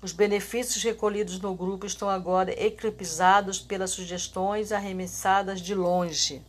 Os 0.00 0.12
benefícios 0.12 0.80
recolhidos 0.84 1.40
no 1.40 1.52
grupo 1.52 1.84
estão 1.84 2.08
agora 2.08 2.52
eclipsados 2.52 3.58
pelas 3.58 3.90
sugestões 3.90 4.70
arremessadas 4.70 5.60
de 5.60 5.74
longe. 5.74 6.40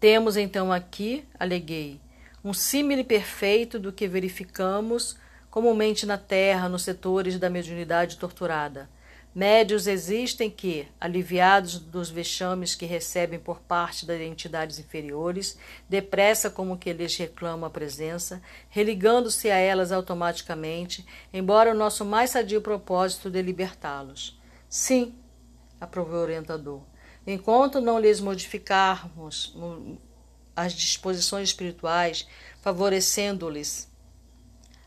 Temos 0.00 0.38
então 0.38 0.72
aqui, 0.72 1.22
aleguei, 1.38 2.00
um 2.42 2.54
símile 2.54 3.04
perfeito 3.04 3.78
do 3.78 3.92
que 3.92 4.08
verificamos 4.08 5.18
comumente 5.50 6.06
na 6.06 6.16
Terra 6.16 6.66
nos 6.66 6.80
setores 6.80 7.38
da 7.38 7.50
mediunidade 7.50 8.16
torturada. 8.16 8.88
Médios 9.32 9.86
existem 9.86 10.50
que, 10.50 10.88
aliviados 11.00 11.78
dos 11.78 12.10
vexames 12.10 12.74
que 12.74 12.84
recebem 12.84 13.38
por 13.38 13.60
parte 13.60 14.04
das 14.04 14.20
entidades 14.20 14.80
inferiores, 14.80 15.56
depressa 15.88 16.50
como 16.50 16.76
que 16.76 16.92
lhes 16.92 17.16
reclamam 17.16 17.66
a 17.66 17.70
presença, 17.70 18.42
religando-se 18.68 19.48
a 19.48 19.56
elas 19.56 19.92
automaticamente, 19.92 21.06
embora 21.32 21.70
o 21.70 21.76
nosso 21.76 22.04
mais 22.04 22.30
sadio 22.30 22.60
propósito 22.60 23.30
de 23.30 23.40
libertá-los. 23.40 24.36
Sim, 24.68 25.14
aprovou 25.80 26.18
o 26.18 26.22
orientador. 26.22 26.82
Enquanto 27.24 27.80
não 27.80 28.00
lhes 28.00 28.20
modificarmos 28.20 29.56
as 30.56 30.72
disposições 30.72 31.50
espirituais, 31.50 32.26
favorecendo-lhes 32.60 33.88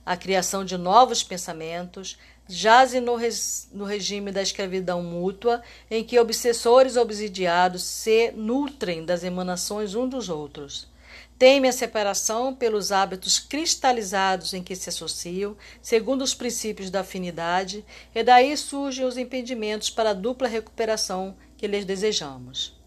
a 0.06 0.18
criação 0.18 0.66
de 0.66 0.78
novos 0.78 1.24
pensamentos, 1.24 2.18
jazem 2.48 3.02
no, 3.02 3.16
res, 3.16 3.70
no 3.72 3.86
regime 3.86 4.32
da 4.32 4.42
escravidão 4.42 5.02
mútua, 5.02 5.62
em 5.90 6.04
que 6.04 6.20
obsessores 6.20 6.98
obsidiados 6.98 7.84
se 7.84 8.32
nutrem 8.32 9.06
das 9.06 9.24
emanações 9.24 9.96
um 9.96 10.08
dos 10.08 10.30
outros. 10.30 10.92
Teme 11.38 11.68
a 11.68 11.74
separação 11.74 12.54
pelos 12.54 12.92
hábitos 12.92 13.40
cristalizados 13.40 14.54
em 14.54 14.64
que 14.64 14.76
se 14.76 14.90
associam, 14.90 15.58
segundo 15.82 16.22
os 16.22 16.34
princípios 16.34 16.90
da 16.90 17.02
afinidade, 17.02 17.84
e 18.14 18.24
daí 18.24 18.56
surgem 18.56 19.06
os 19.06 19.18
impedimentos 19.18 19.90
para 19.90 20.12
a 20.12 20.14
dupla 20.14 20.48
recuperação 20.48 21.36
que 21.58 21.68
lhes 21.68 21.86
desejamos. 21.86 22.80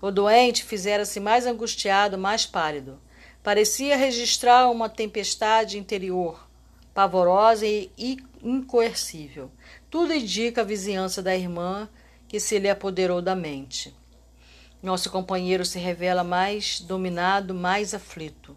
O 0.00 0.10
doente 0.10 0.64
fizera-se 0.64 1.20
mais 1.20 1.46
angustiado, 1.46 2.18
mais 2.18 2.44
pálido. 2.44 3.00
Parecia 3.42 3.96
registrar 3.96 4.68
uma 4.70 4.88
tempestade 4.88 5.78
interior, 5.78 6.48
pavorosa 6.94 7.66
e 7.66 7.90
incoercível. 8.42 9.50
Tudo 9.90 10.12
indica 10.12 10.60
a 10.60 10.64
vizinhança 10.64 11.22
da 11.22 11.36
irmã 11.36 11.88
que 12.28 12.40
se 12.40 12.58
lhe 12.58 12.68
apoderou 12.68 13.20
da 13.20 13.34
mente. 13.34 13.94
Nosso 14.82 15.10
companheiro 15.10 15.64
se 15.64 15.78
revela 15.78 16.24
mais 16.24 16.80
dominado, 16.80 17.54
mais 17.54 17.94
aflito. 17.94 18.56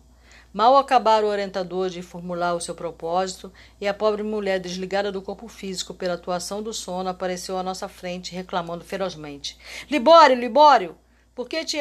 Mal 0.51 0.77
acabara 0.77 1.25
o 1.25 1.29
orientador 1.29 1.89
de 1.89 2.01
formular 2.01 2.53
o 2.53 2.61
seu 2.61 2.73
propósito, 2.73 3.51
e 3.79 3.85
a 3.85 3.93
pobre 3.93 4.23
mulher, 4.23 4.57
desligada 4.57 5.11
do 5.11 5.21
corpo 5.21 5.49
físico 5.49 5.93
pela 5.93 6.13
atuação 6.13 6.63
do 6.63 6.73
sono, 6.73 7.09
apareceu 7.09 7.57
à 7.57 7.63
nossa 7.63 7.89
frente, 7.89 8.33
reclamando 8.33 8.85
ferozmente: 8.85 9.57
Libório, 9.91 10.35
Libório, 10.35 10.97
por 11.35 11.49
que 11.49 11.65
te 11.65 11.77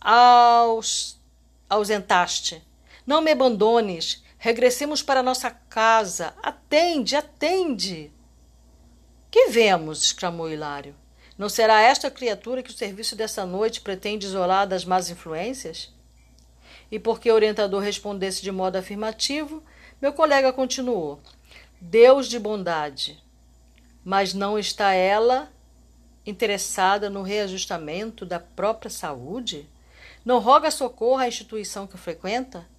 aus... 0.00 1.20
ausentaste? 1.68 2.64
Não 3.06 3.20
me 3.20 3.32
abandones. 3.32 4.21
Regressemos 4.44 5.04
para 5.04 5.22
nossa 5.22 5.52
casa. 5.52 6.34
Atende, 6.42 7.14
atende. 7.14 8.12
Que 9.30 9.50
vemos? 9.50 10.02
exclamou 10.02 10.50
Hilário. 10.50 10.96
Não 11.38 11.48
será 11.48 11.80
esta 11.80 12.10
criatura 12.10 12.60
que 12.60 12.70
o 12.70 12.76
serviço 12.76 13.14
dessa 13.14 13.46
noite 13.46 13.80
pretende 13.80 14.26
isolar 14.26 14.66
das 14.66 14.84
más 14.84 15.08
influências? 15.08 15.94
E 16.90 16.98
porque 16.98 17.30
o 17.30 17.34
orientador 17.36 17.80
respondesse 17.80 18.42
de 18.42 18.50
modo 18.50 18.74
afirmativo, 18.74 19.62
meu 20.00 20.12
colega 20.12 20.52
continuou: 20.52 21.20
Deus 21.80 22.26
de 22.26 22.40
bondade. 22.40 23.22
Mas 24.04 24.34
não 24.34 24.58
está 24.58 24.92
ela 24.92 25.52
interessada 26.26 27.08
no 27.08 27.22
reajustamento 27.22 28.26
da 28.26 28.40
própria 28.40 28.90
saúde? 28.90 29.70
Não 30.24 30.40
roga 30.40 30.68
socorro 30.68 31.18
à 31.18 31.28
instituição 31.28 31.86
que 31.86 31.96
frequenta? 31.96 32.71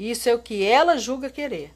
Isso 0.00 0.30
é 0.30 0.34
o 0.34 0.38
que 0.38 0.64
ela 0.64 0.96
julga 0.96 1.28
querer. 1.28 1.74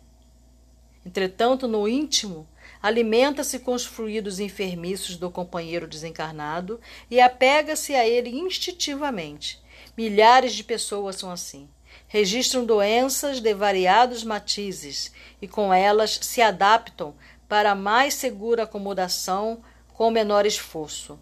Entretanto, 1.04 1.68
no 1.68 1.86
íntimo, 1.86 2.48
alimenta-se 2.82 3.58
com 3.58 3.74
os 3.74 3.84
fluidos 3.84 4.40
enfermiços 4.40 5.18
do 5.18 5.30
companheiro 5.30 5.86
desencarnado 5.86 6.80
e 7.10 7.20
apega-se 7.20 7.94
a 7.94 8.08
ele 8.08 8.30
instintivamente. 8.30 9.62
Milhares 9.94 10.54
de 10.54 10.64
pessoas 10.64 11.16
são 11.16 11.30
assim. 11.30 11.68
Registram 12.08 12.64
doenças 12.64 13.40
de 13.40 13.52
variados 13.52 14.24
matizes 14.24 15.12
e 15.42 15.46
com 15.46 15.72
elas 15.72 16.18
se 16.22 16.40
adaptam 16.40 17.14
para 17.46 17.74
mais 17.74 18.14
segura 18.14 18.62
acomodação 18.62 19.62
com 19.92 20.10
menor 20.10 20.46
esforço. 20.46 21.20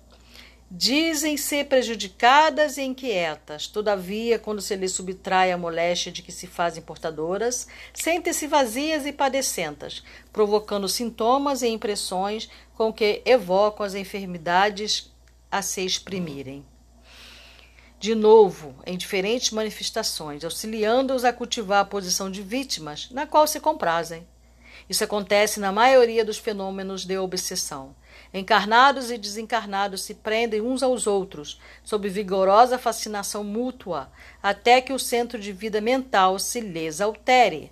Dizem 0.75 1.37
ser 1.37 1.67
prejudicadas 1.67 2.79
e 2.79 2.83
inquietas, 2.83 3.67
todavia, 3.67 4.39
quando 4.39 4.63
se 4.63 4.75
lhes 4.75 4.93
subtrai 4.93 5.53
a 5.53 5.59
moléstia 5.59 6.11
de 6.11 6.23
que 6.23 6.33
se 6.33 6.47
fazem 6.47 6.83
portadoras, 6.83 7.69
sentem-se 7.93 8.47
vazias 8.47 9.05
e 9.05 9.13
padecentas, 9.13 10.03
provocando 10.33 10.89
sintomas 10.89 11.61
e 11.61 11.69
impressões 11.69 12.49
com 12.75 12.91
que 12.91 13.21
evocam 13.27 13.85
as 13.85 13.95
enfermidades 13.95 15.13
a 15.51 15.61
se 15.61 15.85
exprimirem. 15.85 16.65
De 18.01 18.15
novo, 18.15 18.75
em 18.87 18.97
diferentes 18.97 19.51
manifestações, 19.51 20.43
auxiliando-os 20.43 21.23
a 21.23 21.35
cultivar 21.35 21.81
a 21.81 21.85
posição 21.85 22.31
de 22.31 22.41
vítimas, 22.41 23.11
na 23.11 23.27
qual 23.27 23.47
se 23.47 23.61
comprazem. 23.61 24.27
Isso 24.89 25.05
acontece 25.05 25.61
na 25.61 25.71
maioria 25.71 26.25
dos 26.25 26.39
fenômenos 26.39 27.05
de 27.05 27.19
obsessão 27.19 27.95
Encarnados 28.35 29.11
e 29.11 29.19
desencarnados 29.19 30.03
se 30.03 30.15
prendem 30.15 30.63
uns 30.63 30.83
aos 30.83 31.07
outros, 31.07 31.61
sob 31.85 32.09
vigorosa 32.09 32.79
fascinação 32.79 33.45
mútua, 33.45 34.11
até 34.43 34.81
que 34.81 34.93
o 34.93 34.99
centro 34.99 35.39
de 35.39 35.53
vida 35.53 35.83
mental 35.83 36.39
se 36.39 36.61
lhes 36.61 37.03
altere. 37.03 37.71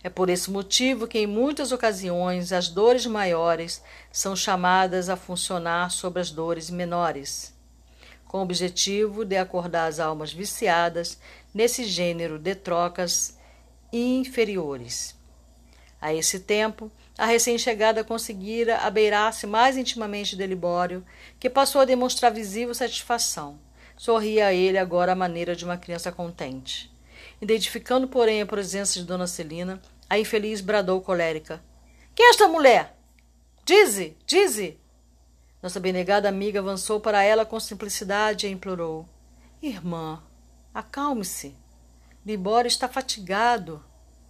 É 0.00 0.08
por 0.08 0.30
esse 0.30 0.50
motivo 0.50 1.08
que, 1.08 1.18
em 1.18 1.26
muitas 1.26 1.72
ocasiões, 1.72 2.52
as 2.52 2.68
dores 2.68 3.06
maiores 3.06 3.82
são 4.12 4.36
chamadas 4.36 5.08
a 5.08 5.16
funcionar 5.16 5.90
sobre 5.90 6.22
as 6.22 6.30
dores 6.30 6.70
menores, 6.70 7.52
com 8.24 8.38
o 8.38 8.42
objetivo 8.42 9.24
de 9.24 9.36
acordar 9.36 9.86
as 9.86 9.98
almas 9.98 10.32
viciadas 10.32 11.18
nesse 11.52 11.82
gênero 11.84 12.38
de 12.38 12.54
trocas 12.54 13.36
inferiores. 13.92 15.16
A 16.00 16.14
esse 16.14 16.38
tempo, 16.38 16.92
a 17.18 17.26
recém-chegada 17.26 18.04
conseguira 18.04 18.78
abeirar-se 18.78 19.44
mais 19.44 19.76
intimamente 19.76 20.36
de 20.36 20.46
Libório, 20.46 21.04
que 21.40 21.50
passou 21.50 21.80
a 21.80 21.84
demonstrar 21.84 22.32
visível 22.32 22.72
satisfação. 22.72 23.58
Sorria 23.96 24.46
a 24.46 24.54
ele 24.54 24.78
agora 24.78 25.10
à 25.10 25.16
maneira 25.16 25.56
de 25.56 25.64
uma 25.64 25.76
criança 25.76 26.12
contente. 26.12 26.88
Identificando, 27.42 28.06
porém, 28.06 28.40
a 28.40 28.46
presença 28.46 29.00
de 29.00 29.04
Dona 29.04 29.26
Celina, 29.26 29.82
a 30.08 30.16
infeliz 30.16 30.60
bradou 30.60 31.00
colérica. 31.00 31.60
Quem 32.14 32.26
é 32.26 32.30
esta 32.30 32.46
mulher? 32.46 32.96
Dize, 33.64 34.16
dize! 34.24 34.78
Nossa 35.60 35.80
benegada 35.80 36.28
amiga 36.28 36.60
avançou 36.60 37.00
para 37.00 37.24
ela 37.24 37.44
com 37.44 37.58
simplicidade 37.58 38.46
e 38.46 38.50
implorou. 38.50 39.08
Irmã, 39.60 40.22
acalme-se. 40.72 41.56
Libório 42.24 42.68
está 42.68 42.86
fatigado, 42.86 43.84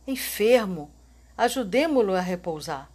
enfermo 0.06 0.90
ajudemo-lo 1.38 2.14
a 2.14 2.20
repousar. 2.20 2.90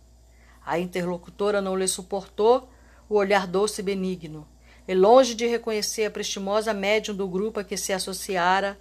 A 0.65 0.77
interlocutora 0.77 1.61
não 1.61 1.77
lhe 1.77 1.87
suportou 1.87 2.69
o 3.07 3.15
olhar 3.15 3.47
doce 3.47 3.79
e 3.79 3.83
benigno, 3.83 4.45
e 4.85 4.93
longe 4.93 5.33
de 5.33 5.47
reconhecer 5.47 6.05
a 6.05 6.11
prestimosa 6.11 6.73
médium 6.73 7.15
do 7.15 7.25
grupo 7.25 7.61
a 7.61 7.63
que 7.63 7.77
se 7.77 7.93
associara, 7.93 8.77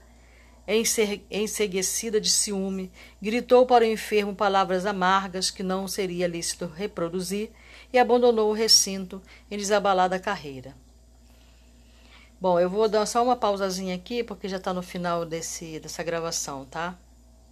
enseguecida 1.30 2.20
de 2.20 2.28
ciúme, 2.28 2.90
gritou 3.20 3.64
para 3.64 3.84
o 3.84 3.86
enfermo 3.86 4.34
palavras 4.34 4.84
amargas 4.84 5.50
que 5.50 5.62
não 5.62 5.86
seria 5.86 6.26
lícito 6.26 6.66
reproduzir 6.66 7.50
e 7.92 7.98
abandonou 7.98 8.50
o 8.50 8.54
recinto 8.54 9.22
em 9.48 9.56
desabalada 9.56 10.18
carreira. 10.18 10.74
Bom, 12.40 12.58
eu 12.58 12.68
vou 12.68 12.88
dar 12.88 13.06
só 13.06 13.22
uma 13.22 13.36
pausazinha 13.36 13.94
aqui, 13.94 14.24
porque 14.24 14.48
já 14.48 14.56
está 14.56 14.74
no 14.74 14.82
final 14.82 15.24
desse, 15.24 15.78
dessa 15.78 16.02
gravação, 16.02 16.64
tá? 16.64 16.98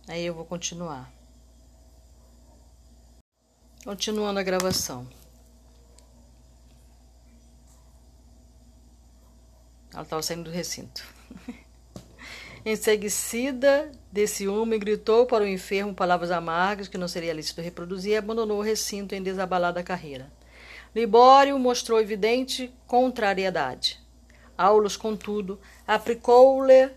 Aí 0.09 0.27
eu 0.27 0.35
vou 0.35 0.45
continuar. 0.45 1.20
Continuando 3.85 4.39
a 4.39 4.43
gravação. 4.43 5.09
Ela 9.93 10.03
estava 10.03 10.23
saindo 10.23 10.45
do 10.45 10.51
recinto. 10.51 11.03
Em 12.65 12.77
seguida, 12.77 13.91
desse 14.13 14.47
homem 14.47 14.79
gritou 14.79 15.25
para 15.25 15.45
o 15.45 15.49
enfermo 15.49 15.95
palavras 15.95 16.31
amargas 16.31 16.89
que 16.89 16.99
não 16.99 17.09
seria 17.09 17.33
lícito 17.33 17.63
reproduzir 17.63 18.13
e 18.13 18.17
abandonou 18.17 18.59
o 18.59 18.63
recinto 18.63 19.15
em 19.15 19.23
desabalada 19.23 19.83
carreira. 19.83 20.31
Libório 20.95 21.59
mostrou 21.59 21.99
evidente 21.99 22.71
contrariedade. 22.87 23.99
Aulus, 24.59 24.95
contudo, 24.95 25.59
aplicou-lhe 25.87 26.91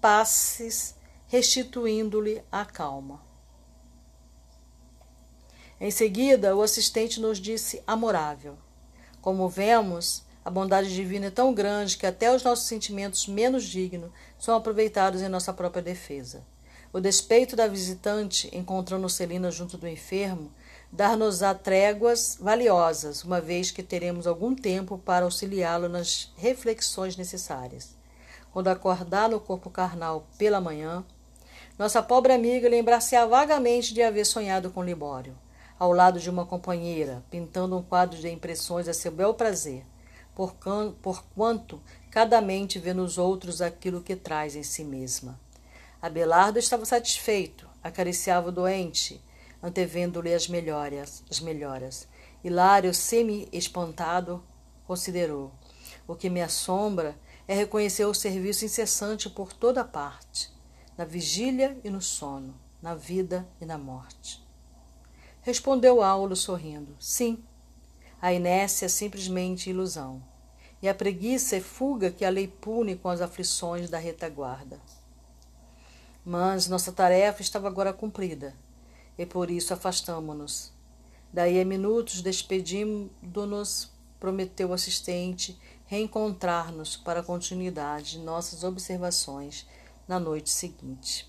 passes, 0.00 0.94
restituindo-lhe 1.26 2.40
a 2.52 2.64
calma. 2.64 3.27
Em 5.80 5.92
seguida, 5.92 6.56
o 6.56 6.62
assistente 6.62 7.20
nos 7.20 7.38
disse 7.38 7.82
amorável: 7.86 8.56
Como 9.20 9.48
vemos, 9.48 10.24
a 10.44 10.50
bondade 10.50 10.92
divina 10.92 11.26
é 11.26 11.30
tão 11.30 11.54
grande 11.54 11.96
que 11.96 12.06
até 12.06 12.34
os 12.34 12.42
nossos 12.42 12.66
sentimentos 12.66 13.28
menos 13.28 13.64
dignos 13.64 14.10
são 14.38 14.56
aproveitados 14.56 15.22
em 15.22 15.28
nossa 15.28 15.52
própria 15.52 15.82
defesa. 15.82 16.42
O 16.92 17.00
despeito 17.00 17.54
da 17.54 17.68
visitante, 17.68 18.48
encontrando 18.52 19.08
Celina 19.08 19.50
junto 19.50 19.76
do 19.76 19.86
enfermo, 19.86 20.50
dar-nos-á 20.90 21.54
tréguas 21.54 22.38
valiosas, 22.40 23.22
uma 23.22 23.40
vez 23.40 23.70
que 23.70 23.82
teremos 23.82 24.26
algum 24.26 24.54
tempo 24.54 24.98
para 24.98 25.26
auxiliá-lo 25.26 25.88
nas 25.88 26.32
reflexões 26.36 27.16
necessárias. 27.16 27.94
Quando 28.50 28.68
acordar 28.68 29.28
no 29.28 29.38
corpo 29.38 29.70
carnal 29.70 30.26
pela 30.38 30.60
manhã, 30.60 31.04
nossa 31.78 32.02
pobre 32.02 32.32
amiga 32.32 32.68
lembrar-se-á 32.68 33.26
vagamente 33.26 33.92
de 33.92 34.02
haver 34.02 34.24
sonhado 34.24 34.70
com 34.70 34.82
Libório, 34.82 35.36
ao 35.78 35.92
lado 35.92 36.18
de 36.18 36.28
uma 36.28 36.44
companheira, 36.44 37.24
pintando 37.30 37.76
um 37.76 37.82
quadro 37.82 38.18
de 38.18 38.28
impressões 38.28 38.88
a 38.88 38.94
seu 38.94 39.12
bel 39.12 39.34
prazer 39.34 39.84
porquanto 41.02 41.82
cada 42.10 42.40
mente 42.40 42.78
vê 42.78 42.94
nos 42.94 43.18
outros 43.18 43.60
aquilo 43.60 44.00
que 44.00 44.14
traz 44.14 44.54
em 44.54 44.62
si 44.62 44.84
mesma. 44.84 45.38
Abelardo 46.00 46.60
estava 46.60 46.84
satisfeito, 46.84 47.68
acariciava 47.82 48.48
o 48.48 48.52
doente, 48.52 49.20
antevendo-lhe 49.60 50.32
as 50.32 50.46
melhoras, 50.46 51.24
as 51.28 51.40
melhoras. 51.40 52.06
Hilário, 52.44 52.94
semi-espantado, 52.94 54.40
considerou: 54.86 55.50
O 56.06 56.14
que 56.14 56.30
me 56.30 56.40
assombra 56.40 57.18
é 57.48 57.54
reconhecer 57.54 58.04
o 58.04 58.14
serviço 58.14 58.64
incessante 58.64 59.28
por 59.28 59.52
toda 59.52 59.84
parte, 59.84 60.52
na 60.96 61.04
vigília 61.04 61.76
e 61.82 61.90
no 61.90 62.00
sono, 62.00 62.54
na 62.80 62.94
vida 62.94 63.48
e 63.60 63.66
na 63.66 63.76
morte. 63.76 64.47
Respondeu 65.48 66.02
Aulo 66.02 66.36
sorrindo: 66.36 66.94
Sim, 67.00 67.42
a 68.20 68.34
inércia 68.34 68.84
é 68.84 68.88
simplesmente 68.90 69.70
ilusão, 69.70 70.22
e 70.82 70.86
a 70.86 70.94
preguiça 70.94 71.56
é 71.56 71.60
fuga 71.62 72.10
que 72.10 72.22
a 72.22 72.28
lei 72.28 72.46
pune 72.46 72.96
com 72.96 73.08
as 73.08 73.22
aflições 73.22 73.88
da 73.88 73.96
retaguarda. 73.96 74.78
Mas 76.22 76.68
nossa 76.68 76.92
tarefa 76.92 77.40
estava 77.40 77.66
agora 77.66 77.94
cumprida, 77.94 78.54
e 79.16 79.24
por 79.24 79.50
isso 79.50 79.72
afastamo-nos. 79.72 80.70
Daí 81.32 81.58
a 81.58 81.64
minutos, 81.64 82.20
despedindo-nos, 82.20 83.90
prometeu 84.20 84.68
o 84.68 84.74
assistente 84.74 85.58
reencontrar-nos 85.86 86.94
para 86.94 87.20
a 87.20 87.24
continuidade 87.24 88.10
de 88.10 88.18
nossas 88.18 88.64
observações 88.64 89.66
na 90.06 90.20
noite 90.20 90.50
seguinte. 90.50 91.26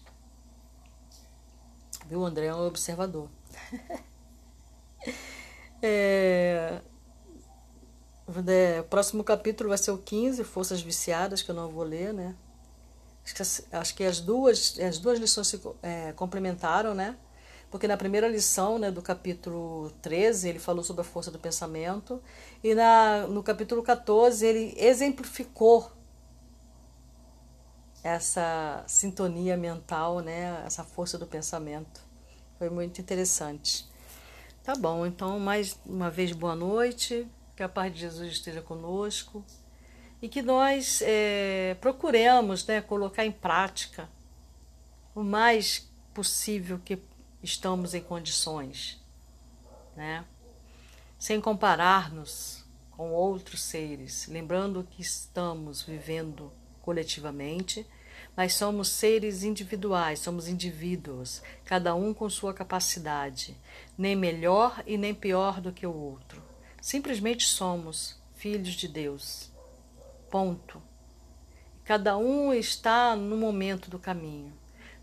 Viu, 2.06 2.26
André 2.26 2.48
é 2.48 2.54
um 2.54 2.68
observador. 2.68 3.30
É, 5.82 6.82
é, 8.48 8.82
o 8.82 8.84
próximo 8.84 9.24
capítulo 9.24 9.70
vai 9.70 9.78
ser 9.78 9.92
o 9.92 9.98
15, 9.98 10.44
Forças 10.44 10.82
Viciadas, 10.82 11.42
que 11.42 11.50
eu 11.50 11.56
não 11.56 11.70
vou 11.70 11.84
ler, 11.84 12.14
né? 12.14 12.36
Acho 13.24 13.36
que, 13.36 13.76
acho 13.76 13.96
que 13.96 14.04
as, 14.04 14.20
duas, 14.20 14.80
as 14.80 15.00
duas 15.00 15.20
lições 15.20 15.48
se 15.48 15.62
é, 15.82 16.12
complementaram, 16.14 16.94
né? 16.94 17.18
Porque 17.70 17.88
na 17.88 17.98
primeira 17.98 18.28
lição 18.28 18.80
né, 18.80 18.90
do 18.90 19.02
capítulo 19.02 19.92
13 20.02 20.50
ele 20.50 20.60
falou 20.60 20.84
sobre 20.84 21.02
a 21.02 21.06
força 21.06 21.30
do 21.30 21.38
pensamento, 21.38 22.22
e 22.64 22.74
na, 22.74 23.28
no 23.28 23.44
capítulo 23.44 23.84
14 23.84 24.46
ele 24.46 24.74
exemplificou 24.78 25.92
essa 28.04 28.84
sintonia 28.88 29.56
mental, 29.58 30.20
né, 30.20 30.64
essa 30.66 30.84
força 30.84 31.18
do 31.18 31.28
pensamento. 31.28 32.02
Foi 32.58 32.70
muito 32.70 33.00
interessante. 33.00 33.89
Tá 34.70 34.76
bom, 34.76 35.04
então 35.04 35.40
mais 35.40 35.80
uma 35.84 36.12
vez 36.12 36.32
boa 36.32 36.56
noite, 36.56 37.28
que 37.56 37.64
a 37.64 37.68
paz 37.68 37.92
de 37.92 38.02
Jesus 38.02 38.34
esteja 38.34 38.62
conosco 38.62 39.44
e 40.22 40.30
que 40.30 40.44
nós 40.44 41.02
é, 41.02 41.76
procuremos 41.82 42.68
né, 42.68 42.80
colocar 42.80 43.26
em 43.26 43.32
prática 43.32 44.08
o 45.16 45.24
mais 45.24 45.90
possível 46.14 46.80
que 46.86 47.00
estamos 47.42 47.96
em 47.96 48.02
condições, 48.02 49.04
né? 49.96 50.24
sem 51.18 51.42
comparar-nos 51.42 52.64
com 52.92 53.10
outros 53.10 53.64
seres, 53.64 54.28
lembrando 54.28 54.88
que 54.92 55.02
estamos 55.02 55.82
vivendo 55.82 56.54
coletivamente 56.84 57.88
mas 58.40 58.54
somos 58.54 58.88
seres 58.88 59.44
individuais, 59.44 60.20
somos 60.20 60.48
indivíduos, 60.48 61.42
cada 61.66 61.94
um 61.94 62.14
com 62.14 62.30
sua 62.30 62.54
capacidade, 62.54 63.54
nem 63.98 64.16
melhor 64.16 64.82
e 64.88 64.98
nem 64.98 65.14
pior 65.14 65.60
do 65.60 65.74
que 65.74 65.86
o 65.86 65.94
outro. 65.94 66.42
Simplesmente 66.82 67.46
somos 67.46 68.18
filhos 68.38 68.76
de 68.76 68.88
Deus. 68.88 69.52
Ponto. 70.32 70.82
Cada 71.84 72.18
um 72.18 72.54
está 72.54 73.14
no 73.14 73.36
momento 73.36 73.90
do 73.90 74.00
caminho, 74.00 74.54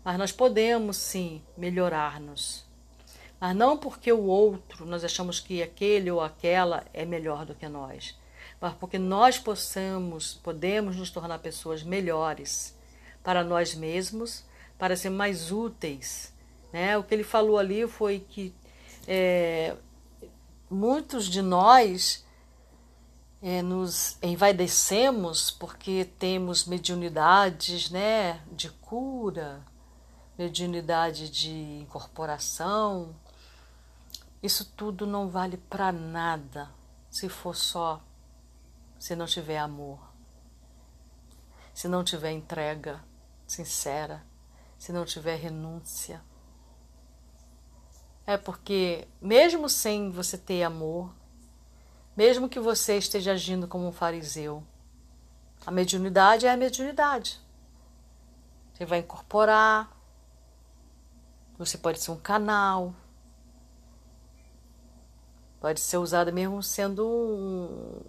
mas 0.03 0.17
nós 0.17 0.31
podemos 0.31 0.97
sim 0.97 1.39
melhorar-nos. 1.55 2.65
Mas 3.39 3.55
não 3.55 3.77
porque 3.77 4.11
o 4.11 4.23
outro, 4.23 4.83
nós 4.83 5.03
achamos 5.03 5.39
que 5.39 5.61
aquele 5.61 6.09
ou 6.09 6.21
aquela 6.21 6.83
é 6.91 7.05
melhor 7.05 7.45
do 7.45 7.53
que 7.53 7.69
nós, 7.69 8.17
mas 8.59 8.73
porque 8.73 8.97
nós 8.97 9.37
possamos, 9.37 10.33
podemos 10.33 10.95
nos 10.95 11.11
tornar 11.11 11.37
pessoas 11.37 11.83
melhores 11.83 12.75
para 13.27 13.43
nós 13.43 13.75
mesmos, 13.75 14.45
para 14.79 14.95
ser 14.95 15.09
mais 15.09 15.51
úteis. 15.51 16.33
Né? 16.71 16.97
O 16.97 17.03
que 17.03 17.13
ele 17.13 17.25
falou 17.25 17.57
ali 17.57 17.85
foi 17.85 18.21
que 18.21 18.55
é, 19.05 19.75
muitos 20.69 21.25
de 21.25 21.41
nós 21.41 22.25
é, 23.41 23.61
nos 23.61 24.17
envaidecemos 24.23 25.51
porque 25.51 26.07
temos 26.17 26.63
mediunidades 26.63 27.89
né, 27.91 28.41
de 28.49 28.69
cura, 28.69 29.61
mediunidade 30.37 31.29
de 31.29 31.81
incorporação. 31.81 33.13
Isso 34.41 34.63
tudo 34.63 35.05
não 35.05 35.27
vale 35.27 35.57
para 35.57 35.91
nada 35.91 36.71
se 37.09 37.27
for 37.27 37.57
só, 37.57 38.01
se 38.97 39.17
não 39.17 39.25
tiver 39.25 39.57
amor, 39.57 39.99
se 41.73 41.89
não 41.89 42.05
tiver 42.05 42.31
entrega 42.31 43.05
sincera, 43.47 44.23
se 44.77 44.91
não 44.91 45.05
tiver 45.05 45.35
renúncia. 45.35 46.21
É 48.25 48.37
porque, 48.37 49.07
mesmo 49.21 49.69
sem 49.69 50.11
você 50.11 50.37
ter 50.37 50.63
amor, 50.63 51.13
mesmo 52.15 52.49
que 52.49 52.59
você 52.59 52.97
esteja 52.97 53.31
agindo 53.31 53.67
como 53.67 53.87
um 53.87 53.91
fariseu, 53.91 54.61
a 55.65 55.71
mediunidade 55.71 56.45
é 56.45 56.51
a 56.51 56.57
mediunidade. 56.57 57.39
Você 58.73 58.85
vai 58.85 58.99
incorporar, 58.99 59.89
você 61.57 61.77
pode 61.77 61.99
ser 61.99 62.11
um 62.11 62.17
canal, 62.17 62.93
pode 65.59 65.79
ser 65.79 65.97
usada 65.97 66.31
mesmo 66.31 66.61
sendo 66.61 67.07
um, 67.07 68.01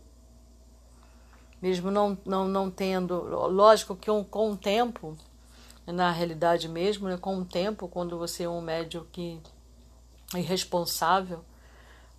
mesmo 1.61 1.91
não, 1.91 2.17
não, 2.25 2.47
não 2.49 2.71
tendo. 2.71 3.21
Lógico 3.49 3.97
que 3.97 4.11
um, 4.11 4.23
com 4.23 4.53
o 4.53 4.57
tempo 4.57 5.17
na 5.93 6.11
realidade 6.11 6.69
mesmo, 6.69 7.09
né, 7.09 7.17
com 7.17 7.39
o 7.39 7.45
tempo, 7.45 7.89
quando 7.89 8.19
você 8.19 8.45
é 8.45 8.49
um 8.49 8.61
médium 8.61 9.05
que 9.11 9.41
é 10.35 10.39
irresponsável, 10.39 11.45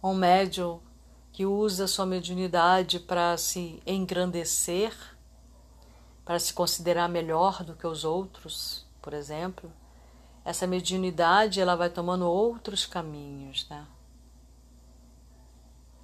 um 0.04 0.14
médium 0.14 0.80
que 1.32 1.46
usa 1.46 1.88
sua 1.88 2.06
mediunidade 2.06 3.00
para 3.00 3.38
se 3.38 3.82
engrandecer, 3.86 4.94
para 6.26 6.40
se 6.40 6.54
considerar 6.54 7.08
melhor 7.08 7.64
do 7.64 7.76
que 7.76 7.86
os 7.86 8.04
outros, 8.04 8.86
por 9.02 9.14
exemplo, 9.14 9.72
essa 10.44 10.66
mediunidade 10.66 11.62
ela 11.62 11.76
vai 11.76 11.90
tomando 11.90 12.28
outros 12.28 12.86
caminhos, 12.86 13.68
né? 13.70 13.86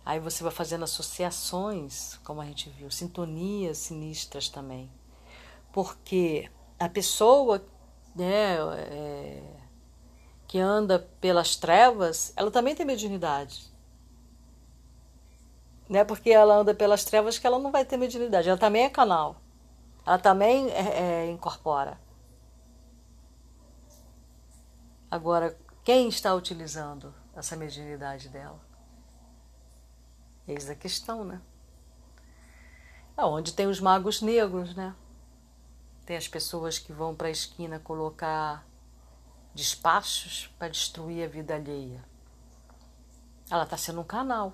Aí 0.06 0.20
você 0.20 0.44
vai 0.44 0.52
fazendo 0.52 0.84
associações, 0.84 2.20
como 2.24 2.40
a 2.40 2.46
gente 2.46 2.70
viu, 2.70 2.92
sintonias 2.92 3.80
sinistras 3.80 4.50
também. 4.50 4.88
Porque 5.74 6.50
a 6.80 6.90
pessoa 6.90 7.66
né, 8.16 8.58
é, 8.78 9.44
que 10.48 10.60
anda 10.60 11.00
pelas 11.20 11.56
trevas, 11.56 12.34
ela 12.36 12.52
também 12.52 12.76
tem 12.76 12.86
mediunidade. 12.86 13.74
Não 15.88 16.00
é 16.00 16.04
porque 16.04 16.32
ela 16.32 16.56
anda 16.56 16.74
pelas 16.74 17.04
trevas 17.04 17.38
que 17.38 17.46
ela 17.46 17.60
não 17.60 17.72
vai 17.72 17.86
ter 17.86 17.98
mediunidade. 17.98 18.50
Ela 18.50 18.58
também 18.58 18.84
é 18.84 18.90
canal. 18.90 19.38
Ela 20.06 20.18
também 20.18 20.70
é, 20.72 21.26
é, 21.26 21.32
incorpora. 21.32 22.00
Agora, 25.10 25.58
quem 25.84 26.10
está 26.10 26.34
utilizando 26.34 27.14
essa 27.36 27.56
mediunidade 27.56 28.30
dela? 28.30 28.60
Eis 30.48 30.70
a 30.70 30.76
questão, 30.76 31.24
né? 31.24 31.42
É 33.18 33.24
onde 33.24 33.54
tem 33.54 33.68
os 33.68 33.80
magos 33.80 34.22
negros, 34.22 34.76
né? 34.76 34.96
Tem 36.06 36.16
as 36.16 36.28
pessoas 36.28 36.78
que 36.78 36.94
vão 36.94 37.16
para 37.16 37.28
a 37.28 37.32
esquina 37.32 37.80
colocar 37.80 38.66
despachos 39.54 40.54
para 40.60 40.68
destruir 40.68 41.24
a 41.24 41.28
vida 41.28 41.56
alheia. 41.56 42.04
Ela 43.50 43.64
está 43.64 43.78
sendo 43.78 44.02
um 44.02 44.04
canal. 44.04 44.54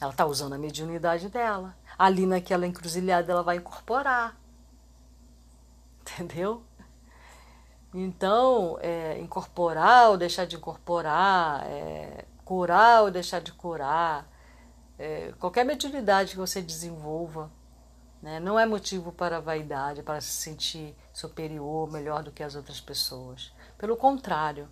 Ela 0.00 0.12
está 0.12 0.24
usando 0.26 0.52
a 0.52 0.58
mediunidade 0.58 1.28
dela. 1.28 1.76
Ali 1.98 2.26
naquela 2.26 2.66
encruzilhada 2.66 3.32
ela 3.32 3.42
vai 3.42 3.56
incorporar. 3.56 4.36
Entendeu? 6.02 6.62
Então, 7.92 8.78
é, 8.80 9.18
incorporar 9.18 10.10
ou 10.10 10.18
deixar 10.18 10.44
de 10.44 10.56
incorporar, 10.56 11.66
é, 11.66 12.26
curar 12.44 13.02
ou 13.02 13.10
deixar 13.10 13.40
de 13.40 13.50
curar, 13.52 14.28
é, 14.98 15.32
qualquer 15.40 15.64
mediunidade 15.64 16.32
que 16.32 16.36
você 16.36 16.60
desenvolva, 16.60 17.50
né, 18.22 18.40
não 18.40 18.58
é 18.58 18.66
motivo 18.66 19.12
para 19.12 19.40
vaidade, 19.40 20.02
para 20.02 20.20
se 20.20 20.32
sentir 20.32 20.94
superior, 21.12 21.90
melhor 21.90 22.22
do 22.22 22.32
que 22.32 22.42
as 22.42 22.54
outras 22.54 22.80
pessoas. 22.80 23.52
Pelo 23.76 23.96
contrário, 23.96 24.68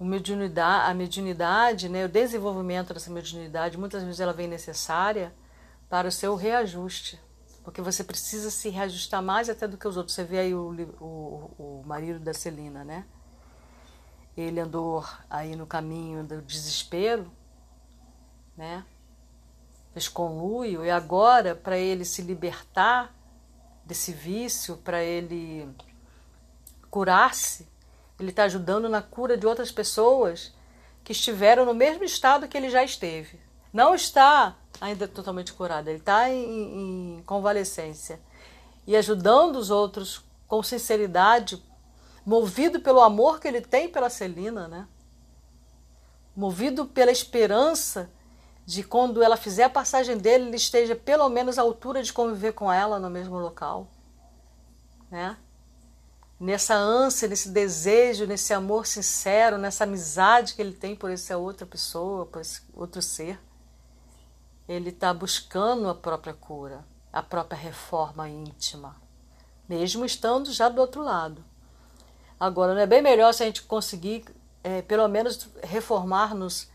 mediunidade, 0.00 0.90
a 0.90 0.94
mediunidade, 0.94 1.88
né, 1.88 2.04
o 2.04 2.08
desenvolvimento 2.08 2.94
dessa 2.94 3.10
mediunidade, 3.10 3.76
muitas 3.76 4.02
vezes 4.02 4.20
ela 4.20 4.32
vem 4.32 4.46
necessária 4.46 5.34
para 5.88 6.08
o 6.08 6.12
seu 6.12 6.36
reajuste, 6.36 7.20
porque 7.64 7.82
você 7.82 8.04
precisa 8.04 8.50
se 8.50 8.68
reajustar 8.68 9.22
mais 9.22 9.50
até 9.50 9.66
do 9.66 9.76
que 9.76 9.88
os 9.88 9.96
outros. 9.96 10.14
Você 10.14 10.24
vê 10.24 10.38
aí 10.38 10.54
o, 10.54 10.70
o, 11.00 11.80
o 11.80 11.82
marido 11.84 12.18
da 12.18 12.32
Celina, 12.32 12.84
né? 12.84 13.04
Ele 14.36 14.60
andou 14.60 15.04
aí 15.28 15.56
no 15.56 15.66
caminho 15.66 16.22
do 16.24 16.40
desespero, 16.40 17.30
né? 18.56 18.84
Fez 19.98 20.06
conluio 20.06 20.84
e 20.84 20.90
agora 20.90 21.56
para 21.56 21.76
ele 21.76 22.04
se 22.04 22.22
libertar 22.22 23.12
desse 23.84 24.12
vício, 24.12 24.76
para 24.76 25.02
ele 25.02 25.68
curar-se, 26.88 27.66
ele 28.16 28.30
está 28.30 28.44
ajudando 28.44 28.88
na 28.88 29.02
cura 29.02 29.36
de 29.36 29.44
outras 29.44 29.72
pessoas 29.72 30.54
que 31.02 31.10
estiveram 31.10 31.64
no 31.64 31.74
mesmo 31.74 32.04
estado 32.04 32.46
que 32.46 32.56
ele 32.56 32.70
já 32.70 32.84
esteve. 32.84 33.40
Não 33.72 33.92
está 33.92 34.54
ainda 34.80 35.08
totalmente 35.08 35.52
curado, 35.52 35.88
ele 35.88 35.98
está 35.98 36.30
em, 36.30 37.16
em 37.16 37.22
convalescência. 37.26 38.20
E 38.86 38.94
ajudando 38.94 39.56
os 39.56 39.68
outros 39.68 40.24
com 40.46 40.62
sinceridade, 40.62 41.60
movido 42.24 42.78
pelo 42.78 43.00
amor 43.00 43.40
que 43.40 43.48
ele 43.48 43.62
tem 43.62 43.88
pela 43.88 44.08
Celina, 44.08 44.68
né? 44.68 44.86
movido 46.36 46.86
pela 46.86 47.10
esperança 47.10 48.08
de 48.68 48.82
quando 48.82 49.22
ela 49.22 49.38
fizer 49.38 49.64
a 49.64 49.70
passagem 49.70 50.18
dele, 50.18 50.48
ele 50.48 50.56
esteja 50.56 50.94
pelo 50.94 51.26
menos 51.30 51.58
à 51.58 51.62
altura 51.62 52.02
de 52.02 52.12
conviver 52.12 52.52
com 52.52 52.70
ela 52.70 52.98
no 52.98 53.08
mesmo 53.08 53.38
local. 53.38 53.88
Né? 55.10 55.38
nessa 56.38 56.74
ânsia, 56.74 57.28
nesse 57.28 57.48
desejo, 57.48 58.26
nesse 58.26 58.52
amor 58.52 58.86
sincero, 58.86 59.58
nessa 59.58 59.84
amizade 59.84 60.54
que 60.54 60.62
ele 60.62 60.72
tem 60.72 60.94
por 60.94 61.10
essa 61.10 61.36
outra 61.36 61.66
pessoa, 61.66 62.26
por 62.26 62.40
esse 62.40 62.62
outro 62.74 63.02
ser. 63.02 63.40
Ele 64.68 64.90
está 64.90 65.12
buscando 65.12 65.88
a 65.88 65.94
própria 65.94 66.34
cura, 66.34 66.84
a 67.12 67.22
própria 67.22 67.58
reforma 67.58 68.28
íntima, 68.28 68.96
mesmo 69.68 70.04
estando 70.04 70.52
já 70.52 70.68
do 70.68 70.80
outro 70.80 71.02
lado. 71.02 71.42
Agora, 72.38 72.74
não 72.74 72.80
é 72.80 72.86
bem 72.86 73.02
melhor 73.02 73.32
se 73.34 73.42
a 73.42 73.46
gente 73.46 73.62
conseguir, 73.62 74.24
é, 74.62 74.82
pelo 74.82 75.08
menos, 75.08 75.48
reformar-nos 75.64 76.70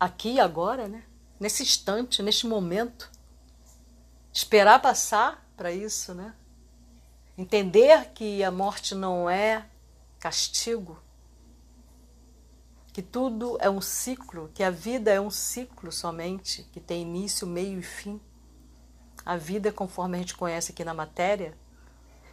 aqui 0.00 0.40
agora, 0.40 0.88
né? 0.88 1.04
Nesse 1.38 1.62
instante, 1.62 2.22
neste 2.22 2.46
momento? 2.46 3.10
Esperar 4.32 4.80
passar 4.80 5.46
para 5.56 5.72
isso, 5.72 6.14
né? 6.14 6.34
Entender 7.38 8.10
que 8.12 8.42
a 8.42 8.50
morte 8.50 8.94
não 8.94 9.28
é 9.28 9.66
castigo, 10.18 10.98
que 12.92 13.02
tudo 13.02 13.58
é 13.60 13.68
um 13.68 13.80
ciclo, 13.80 14.50
que 14.54 14.62
a 14.62 14.70
vida 14.70 15.12
é 15.12 15.20
um 15.20 15.30
ciclo 15.30 15.92
somente, 15.92 16.62
que 16.72 16.80
tem 16.80 17.02
início, 17.02 17.46
meio 17.46 17.78
e 17.78 17.82
fim. 17.82 18.20
A 19.24 19.36
vida, 19.36 19.70
conforme 19.70 20.16
a 20.16 20.20
gente 20.20 20.34
conhece 20.34 20.72
aqui 20.72 20.84
na 20.84 20.94
matéria, 20.94 21.56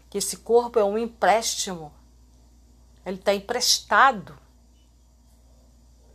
que 0.09 0.17
esse 0.17 0.37
corpo 0.37 0.79
é 0.79 0.83
um 0.83 0.97
empréstimo, 0.97 1.91
ele 3.05 3.17
está 3.17 3.33
emprestado 3.33 4.37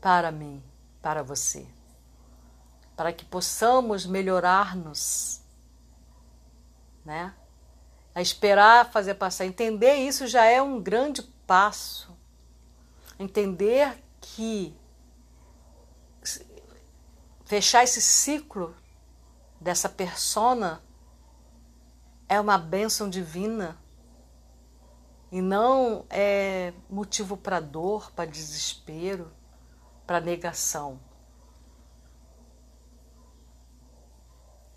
para 0.00 0.30
mim, 0.30 0.62
para 1.02 1.22
você, 1.22 1.66
para 2.98 3.12
que 3.12 3.24
possamos 3.24 4.04
melhorar-nos, 4.04 5.40
né? 7.04 7.32
a 8.12 8.20
esperar 8.20 8.90
fazer 8.90 9.14
passar. 9.14 9.46
Entender 9.46 9.94
isso 9.94 10.26
já 10.26 10.46
é 10.46 10.60
um 10.60 10.82
grande 10.82 11.22
passo. 11.46 12.18
Entender 13.16 14.02
que 14.20 14.76
fechar 17.44 17.84
esse 17.84 18.02
ciclo 18.02 18.74
dessa 19.60 19.88
persona 19.88 20.82
é 22.28 22.40
uma 22.40 22.58
bênção 22.58 23.08
divina 23.08 23.78
e 25.30 25.40
não 25.40 26.04
é 26.10 26.72
motivo 26.90 27.36
para 27.36 27.60
dor, 27.60 28.10
para 28.10 28.28
desespero, 28.28 29.30
para 30.04 30.20
negação. 30.20 30.98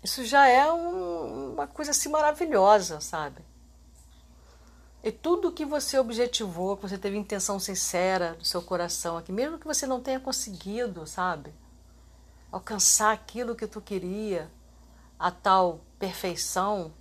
Isso 0.02 0.24
já 0.24 0.48
é 0.48 0.70
um, 0.72 1.52
uma 1.52 1.66
coisa 1.66 1.92
assim 1.92 2.08
maravilhosa, 2.08 3.00
sabe? 3.00 3.44
E 5.02 5.12
tudo 5.12 5.52
que 5.52 5.64
você 5.64 5.96
objetivou, 5.98 6.76
que 6.76 6.82
você 6.82 6.98
teve 6.98 7.16
intenção 7.16 7.60
sincera 7.60 8.34
do 8.34 8.44
seu 8.44 8.60
coração 8.60 9.16
aqui, 9.16 9.30
mesmo 9.30 9.58
que 9.58 9.66
você 9.66 9.86
não 9.86 10.00
tenha 10.00 10.18
conseguido, 10.18 11.06
sabe? 11.06 11.54
Alcançar 12.50 13.12
aquilo 13.12 13.54
que 13.54 13.66
tu 13.66 13.80
queria, 13.80 14.50
a 15.18 15.30
tal 15.30 15.80
perfeição 16.00 16.92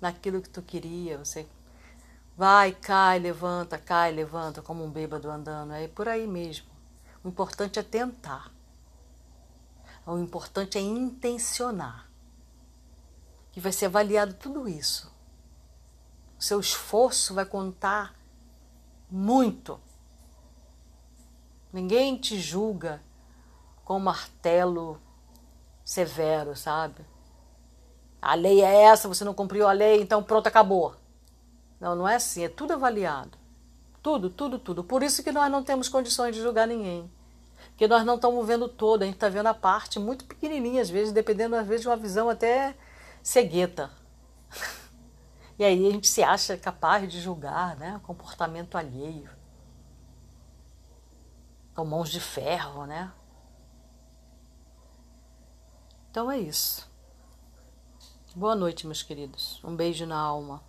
naquilo 0.00 0.40
que 0.40 0.48
tu 0.48 0.62
queria, 0.62 1.18
você 1.18 1.46
vai, 2.34 2.72
cai, 2.72 3.18
levanta, 3.18 3.76
cai, 3.76 4.10
levanta, 4.10 4.62
como 4.62 4.84
um 4.84 4.90
bêbado 4.90 5.30
andando, 5.30 5.74
é 5.74 5.86
por 5.86 6.08
aí 6.08 6.26
mesmo. 6.26 6.66
O 7.22 7.28
importante 7.28 7.78
é 7.78 7.82
tentar. 7.82 8.50
O 10.06 10.16
importante 10.16 10.78
é 10.78 10.80
intencionar 10.80 12.07
e 13.58 13.60
vai 13.60 13.72
ser 13.72 13.86
avaliado 13.86 14.34
tudo 14.34 14.68
isso. 14.68 15.12
O 16.38 16.42
seu 16.44 16.60
esforço 16.60 17.34
vai 17.34 17.44
contar 17.44 18.14
muito. 19.10 19.80
Ninguém 21.72 22.16
te 22.16 22.38
julga 22.38 23.02
com 23.84 23.98
martelo 23.98 25.02
severo, 25.84 26.54
sabe? 26.54 27.04
A 28.22 28.36
lei 28.36 28.62
é 28.62 28.82
essa, 28.82 29.08
você 29.08 29.24
não 29.24 29.34
cumpriu 29.34 29.66
a 29.66 29.72
lei, 29.72 30.02
então 30.02 30.22
pronto, 30.22 30.46
acabou. 30.46 30.94
Não, 31.80 31.96
não 31.96 32.06
é 32.08 32.14
assim, 32.14 32.44
é 32.44 32.48
tudo 32.48 32.74
avaliado. 32.74 33.36
Tudo, 34.00 34.30
tudo, 34.30 34.60
tudo. 34.60 34.84
Por 34.84 35.02
isso 35.02 35.24
que 35.24 35.32
nós 35.32 35.50
não 35.50 35.64
temos 35.64 35.88
condições 35.88 36.32
de 36.32 36.40
julgar 36.40 36.68
ninguém. 36.68 37.10
Porque 37.70 37.88
nós 37.88 38.06
não 38.06 38.14
estamos 38.14 38.46
vendo 38.46 38.68
todo, 38.68 39.02
a 39.02 39.04
gente 39.04 39.16
está 39.16 39.28
vendo 39.28 39.48
a 39.48 39.54
parte 39.54 39.98
muito 39.98 40.26
pequenininha, 40.26 40.80
às 40.80 40.88
vezes, 40.88 41.12
dependendo, 41.12 41.56
às 41.56 41.66
vezes, 41.66 41.82
de 41.82 41.88
uma 41.88 41.96
visão 41.96 42.30
até 42.30 42.76
cegueta. 43.22 43.90
E 45.58 45.64
aí 45.64 45.88
a 45.88 45.90
gente 45.90 46.06
se 46.06 46.22
acha 46.22 46.56
capaz 46.56 47.10
de 47.10 47.20
julgar 47.20 47.76
né, 47.76 48.00
comportamento 48.04 48.78
alheio. 48.78 49.28
Com 51.74 51.84
mãos 51.84 52.10
de 52.10 52.20
ferro, 52.20 52.86
né? 52.86 53.12
Então 56.10 56.30
é 56.30 56.38
isso. 56.38 56.88
Boa 58.36 58.54
noite, 58.54 58.86
meus 58.86 59.02
queridos. 59.02 59.60
Um 59.64 59.74
beijo 59.74 60.06
na 60.06 60.18
alma. 60.18 60.62